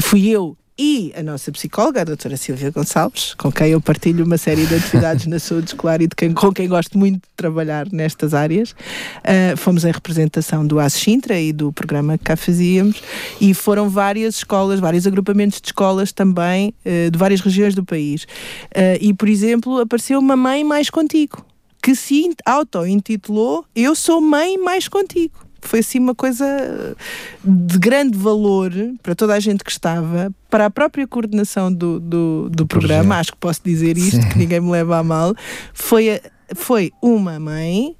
fui 0.00 0.28
eu 0.28 0.56
e 0.78 1.10
a 1.16 1.22
nossa 1.22 1.50
psicóloga, 1.50 2.02
a 2.02 2.04
doutora 2.04 2.36
Silvia 2.36 2.70
Gonçalves, 2.70 3.32
com 3.34 3.50
quem 3.50 3.68
eu 3.68 3.80
partilho 3.80 4.26
uma 4.26 4.36
série 4.36 4.66
de 4.66 4.74
atividades 4.74 5.24
na 5.26 5.38
saúde 5.38 5.68
escolar 5.68 6.02
e 6.02 6.08
quem, 6.08 6.34
com 6.34 6.52
quem 6.52 6.68
gosto 6.68 6.98
muito 6.98 7.14
de 7.14 7.28
trabalhar 7.34 7.86
nestas 7.90 8.34
áreas. 8.34 8.72
Uh, 8.72 9.56
fomos 9.56 9.86
em 9.86 9.90
representação 9.90 10.66
do 10.66 10.78
AS 10.78 10.92
Sintra 10.92 11.40
e 11.40 11.50
do 11.50 11.72
programa 11.72 12.18
que 12.18 12.24
cá 12.24 12.36
fazíamos 12.36 13.02
e 13.40 13.54
foram 13.54 13.88
várias 13.88 14.36
escolas, 14.36 14.78
vários 14.78 15.06
agrupamentos 15.06 15.60
de 15.62 15.68
escolas 15.68 16.12
também, 16.12 16.74
uh, 16.84 17.10
de 17.10 17.18
várias 17.18 17.40
regiões 17.40 17.74
do 17.74 17.82
país. 17.84 18.24
Uh, 18.24 19.00
e, 19.00 19.14
por 19.14 19.28
exemplo, 19.28 19.80
apareceu 19.80 20.18
uma 20.18 20.36
mãe 20.36 20.62
mais 20.62 20.90
contigo, 20.90 21.42
que 21.82 21.94
se 21.94 22.34
auto-intitulou 22.44 23.64
Eu 23.74 23.94
sou 23.94 24.20
mãe 24.20 24.58
mais 24.58 24.88
contigo 24.88 25.45
foi 25.60 25.80
assim 25.80 25.98
uma 25.98 26.14
coisa 26.14 26.96
de 27.44 27.78
grande 27.78 28.16
valor 28.16 28.72
para 29.02 29.14
toda 29.14 29.34
a 29.34 29.40
gente 29.40 29.64
que 29.64 29.70
estava, 29.70 30.32
para 30.48 30.66
a 30.66 30.70
própria 30.70 31.06
coordenação 31.06 31.72
do, 31.72 31.98
do, 31.98 32.48
do 32.50 32.66
programa, 32.66 33.18
acho 33.18 33.32
que 33.32 33.38
posso 33.38 33.60
dizer 33.64 33.96
isto, 33.96 34.22
Sim. 34.22 34.28
que 34.28 34.38
ninguém 34.38 34.60
me 34.60 34.70
leva 34.70 34.98
a 34.98 35.02
mal, 35.02 35.34
foi, 35.74 36.20
foi 36.54 36.92
uma 37.02 37.38
mãe 37.40 37.96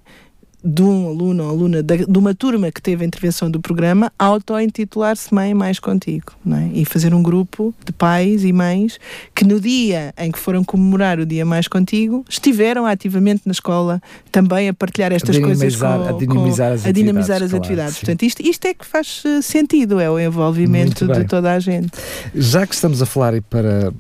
de 0.67 0.83
um 0.83 1.09
aluno 1.09 1.45
ou 1.45 1.51
aluna 1.51 1.81
de, 1.81 2.07
de, 2.07 2.19
uma 2.19 2.35
turma 2.35 2.73
que 2.73 2.83
teve 2.83 3.05
a 3.05 3.07
intervenção 3.07 3.49
do 3.49 3.61
programa 3.61 4.13
auto-intitular-se 4.19 5.33
Mãe 5.33 5.55
Mais 5.55 5.79
Contigo 5.79 6.33
é? 6.51 6.71
e 6.73 6.85
fazer 6.85 7.15
um 7.15 7.23
grupo 7.23 7.73
de 7.85 7.93
pais 7.93 8.43
e 8.43 8.53
mães 8.53 8.99
que 9.33 9.45
no 9.45 9.61
dia 9.61 10.13
em 10.19 10.33
que 10.33 10.39
foram 10.41 10.65
comemorar 10.65 11.21
o 11.21 11.25
Dia 11.25 11.47
Mais 11.47 11.69
Contigo 11.69 12.25
estiveram 12.29 12.85
ativamente 12.85 13.43
na 13.47 13.53
escola 13.53 14.03
também 14.33 14.69
a 14.69 14.75
partilhar 14.75 15.13
estas 15.13 15.37
a 15.37 15.41
coisas 15.41 15.77
com, 15.77 15.87
a 15.87 16.13
dinamizar 16.13 16.73
as 16.73 16.85
a 16.85 16.91
atividades. 16.91 16.95
Dinamizar 16.95 17.43
as 17.45 17.55
atividades. 17.55 17.99
Portanto, 17.99 18.23
isto, 18.25 18.43
isto 18.43 18.67
é 18.67 18.75
que 18.75 18.85
faz 18.85 19.23
eh, 19.25 19.41
sentido, 19.43 20.01
é 20.01 20.11
o 20.11 20.19
envolvimento 20.19 21.07
de 21.07 21.25
toda 21.27 21.53
a 21.53 21.61
gente. 21.61 21.93
Já 22.35 22.67
que 22.67 22.75
estamos 22.75 23.01
a 23.01 23.07
falar 23.07 23.35
e 23.35 23.41
para, 23.41 23.93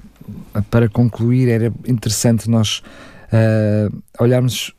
para 0.69 0.89
concluir, 0.89 1.49
era 1.49 1.73
interessante 1.87 2.51
nós 2.51 2.83
uh, 3.33 4.03
olharmos 4.19 4.75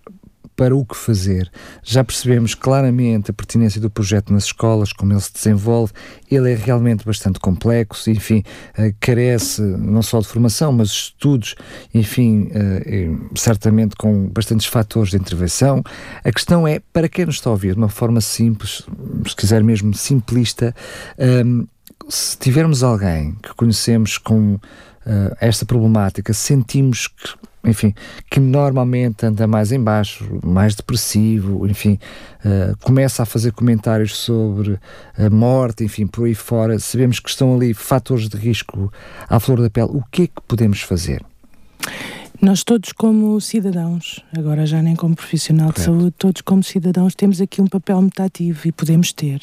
para 0.58 0.76
o 0.76 0.84
que 0.84 0.98
fazer. 0.98 1.50
Já 1.84 2.04
percebemos 2.04 2.56
claramente 2.56 3.30
a 3.30 3.34
pertinência 3.34 3.80
do 3.80 3.92
projeto 3.92 4.34
nas 4.34 4.46
escolas, 4.46 4.92
como 4.92 5.14
ele 5.14 5.22
se 5.22 5.32
desenvolve. 5.32 5.94
Ele 6.30 6.52
é 6.52 6.56
realmente 6.56 7.06
bastante 7.06 7.40
complexo, 7.40 8.10
enfim, 8.10 8.44
uh, 8.78 8.94
carece 9.00 9.62
não 9.62 10.02
só 10.02 10.20
de 10.20 10.28
formação, 10.28 10.72
mas 10.74 10.90
estudos, 10.90 11.56
enfim, 11.94 12.50
uh, 12.50 13.38
certamente 13.38 13.96
com 13.96 14.28
bastantes 14.30 14.66
fatores 14.66 15.12
de 15.12 15.18
intervenção. 15.18 15.84
A 16.24 16.32
questão 16.32 16.68
é, 16.68 16.82
para 16.92 17.08
quem 17.08 17.28
nos 17.28 17.36
está 17.36 17.52
a 17.52 17.54
ouvir, 17.54 17.74
de 17.74 17.78
uma 17.78 17.90
forma 17.90 18.20
simples, 18.20 18.84
se 19.28 19.36
quiser 19.36 19.64
mesmo 19.64 19.94
simplista, 19.94 20.74
um, 21.46 21.68
se 22.10 22.38
tivermos 22.38 22.84
alguém 22.84 23.36
que 23.44 23.54
conhecemos 23.54 24.18
com 24.18 24.56
uh, 24.56 24.60
esta 25.40 25.66
problemática, 25.66 26.34
sentimos 26.34 27.08
que 27.08 27.36
enfim, 27.68 27.94
que 28.30 28.40
normalmente 28.40 29.26
anda 29.26 29.46
mais 29.46 29.72
em 29.72 29.80
baixo, 29.80 30.40
mais 30.44 30.74
depressivo, 30.74 31.68
enfim, 31.68 32.00
uh, 32.46 32.78
começa 32.82 33.24
a 33.24 33.26
fazer 33.26 33.52
comentários 33.52 34.16
sobre 34.16 34.80
a 35.18 35.30
morte, 35.30 35.84
enfim, 35.84 36.08
por 36.08 36.26
aí 36.26 36.36
fora, 36.36 36.80
sabemos 36.80 37.20
que 37.20 37.30
estão 37.30 37.56
ali 37.56 37.74
fatores 37.74 38.30
de 38.30 38.38
risco 38.38 38.92
à 39.30 39.40
flor 39.40 39.62
da 39.62 39.70
pele, 39.70 39.90
o 39.92 40.04
que 40.12 40.24
é 40.24 40.28
que 40.28 40.42
podemos 40.48 40.82
fazer? 40.82 41.24
Nós 42.40 42.64
todos 42.64 42.92
como 42.92 43.42
cidadãos, 43.42 44.24
agora 44.38 44.64
já 44.66 44.80
nem 44.80 44.96
como 44.96 45.16
profissional 45.16 45.74
Correto. 45.74 45.80
de 45.80 45.86
saúde, 45.86 46.16
todos 46.20 46.42
como 46.42 46.64
cidadãos 46.64 47.16
temos 47.16 47.42
aqui 47.42 47.62
um 47.62 47.66
papel 47.68 48.00
metativo 48.00 48.68
e 48.68 48.72
podemos 48.72 49.12
ter. 49.12 49.42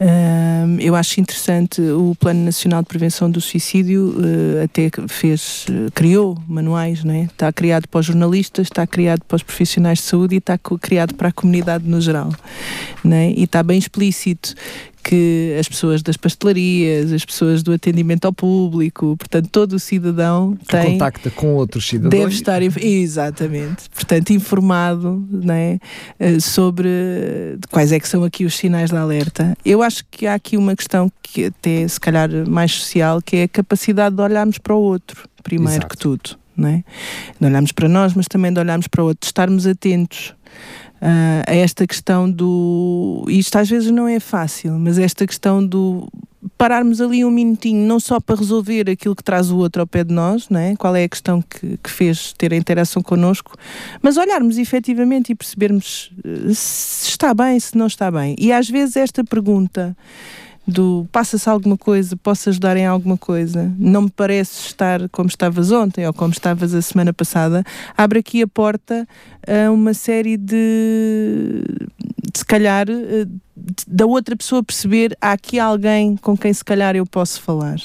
Uh, 0.00 0.80
eu 0.80 0.94
acho 0.94 1.20
interessante 1.20 1.78
o 1.82 2.16
Plano 2.18 2.42
Nacional 2.42 2.80
de 2.80 2.88
Prevenção 2.88 3.30
do 3.30 3.38
Suicídio 3.38 4.14
uh, 4.16 4.64
até 4.64 4.90
fez, 5.08 5.66
uh, 5.68 5.92
criou 5.92 6.38
manuais, 6.48 7.04
não 7.04 7.12
é? 7.12 7.24
está 7.24 7.52
criado 7.52 7.86
para 7.86 8.00
os 8.00 8.06
jornalistas, 8.06 8.68
está 8.68 8.86
criado 8.86 9.22
para 9.28 9.36
os 9.36 9.42
profissionais 9.42 9.98
de 9.98 10.04
saúde 10.04 10.36
e 10.36 10.38
está 10.38 10.56
criado 10.56 11.14
para 11.14 11.28
a 11.28 11.32
comunidade 11.32 11.86
no 11.86 12.00
geral. 12.00 12.32
Não 13.04 13.14
é? 13.14 13.30
E 13.30 13.44
está 13.44 13.62
bem 13.62 13.78
explícito 13.78 14.54
que 15.06 15.56
as 15.58 15.68
pessoas 15.68 16.02
das 16.02 16.16
pastelarias, 16.16 17.12
as 17.12 17.24
pessoas 17.24 17.62
do 17.62 17.72
atendimento 17.72 18.24
ao 18.24 18.32
público, 18.32 19.16
portanto, 19.16 19.48
todo 19.50 19.74
o 19.74 19.78
cidadão 19.78 20.56
que 20.56 20.66
tem. 20.66 20.92
contacta 20.92 21.30
com 21.30 21.54
outros 21.54 21.86
cidadãos. 21.86 22.10
Deve 22.10 22.34
estar, 22.34 22.60
exatamente, 22.60 23.88
portanto, 23.94 24.30
informado 24.30 25.24
né, 25.30 25.78
sobre 26.40 26.88
quais 27.70 27.92
é 27.92 28.00
que 28.00 28.08
são 28.08 28.24
aqui 28.24 28.44
os 28.44 28.56
sinais 28.56 28.90
de 28.90 28.96
alerta. 28.96 29.56
Eu 29.64 29.80
acho 29.80 30.04
que 30.10 30.26
há 30.26 30.34
aqui 30.34 30.56
uma 30.56 30.74
questão 30.74 31.10
que 31.22 31.44
até 31.44 31.86
se 31.86 32.00
calhar 32.00 32.28
mais 32.48 32.72
social, 32.72 33.22
que 33.22 33.36
é 33.36 33.42
a 33.44 33.48
capacidade 33.48 34.16
de 34.16 34.22
olharmos 34.22 34.58
para 34.58 34.74
o 34.74 34.80
outro, 34.80 35.28
primeiro 35.40 35.74
Exato. 35.74 35.88
que 35.88 35.96
tudo. 35.96 36.30
Não 36.56 36.70
é? 36.70 36.82
De 37.38 37.46
olharmos 37.46 37.70
para 37.70 37.86
nós, 37.86 38.14
mas 38.14 38.26
também 38.26 38.50
de 38.52 38.58
olharmos 38.58 38.88
para 38.88 39.04
o 39.04 39.08
outro, 39.08 39.20
de 39.20 39.26
estarmos 39.26 39.66
atentos 39.66 40.34
uh, 41.06 41.44
a 41.46 41.54
esta 41.54 41.86
questão 41.86 42.28
do. 42.28 43.24
Isto 43.28 43.56
às 43.56 43.70
vezes 43.70 43.90
não 43.90 44.08
é 44.08 44.18
fácil, 44.18 44.72
mas 44.72 44.98
esta 44.98 45.26
questão 45.26 45.64
do 45.64 46.08
pararmos 46.56 47.00
ali 47.00 47.24
um 47.24 47.30
minutinho, 47.30 47.86
não 47.86 47.98
só 47.98 48.20
para 48.20 48.36
resolver 48.36 48.88
aquilo 48.88 49.14
que 49.16 49.22
traz 49.22 49.50
o 49.50 49.58
outro 49.58 49.82
ao 49.82 49.86
pé 49.86 50.04
de 50.04 50.14
nós, 50.14 50.48
não 50.48 50.60
é? 50.60 50.76
qual 50.76 50.94
é 50.94 51.04
a 51.04 51.08
questão 51.08 51.42
que, 51.42 51.76
que 51.82 51.90
fez 51.90 52.32
ter 52.32 52.52
a 52.52 52.56
interação 52.56 53.02
connosco, 53.02 53.56
mas 54.00 54.16
olharmos 54.16 54.56
efetivamente 54.56 55.32
e 55.32 55.34
percebermos 55.34 56.12
ah, 56.24 56.54
se 56.54 57.08
está 57.08 57.34
bem, 57.34 57.58
se 57.58 57.76
não 57.76 57.86
está 57.86 58.10
bem. 58.10 58.36
E 58.38 58.52
às 58.52 58.68
vezes 58.70 58.96
esta 58.96 59.24
pergunta 59.24 59.96
do 60.66 61.06
passa-se 61.12 61.48
alguma 61.48 61.76
coisa, 61.76 62.16
posso 62.16 62.48
ajudar 62.48 62.76
em 62.76 62.86
alguma 62.86 63.16
coisa, 63.16 63.72
não 63.78 64.02
me 64.02 64.10
parece 64.10 64.66
estar 64.66 65.08
como 65.10 65.28
estavas 65.28 65.70
ontem 65.70 66.06
ou 66.06 66.12
como 66.12 66.32
estavas 66.32 66.74
a 66.74 66.82
semana 66.82 67.12
passada, 67.12 67.62
abre 67.96 68.18
aqui 68.18 68.42
a 68.42 68.48
porta 68.48 69.06
a 69.46 69.70
uma 69.70 69.94
série 69.94 70.36
de, 70.36 71.62
de 72.32 72.38
se 72.38 72.44
calhar, 72.44 72.86
eh, 72.88 73.26
da 73.86 74.06
outra 74.06 74.36
pessoa 74.36 74.62
perceber 74.62 75.16
há 75.20 75.32
aqui 75.32 75.58
alguém 75.58 76.16
com 76.16 76.36
quem 76.36 76.52
se 76.52 76.64
calhar 76.64 76.94
eu 76.94 77.06
posso 77.06 77.40
falar. 77.40 77.76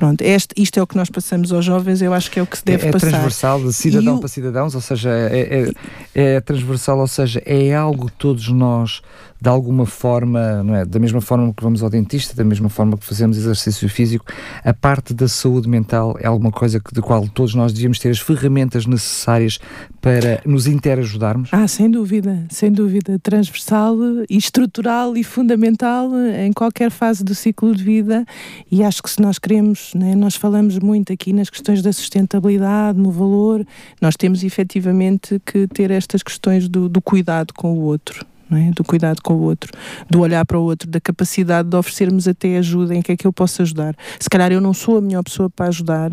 Pronto, 0.00 0.22
este, 0.22 0.54
isto 0.56 0.80
é 0.80 0.82
o 0.82 0.86
que 0.86 0.96
nós 0.96 1.10
passamos 1.10 1.52
aos 1.52 1.62
jovens, 1.62 2.00
eu 2.00 2.14
acho 2.14 2.30
que 2.30 2.38
é 2.38 2.42
o 2.42 2.46
que 2.46 2.56
se 2.56 2.64
deve 2.64 2.86
é, 2.86 2.88
é 2.88 2.90
passar. 2.90 3.08
É 3.08 3.10
transversal 3.10 3.62
de 3.62 3.70
cidadão 3.74 4.18
para 4.18 4.28
cidadãos, 4.28 4.74
ou 4.74 4.80
seja, 4.80 5.10
é, 5.10 5.74
é, 6.14 6.34
é, 6.36 6.40
transversal, 6.40 7.00
ou 7.00 7.06
seja, 7.06 7.42
é 7.44 7.74
algo 7.74 8.06
que 8.06 8.12
todos 8.12 8.48
nós, 8.48 9.02
de 9.38 9.50
alguma 9.50 9.84
forma, 9.84 10.62
não 10.62 10.74
é? 10.74 10.86
da 10.86 10.98
mesma 10.98 11.20
forma 11.20 11.52
que 11.52 11.62
vamos 11.62 11.82
ao 11.82 11.90
dentista, 11.90 12.34
da 12.34 12.42
mesma 12.42 12.70
forma 12.70 12.96
que 12.96 13.04
fazemos 13.04 13.36
exercício 13.36 13.86
físico, 13.90 14.24
a 14.64 14.72
parte 14.72 15.12
da 15.12 15.28
saúde 15.28 15.68
mental 15.68 16.16
é 16.18 16.26
alguma 16.26 16.50
coisa 16.50 16.80
que, 16.80 16.94
de 16.94 17.02
qual 17.02 17.28
todos 17.28 17.54
nós 17.54 17.70
devíamos 17.70 17.98
ter 17.98 18.08
as 18.08 18.20
ferramentas 18.20 18.86
necessárias 18.86 19.58
para 20.00 20.40
nos 20.46 20.66
interajudarmos? 20.66 21.50
Ah, 21.52 21.68
sem 21.68 21.90
dúvida, 21.90 22.46
sem 22.48 22.72
dúvida, 22.72 23.18
transversal 23.18 23.98
e 24.30 24.38
estrutural 24.38 25.14
e 25.14 25.22
fundamental 25.22 26.10
em 26.38 26.54
qualquer 26.54 26.90
fase 26.90 27.22
do 27.22 27.34
ciclo 27.34 27.76
de 27.76 27.84
vida 27.84 28.24
e 28.70 28.82
acho 28.82 29.02
que 29.02 29.10
se 29.10 29.20
nós 29.20 29.38
queremos, 29.38 29.89
né, 29.94 30.14
nós 30.14 30.36
falamos 30.36 30.78
muito 30.78 31.12
aqui 31.12 31.32
nas 31.32 31.50
questões 31.50 31.82
da 31.82 31.92
sustentabilidade, 31.92 32.98
no 32.98 33.10
valor, 33.10 33.66
nós 34.00 34.16
temos 34.16 34.42
efetivamente 34.42 35.40
que 35.44 35.66
ter 35.68 35.90
estas 35.90 36.22
questões 36.22 36.68
do, 36.68 36.88
do 36.88 37.00
cuidado 37.00 37.52
com 37.54 37.72
o 37.72 37.80
outro. 37.80 38.26
É? 38.52 38.72
do 38.72 38.82
cuidado 38.82 39.22
com 39.22 39.34
o 39.34 39.42
outro, 39.42 39.70
do 40.10 40.18
olhar 40.18 40.44
para 40.44 40.58
o 40.58 40.62
outro, 40.64 40.90
da 40.90 41.00
capacidade 41.00 41.68
de 41.68 41.76
oferecermos 41.76 42.26
até 42.26 42.56
ajuda 42.56 42.96
em 42.96 43.00
que 43.00 43.12
é 43.12 43.16
que 43.16 43.24
eu 43.24 43.32
posso 43.32 43.62
ajudar. 43.62 43.94
Se 44.18 44.28
calhar 44.28 44.50
eu 44.50 44.60
não 44.60 44.74
sou 44.74 44.98
a 44.98 45.00
melhor 45.00 45.22
pessoa 45.22 45.48
para 45.48 45.68
ajudar, 45.68 46.10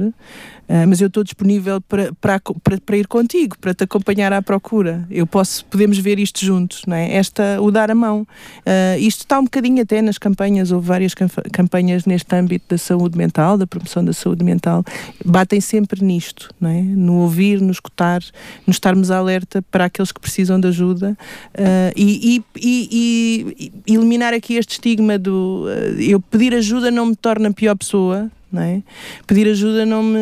Uh, 0.68 0.86
mas 0.88 0.99
eu 0.99 1.07
estou 1.07 1.24
disponível 1.24 1.80
para, 1.80 2.13
para, 2.15 2.39
para, 2.61 2.78
para, 2.82 2.97
ir 2.97 3.07
contigo, 3.07 3.57
para 3.59 3.74
te 3.74 3.86
acompanhar 3.86 4.34
à 4.34 4.41
procura. 4.41 5.07
Eu 5.09 5.26
posso, 5.26 5.63
podemos 5.65 5.97
ver 5.97 6.20
isto 6.20 6.45
juntos, 6.45 6.82
não 6.86 6.95
é? 6.95 7.15
Esta, 7.15 7.61
o 7.61 7.72
dar 7.72 7.89
a 7.89 7.95
mão. 7.95 8.22
Uh, 8.22 8.99
isto 8.99 9.22
está 9.22 9.39
um 9.39 9.45
bocadinho 9.45 9.82
até 9.82 10.01
nas 10.01 10.18
campanhas, 10.18 10.72
houve 10.72 10.88
várias 10.88 11.13
campanhas 11.53 12.05
neste 12.05 12.36
âmbito 12.36 12.65
da 12.70 12.78
saúde 12.78 13.18
mental, 13.18 13.57
da 13.57 13.65
promoção 13.65 14.03
da 14.03 14.11
saúde 14.11 14.43
mental, 14.43 14.84
batem 15.24 15.61
sempre 15.61 16.03
nisto, 16.03 16.53
não 16.59 16.70
é? 16.70 16.82
No 16.82 17.20
ouvir, 17.20 17.61
no 17.61 17.72
escutar, 17.72 18.22
no 18.65 18.72
estarmos 18.72 19.09
alerta 19.09 19.61
para 19.61 19.86
aqueles 19.86 20.11
que 20.11 20.20
precisam 20.20 20.59
de 20.59 20.68
ajuda 20.68 21.18
uh, 21.53 21.93
e, 21.95 22.43
e, 22.55 22.61
e, 22.61 23.72
e, 23.88 23.93
eliminar 23.93 24.34
aqui 24.34 24.55
este 24.55 24.74
estigma 24.74 25.18
do 25.18 25.65
eu 25.97 26.20
pedir 26.20 26.53
ajuda 26.53 26.91
não 26.91 27.07
me 27.07 27.15
torna 27.15 27.51
pior 27.53 27.76
pessoa, 27.76 28.30
não 28.57 28.63
é? 28.63 28.81
Pedir 29.27 29.47
ajuda 29.47 29.85
não 29.85 30.01
me, 30.01 30.19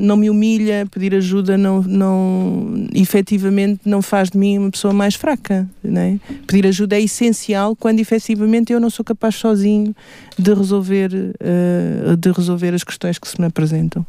não 0.00 0.16
me 0.16 0.30
humilha, 0.30 0.86
pedir 0.90 1.14
ajuda 1.14 1.58
não, 1.58 1.82
não 1.82 2.86
efetivamente 2.94 3.80
não 3.84 4.00
faz 4.00 4.30
de 4.30 4.38
mim 4.38 4.56
uma 4.58 4.70
pessoa 4.70 4.94
mais 4.94 5.14
fraca, 5.14 5.68
não 5.82 6.00
é? 6.00 6.18
Pedir 6.46 6.66
ajuda 6.66 6.96
é 6.96 7.02
essencial 7.02 7.76
quando 7.76 8.00
efetivamente 8.00 8.72
eu 8.72 8.80
não 8.80 8.88
sou 8.88 9.04
capaz 9.04 9.34
sozinho 9.34 9.94
de 10.38 10.54
resolver, 10.54 11.10
uh, 11.12 12.16
de 12.16 12.32
resolver 12.32 12.72
as 12.72 12.82
questões 12.82 13.18
que 13.18 13.28
se 13.28 13.38
me 13.38 13.46
apresentam. 13.46 14.04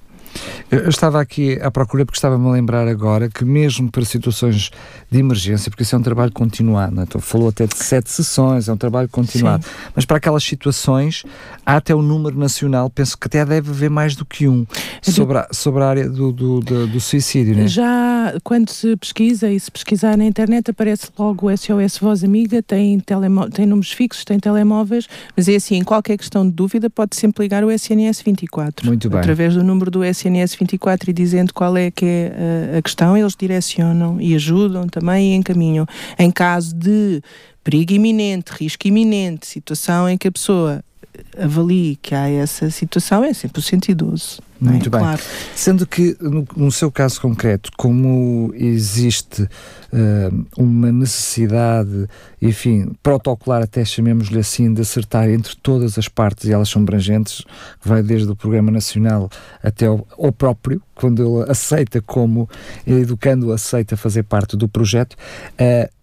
Eu 0.72 0.90
estava 0.90 1.22
aqui 1.22 1.60
à 1.62 1.70
procura 1.70 2.06
porque 2.06 2.18
estava-me 2.18 2.48
a 2.48 2.52
lembrar 2.52 2.88
agora 2.88 3.30
que 3.30 3.46
mesmo 3.46 3.90
para 3.90 4.04
situações 4.04 4.72
de 5.10 5.20
emergência, 5.20 5.70
porque 5.70 5.84
isso 5.84 5.96
é 5.96 6.00
um 6.00 6.02
trabalho 6.02 6.32
continuado, 6.32 7.00
é? 7.00 7.04
então, 7.04 7.22
falou 7.22 7.50
até 7.50 7.66
de 7.66 7.78
sete 7.78 8.10
sessões, 8.10 8.68
é 8.68 8.74
um 8.74 8.78
trabalho 8.78 9.08
continuado, 9.08 9.64
Sim. 9.64 9.72
mas 9.96 10.06
para 10.06 10.18
aquelas 10.18 10.44
situações 10.44 11.24
há 11.66 11.78
até 11.78 11.94
o 11.94 12.00
um 12.00 12.02
número 12.02 12.38
nacional, 12.38 12.90
penso 12.90 13.18
que 13.18 13.28
até 13.28 13.46
deve 13.46 13.70
haver 13.70 13.90
mais 13.90 14.16
do 14.16 14.26
que 14.26 14.48
um 14.48 14.66
sobre 15.02 15.38
a, 15.38 15.48
sobre 15.52 15.84
a 15.84 15.88
área 15.88 16.10
do, 16.10 16.32
do, 16.32 16.60
do, 16.60 16.88
do 16.88 17.00
suicídio. 17.00 17.56
Né? 17.56 17.68
Já 17.68 18.34
quando 18.44 18.70
se 18.70 18.96
pesquisa 18.98 19.50
e 19.50 19.60
se 19.60 19.72
pesquisar 19.72 20.18
na 20.18 20.26
internet 20.26 20.72
aparece 20.72 21.08
logo 21.18 21.50
o 21.50 21.58
SOS 21.58 21.98
Voz 22.00 22.24
Amiga, 22.24 22.62
tem, 22.62 23.00
tem 23.00 23.66
números 23.66 23.92
fixos, 23.92 24.26
tem 24.26 24.40
telemóveis, 24.40 25.08
mas 25.36 25.48
é 25.48 25.56
assim, 25.56 25.76
em 25.76 25.84
qualquer 25.84 26.18
questão 26.18 26.46
de 26.46 26.52
dúvida 26.52 26.90
pode 26.90 27.16
sempre 27.16 27.44
ligar 27.44 27.64
o 27.64 27.72
SNS 27.72 28.22
24. 28.22 28.86
Muito 28.86 29.10
bem. 29.10 29.20
Através 29.20 29.54
do 29.54 29.64
número 29.64 29.92
do 29.92 30.04
SNS 30.04 30.25
SNS 30.26 30.56
24 30.56 31.10
e 31.10 31.14
dizendo 31.14 31.54
qual 31.54 31.78
é 31.78 31.92
que 31.92 32.06
é 32.06 32.74
a, 32.74 32.78
a 32.78 32.82
questão, 32.82 33.18
eles 33.18 33.36
direcionam 33.36 34.20
e 34.20 34.36
ajudam 34.36 34.88
também 34.88 35.34
e 35.34 35.36
encaminham. 35.36 35.86
Em 36.18 36.32
caso 36.32 36.76
de 36.76 37.22
perigo 37.64 37.94
iminente, 37.94 38.52
risco 38.52 38.88
iminente, 38.88 39.48
situação 39.48 40.10
em 40.10 40.18
que 40.18 40.28
a 40.28 40.32
pessoa 40.32 40.84
avalie 41.38 41.98
que 42.02 42.14
há 42.16 42.30
essa 42.30 42.70
situação, 42.70 43.24
é 43.24 43.34
sempre 43.34 43.60
o 43.60 43.62
112. 43.62 44.40
Muito 44.60 44.88
é? 44.88 44.90
bem. 44.90 45.00
Claro. 45.02 45.22
Sendo 45.56 45.86
que, 45.86 46.16
no, 46.20 46.48
no, 46.56 46.72
seu 46.72 46.92
caso 46.92 47.20
concreto, 47.20 47.70
como 47.78 48.52
existe 48.56 49.44
uh, 49.44 50.46
uma 50.58 50.92
necessidade, 50.92 52.08
enfim, 52.42 52.92
protocolar, 53.04 53.64
até 53.64 53.84
chamemos-lhe 53.84 54.40
assim, 54.40 54.74
de 54.74 54.82
acertar 54.82 55.30
entre 55.30 55.56
todas 55.58 55.98
as 55.98 56.08
partes, 56.08 56.46
e 56.46 56.54
elas 56.54 56.70
são 56.70 56.82
abrangentes, 56.82 57.44
vai 57.84 58.02
desde 58.02 58.30
o 58.30 58.36
Programa 58.36 58.72
Nacional 58.72 59.30
até 59.62 59.88
ao 59.88 60.32
próprio, 60.32 60.82
quando 60.94 61.42
ele 61.42 61.52
aceita 61.52 62.02
como, 62.02 62.50
educando 62.88 63.52
aceita 63.52 63.98
fazer 63.98 64.24
parte 64.24 64.56
do 64.56 64.70
projeto, 64.70 65.14
uh, 65.14 65.95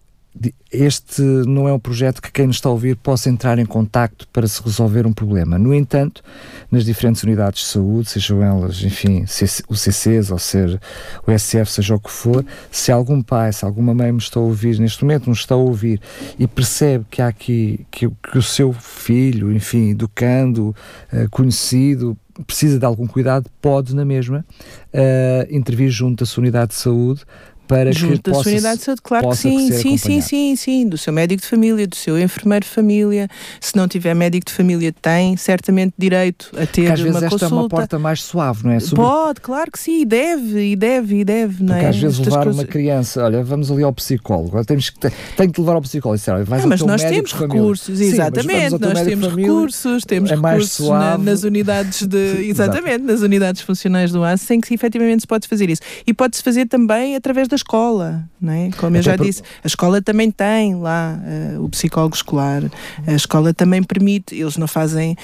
este 0.73 1.21
não 1.21 1.69
é 1.69 1.73
um 1.73 1.79
projeto 1.79 2.23
que 2.23 2.33
quem 2.33 2.47
nos 2.47 2.57
está 2.57 2.69
a 2.69 2.73
ouvir 2.73 2.97
possa 2.97 3.29
entrar 3.29 3.59
em 3.59 3.67
contacto 3.67 4.27
para 4.29 4.49
se 4.49 4.63
resolver 4.63 5.07
um 5.07 5.13
problema. 5.13 5.59
No 5.59 5.75
entanto, 5.75 6.23
nas 6.71 6.85
diferentes 6.85 7.23
unidades 7.23 7.61
de 7.61 7.67
saúde, 7.69 8.09
sejam 8.09 8.43
elas, 8.43 8.83
enfim, 8.83 9.25
o 9.69 9.77
CCs 9.77 10.31
ou 10.31 10.39
ser 10.39 10.81
o 11.27 11.39
SF, 11.39 11.71
seja 11.71 11.95
o 11.95 12.01
que 12.01 12.11
for, 12.11 12.45
se 12.71 12.91
algum 12.91 13.21
pai, 13.23 13.53
se 13.53 13.65
alguma 13.65 13.93
mãe 13.93 14.11
me 14.11 14.19
está 14.19 14.41
a 14.41 14.43
ouvir 14.43 14.79
neste 14.79 15.05
momento, 15.05 15.29
nos 15.29 15.41
está 15.41 15.55
a 15.55 15.59
ouvir 15.59 16.01
e 16.39 16.47
percebe 16.47 17.05
que 17.11 17.21
há 17.21 17.29
aqui 17.29 17.87
que, 17.91 18.09
que 18.09 18.39
o 18.39 18.43
seu 18.43 18.73
filho, 18.73 19.53
enfim, 19.53 19.91
educando, 19.91 20.75
uh, 21.13 21.29
conhecido, 21.31 22.17
precisa 22.47 22.79
de 22.79 22.85
algum 22.87 23.07
cuidado, 23.07 23.51
pode 23.61 23.95
na 23.95 24.05
mesma 24.05 24.45
uh, 24.95 25.55
intervir 25.55 25.91
junto 25.91 26.21
da 26.21 26.27
sua 26.27 26.41
unidade 26.41 26.71
de 26.71 26.77
saúde 26.77 27.25
para 27.73 27.93
Junto 27.93 28.13
que 28.15 28.23
da 28.23 28.33
possa, 28.33 28.43
sua 28.45 28.53
unidade 28.53 28.79
de 28.79 28.85
saúde, 28.85 29.03
claro 29.03 29.29
que 29.31 29.37
sim, 29.37 29.73
sim, 29.73 29.97
sim, 29.97 30.21
sim, 30.21 30.57
sim, 30.57 30.89
do 30.89 30.99
seu 30.99 31.13
médico 31.13 31.43
de 31.43 31.49
família, 31.49 31.87
do 31.87 31.97
seu 31.97 32.19
enfermeiro 32.19 32.65
de 32.65 32.71
família. 32.71 33.29
Se 33.61 33.77
não 33.77 33.89
tiver 33.89 34.15
médico 34.15 34.47
de 34.47 34.53
família, 34.53 34.93
tem 35.01 35.37
certamente 35.37 35.95
direito 35.97 36.51
a 36.55 36.67
ter 36.67 36.67
Porque 36.67 36.81
às 36.87 37.01
vezes 37.01 37.17
uma 37.17 37.27
esta 37.27 37.31
consulta. 37.31 37.55
é 37.55 37.59
uma 37.59 37.69
porta 37.69 37.99
mais 37.99 38.23
suave, 38.23 38.65
não 38.65 38.73
é? 38.73 38.81
Sobre... 38.81 39.05
Pode, 39.05 39.41
claro 39.41 39.71
que 39.71 39.79
sim, 39.79 40.03
e 40.03 40.05
deve, 40.05 40.73
e 40.73 40.77
deve, 40.77 41.21
e 41.21 41.25
deve, 41.25 41.63
não 41.63 41.75
Porque 41.75 41.87
é? 41.87 41.89
às 41.89 41.97
vezes 41.97 42.19
Estas 42.19 42.33
levar 42.33 42.45
coisas... 42.45 42.61
uma 42.61 42.69
criança, 42.69 43.25
olha, 43.25 43.43
vamos 43.43 43.71
ali 43.71 43.83
ao 43.83 43.93
psicólogo, 43.93 44.65
temos 44.65 44.91
que, 44.91 44.99
tem 45.01 45.47
que 45.47 45.53
te 45.53 45.61
levar 45.61 45.75
ao 45.75 45.83
psicólogo. 45.83 46.17
Isso, 46.17 46.31
olha, 46.31 46.45
vais 46.45 46.65
ah, 46.65 46.67
mas 46.67 46.83
nós 46.83 47.03
temos 47.03 47.33
recursos, 47.33 47.99
Sim, 47.99 48.05
exatamente, 48.05 48.79
nós 48.79 49.03
temos 49.03 49.35
recursos, 49.35 50.05
temos 50.05 50.31
é 50.31 50.35
recursos 50.35 50.89
na, 50.89 51.17
nas 51.17 51.43
unidades 51.43 52.07
de, 52.07 52.47
exatamente, 52.49 53.03
nas 53.03 53.23
unidades 53.23 53.63
funcionais 53.63 54.13
do 54.13 54.23
AS, 54.23 54.51
em 54.51 54.61
que 54.61 54.75
efetivamente 54.75 55.23
se 55.23 55.27
pode 55.27 55.49
fazer 55.49 55.71
isso. 55.71 55.81
E 56.07 56.13
pode-se 56.13 56.43
fazer 56.43 56.67
também 56.67 57.17
através 57.17 57.49
da 57.49 57.57
escola, 57.63 58.29
não 58.41 58.53
é? 58.53 58.71
Como 58.77 58.97
eu 58.97 59.03
já 59.03 59.17
por- 59.17 59.25
disse, 59.25 59.43
a 59.63 59.67
escola 59.67 60.03
também 60.03 60.31
tem 60.31 60.75
lá 60.75 61.19
eh, 61.25 61.57
o 61.59 61.69
psicólogo 61.69 62.15
escolar, 62.15 62.63
a 63.07 63.13
escola 63.13 63.55
também 63.55 63.83
permite, 63.83 64.35
eles 64.35 64.57
não 64.57 64.67
fazem, 64.67 65.17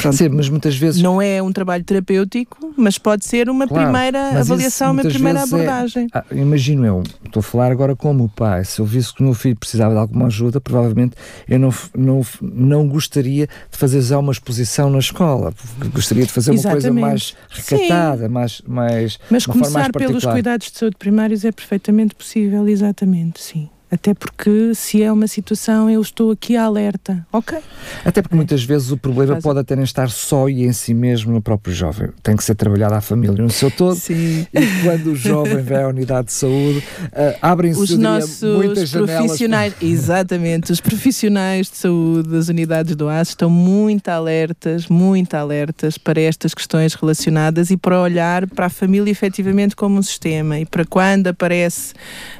pronto, 0.00 0.16
Sim, 0.16 0.28
mas 0.30 0.48
muitas 0.48 0.76
vezes 0.76 1.00
não 1.00 1.22
é 1.22 1.40
um 1.42 1.52
trabalho 1.52 1.84
terapêutico, 1.84 2.74
mas 2.76 2.98
pode 2.98 3.24
ser 3.24 3.48
uma 3.48 3.66
Claro, 3.68 3.84
primeira 3.84 4.40
avaliação, 4.40 4.92
uma 4.92 5.02
primeira 5.02 5.40
é- 5.40 5.42
abordagem. 5.42 6.06
Ah, 6.12 6.24
imagino 6.32 6.84
eu, 6.84 7.02
estou 7.24 7.40
a 7.40 7.42
falar 7.42 7.70
agora 7.72 7.94
como 7.96 8.28
pai, 8.28 8.64
se 8.64 8.80
eu 8.80 8.84
visse 8.84 9.14
que 9.14 9.20
o 9.22 9.24
meu 9.24 9.34
filho 9.34 9.56
precisava 9.56 9.94
de 9.94 10.00
alguma 10.00 10.26
ajuda, 10.26 10.60
provavelmente 10.60 11.14
eu 11.48 11.58
não, 11.58 11.72
não, 11.96 12.20
não 12.42 12.88
gostaria 12.88 13.46
de 13.46 13.78
fazer 13.78 14.00
já 14.02 14.18
uma 14.18 14.32
exposição 14.32 14.90
na 14.90 14.98
escola, 14.98 15.52
gostaria 15.92 16.26
de 16.26 16.32
fazer 16.32 16.50
uma 16.50 16.62
coisa 16.62 16.88
Exatamente. 16.88 17.00
mais 17.00 17.36
recatada, 17.50 18.28
mais, 18.28 18.60
mais 18.66 19.18
Mas 19.30 19.46
começar 19.46 19.92
pelos 19.92 20.24
cuidados 20.24 20.70
de 20.70 20.78
saúde 20.78 20.96
primários 20.98 21.43
é 21.44 21.52
perfeitamente 21.52 22.14
possível, 22.14 22.66
exatamente, 22.68 23.40
sim. 23.40 23.68
Até 23.94 24.12
porque 24.12 24.74
se 24.74 25.04
é 25.04 25.12
uma 25.12 25.28
situação, 25.28 25.88
eu 25.88 26.00
estou 26.02 26.32
aqui 26.32 26.56
alerta. 26.56 27.24
Ok. 27.32 27.56
Até 28.04 28.20
porque 28.20 28.34
muitas 28.34 28.64
vezes 28.64 28.90
o 28.90 28.96
problema 28.96 29.40
pode 29.40 29.60
até 29.60 29.76
nem 29.76 29.84
estar 29.84 30.10
só 30.10 30.48
e 30.48 30.64
em 30.64 30.72
si 30.72 30.92
mesmo 30.92 31.32
no 31.32 31.40
próprio 31.40 31.72
jovem. 31.72 32.08
Tem 32.20 32.36
que 32.36 32.42
ser 32.42 32.56
trabalhado 32.56 32.94
à 32.94 33.00
família 33.00 33.40
no 33.40 33.50
seu 33.50 33.70
todo. 33.70 33.94
Sim. 33.94 34.48
E 34.52 34.82
quando 34.82 35.12
o 35.12 35.14
jovem 35.16 35.62
vai 35.62 35.84
à 35.84 35.88
unidade 35.88 36.26
de 36.26 36.32
saúde, 36.32 36.82
ah, 37.12 37.36
abrem-se 37.52 37.80
Os 37.80 37.96
nossos 37.96 38.42
muitas 38.42 38.88
janelas. 38.88 39.14
profissionais, 39.14 39.74
exatamente, 39.80 40.72
os 40.72 40.80
profissionais 40.80 41.70
de 41.70 41.76
saúde 41.76 42.28
das 42.28 42.48
unidades 42.48 42.96
do 42.96 43.08
AS 43.08 43.28
estão 43.28 43.48
muito 43.48 44.08
alertas, 44.08 44.88
muito 44.88 45.34
alertas 45.34 45.96
para 45.96 46.20
estas 46.20 46.52
questões 46.52 46.94
relacionadas 46.94 47.70
e 47.70 47.76
para 47.76 48.00
olhar 48.00 48.48
para 48.48 48.66
a 48.66 48.70
família 48.70 49.10
efetivamente 49.10 49.76
como 49.76 49.98
um 49.98 50.02
sistema 50.02 50.58
e 50.58 50.66
para 50.66 50.84
quando 50.84 51.28
aparece 51.28 51.94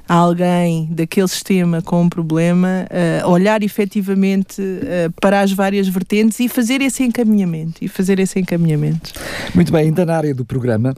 alguém 0.08 0.88
daquele 0.90 1.28
sistema 1.28 1.43
com 1.82 2.02
um 2.02 2.08
problema, 2.08 2.86
eh, 2.90 3.22
olhar 3.26 3.62
efetivamente 3.62 4.62
eh, 4.62 5.08
para 5.20 5.40
as 5.40 5.52
várias 5.52 5.88
vertentes 5.88 6.40
e 6.40 6.48
fazer 6.48 6.80
esse 6.80 7.02
encaminhamento 7.02 7.84
e 7.84 7.88
fazer 7.88 8.18
esse 8.18 8.38
encaminhamento. 8.38 9.12
Muito 9.54 9.72
bem, 9.72 9.86
ainda 9.86 10.04
na 10.04 10.16
área 10.16 10.34
do 10.34 10.44
programa, 10.44 10.94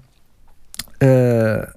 ah, 1.01 1.76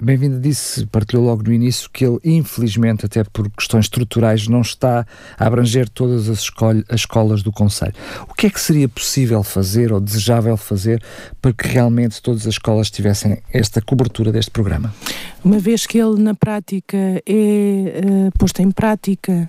Bem-vinda 0.00 0.38
disse, 0.38 0.84
partilhou 0.84 1.24
logo 1.24 1.42
no 1.42 1.50
início 1.50 1.88
que 1.90 2.04
ele, 2.04 2.18
infelizmente, 2.22 3.06
até 3.06 3.24
por 3.24 3.48
questões 3.48 3.86
estruturais, 3.86 4.46
não 4.46 4.60
está 4.60 5.06
a 5.38 5.46
abranger 5.46 5.88
todas 5.88 6.28
as, 6.28 6.46
as 6.90 7.00
escolas 7.00 7.42
do 7.42 7.50
Conselho. 7.50 7.94
O 8.28 8.34
que 8.34 8.46
é 8.46 8.50
que 8.50 8.60
seria 8.60 8.90
possível 8.90 9.42
fazer 9.42 9.94
ou 9.94 9.98
desejável 9.98 10.54
fazer 10.58 11.02
para 11.40 11.50
que 11.54 11.66
realmente 11.66 12.20
todas 12.20 12.42
as 12.42 12.54
escolas 12.54 12.90
tivessem 12.90 13.38
esta 13.50 13.80
cobertura 13.80 14.30
deste 14.30 14.50
programa? 14.50 14.94
Uma 15.42 15.58
vez 15.58 15.86
que 15.86 15.98
ele 15.98 16.20
na 16.20 16.34
prática 16.34 16.98
é 16.98 17.22
eh, 17.26 18.30
posto 18.38 18.60
em 18.60 18.70
prática 18.70 19.46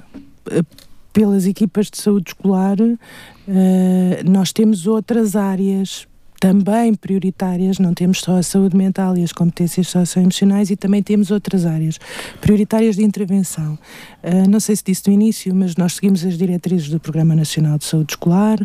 eh, 0.49 0.63
pelas 1.11 1.45
equipas 1.45 1.89
de 1.89 1.97
saúde 1.97 2.29
escolar, 2.29 2.77
eh, 2.79 4.23
nós 4.23 4.53
temos 4.53 4.87
outras 4.87 5.35
áreas 5.35 6.07
também 6.39 6.93
prioritárias, 6.93 7.79
não 7.79 7.93
temos 7.93 8.19
só 8.21 8.37
a 8.37 8.43
saúde 8.43 8.75
mental 8.75 9.17
e 9.17 9.23
as 9.23 9.31
competências 9.31 9.87
socioemocionais 9.87 10.69
e 10.69 10.75
também 10.75 11.01
temos 11.01 11.31
outras 11.31 11.65
áreas 11.65 11.99
prioritárias 12.41 12.95
de 12.95 13.03
intervenção. 13.03 13.77
Eh, 14.23 14.47
não 14.47 14.59
sei 14.59 14.75
se 14.75 14.83
disse 14.85 15.03
no 15.07 15.13
início, 15.13 15.53
mas 15.55 15.75
nós 15.75 15.93
seguimos 15.95 16.25
as 16.25 16.37
diretrizes 16.37 16.89
do 16.89 16.99
Programa 16.99 17.35
Nacional 17.35 17.77
de 17.77 17.85
Saúde 17.85 18.13
Escolar, 18.13 18.57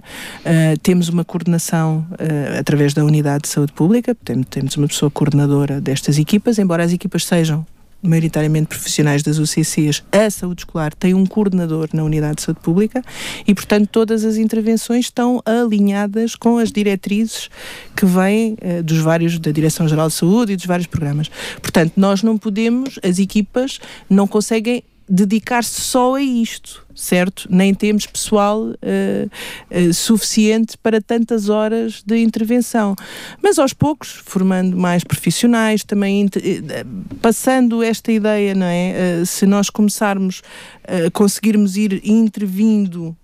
eh, 0.45 0.77
temos 0.83 1.09
uma 1.09 1.25
coordenação 1.25 2.07
eh, 2.19 2.59
através 2.59 2.93
da 2.95 3.05
Unidade 3.05 3.43
de 3.43 3.49
Saúde 3.49 3.73
Pública, 3.73 4.15
tem- 4.15 4.43
temos 4.43 4.77
uma 4.77 4.87
pessoa 4.89 5.11
coordenadora 5.11 5.81
destas 5.81 6.19
equipas, 6.19 6.59
embora 6.59 6.85
as 6.85 6.93
equipas 6.93 7.25
sejam 7.25 7.67
maioritariamente 8.03 8.69
profissionais 8.69 9.23
das 9.23 9.39
UCCs, 9.39 10.03
a 10.11 10.29
saúde 10.29 10.63
escolar 10.63 10.95
tem 10.95 11.15
um 11.15 11.25
coordenador 11.25 11.89
na 11.93 12.03
unidade 12.03 12.37
de 12.37 12.43
saúde 12.43 12.61
pública 12.61 13.03
e, 13.47 13.55
portanto, 13.55 13.89
todas 13.91 14.25
as 14.25 14.37
intervenções 14.37 15.07
estão 15.07 15.41
alinhadas 15.45 16.35
com 16.35 16.59
as 16.59 16.73
diretrizes 16.73 17.49
que 17.97 18.05
vêm 18.05 18.57
eh, 18.61 18.83
dos 18.83 18.99
vários, 18.99 19.39
da 19.39 19.51
Direção-Geral 19.51 20.09
de 20.09 20.15
Saúde 20.15 20.53
e 20.53 20.57
dos 20.57 20.67
vários 20.67 20.87
programas. 20.87 21.31
Portanto, 21.61 21.93
nós 21.97 22.23
não 22.23 22.37
podemos, 22.37 22.99
as 23.03 23.19
equipas 23.19 23.79
não 24.11 24.27
conseguem 24.27 24.83
dedicar-se 25.15 25.79
só 25.79 26.15
a 26.15 26.23
isto, 26.23 26.87
certo? 26.95 27.47
Nem 27.51 27.75
temos 27.75 28.07
pessoal 28.07 28.73
eh, 28.81 29.29
eh, 29.71 29.93
suficiente 29.93 30.79
para 30.79 31.03
tantas 31.03 31.51
horas 31.51 32.03
de 32.03 32.17
intervenção. 32.17 32.97
Mas 33.43 33.59
aos 33.59 33.75
poucos, 33.75 34.23
formando 34.25 34.75
mais 34.75 35.05
profissionais, 35.05 35.85
também 35.85 36.31
eh, 36.35 36.87
passando 37.21 37.83
esta 37.83 38.11
ideia, 38.11 38.55
não 38.55 38.65
é? 38.65 39.21
Eh, 39.21 39.25
se 39.27 39.45
nós 39.45 39.69
começarmos 39.69 40.41
a 40.89 41.11
conseguirmos 41.11 41.77
ir 41.77 42.01
intervindo 42.03 43.15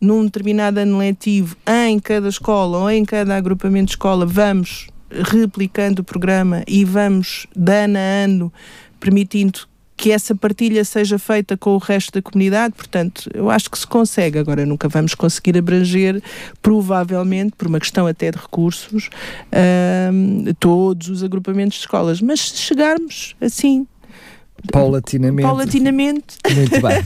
num 0.00 0.24
determinado 0.24 0.80
ano 0.80 0.96
letivo 0.96 1.58
em 1.66 1.98
cada 1.98 2.30
escola 2.30 2.78
ou 2.78 2.90
em 2.90 3.04
cada 3.04 3.36
agrupamento 3.36 3.88
de 3.88 3.92
escola, 3.92 4.24
vamos 4.24 4.86
replicando 5.10 6.00
o 6.00 6.04
programa 6.04 6.64
e 6.66 6.86
vamos, 6.86 7.46
de 7.54 7.84
ano 7.84 7.98
a 7.98 8.24
ano, 8.24 8.52
permitindo 8.98 9.68
que 9.96 10.10
essa 10.10 10.34
partilha 10.34 10.84
seja 10.84 11.18
feita 11.18 11.56
com 11.56 11.70
o 11.70 11.78
resto 11.78 12.12
da 12.12 12.20
comunidade, 12.22 12.74
portanto, 12.74 13.30
eu 13.32 13.48
acho 13.50 13.70
que 13.70 13.78
se 13.78 13.86
consegue. 13.86 14.38
Agora, 14.38 14.66
nunca 14.66 14.88
vamos 14.88 15.14
conseguir 15.14 15.56
abranger, 15.56 16.22
provavelmente, 16.60 17.52
por 17.56 17.68
uma 17.68 17.78
questão 17.78 18.06
até 18.06 18.30
de 18.30 18.38
recursos, 18.38 19.08
ahm, 19.52 20.52
todos 20.58 21.08
os 21.08 21.22
agrupamentos 21.22 21.76
de 21.78 21.80
escolas. 21.84 22.20
Mas 22.20 22.40
se 22.50 22.58
chegarmos 22.58 23.36
assim, 23.40 23.86
Paulatinamente. 24.72 25.42
paulatinamente, 25.42 26.36
Muito 26.54 26.80
bem. 26.80 27.02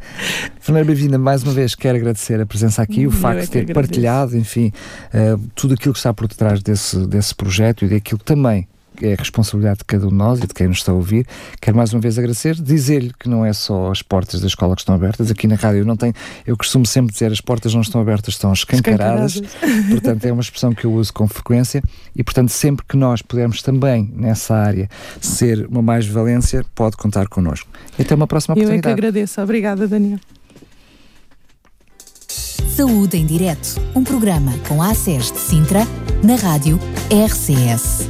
Fernanda 0.58 0.86
Bem-vinda, 0.86 1.18
mais 1.18 1.42
uma 1.42 1.52
vez 1.52 1.74
quero 1.74 1.98
agradecer 1.98 2.40
a 2.40 2.46
presença 2.46 2.80
aqui, 2.82 3.00
o 3.00 3.08
Eu 3.08 3.10
facto 3.12 3.38
é 3.38 3.42
de 3.42 3.48
ter 3.48 3.58
agradeço. 3.60 3.74
partilhado, 3.88 4.36
enfim, 4.38 4.72
eh, 5.12 5.36
tudo 5.54 5.74
aquilo 5.74 5.92
que 5.92 5.98
está 5.98 6.14
por 6.14 6.26
detrás 6.26 6.62
desse, 6.62 7.06
desse 7.06 7.34
projeto 7.34 7.84
e 7.84 7.88
daquilo 7.88 8.18
que 8.18 8.24
também 8.24 8.66
é 9.02 9.14
a 9.14 9.16
responsabilidade 9.16 9.78
de 9.78 9.84
cada 9.84 10.06
um 10.06 10.10
de 10.10 10.14
nós 10.14 10.38
e 10.38 10.46
de 10.46 10.54
quem 10.54 10.68
nos 10.68 10.78
está 10.78 10.92
a 10.92 10.94
ouvir. 10.94 11.26
Quero 11.60 11.76
mais 11.76 11.92
uma 11.92 12.00
vez 12.00 12.18
agradecer, 12.18 12.54
dizer-lhe 12.54 13.12
que 13.18 13.28
não 13.28 13.44
é 13.44 13.52
só 13.52 13.90
as 13.90 14.02
portas 14.02 14.40
da 14.40 14.46
escola 14.46 14.74
que 14.74 14.82
estão 14.82 14.94
abertas, 14.94 15.30
aqui 15.30 15.46
na 15.46 15.56
rádio 15.56 15.80
eu 15.80 15.86
não 15.86 15.96
tenho, 15.96 16.12
eu 16.46 16.56
costumo 16.56 16.86
sempre 16.86 17.12
dizer 17.12 17.32
as 17.32 17.40
portas 17.40 17.74
não 17.74 17.80
estão 17.80 18.00
abertas, 18.00 18.34
estão 18.34 18.52
escancaradas, 18.52 19.40
portanto 19.90 20.24
é 20.24 20.32
uma 20.32 20.42
expressão 20.42 20.72
que 20.72 20.84
eu 20.84 20.92
uso 20.92 21.12
com 21.12 21.26
frequência 21.26 21.82
e 22.14 22.22
portanto 22.22 22.50
sempre 22.50 22.84
que 22.86 22.96
nós 22.96 23.22
pudermos 23.22 23.62
também 23.62 24.10
nessa 24.14 24.54
área 24.54 24.88
ser 25.20 25.66
uma 25.66 25.82
mais-valência, 25.82 26.64
pode 26.74 26.96
contar 26.96 27.28
connosco. 27.28 27.68
E 27.98 28.02
até 28.02 28.14
uma 28.14 28.26
próxima 28.26 28.54
eu 28.54 28.58
é 28.58 28.62
que 28.62 28.70
oportunidade. 28.70 28.92
agradeço. 28.92 29.40
Obrigada, 29.40 29.88
Daniel. 29.88 30.18
Saúde 32.74 33.16
em 33.16 33.24
Direto, 33.24 33.80
um 33.94 34.02
programa 34.02 34.52
com 34.66 34.82
a 34.82 34.90
ACES 34.90 35.30
de 35.30 35.38
Sintra, 35.38 35.86
na 36.24 36.34
rádio 36.34 36.76
RCS. 37.08 38.08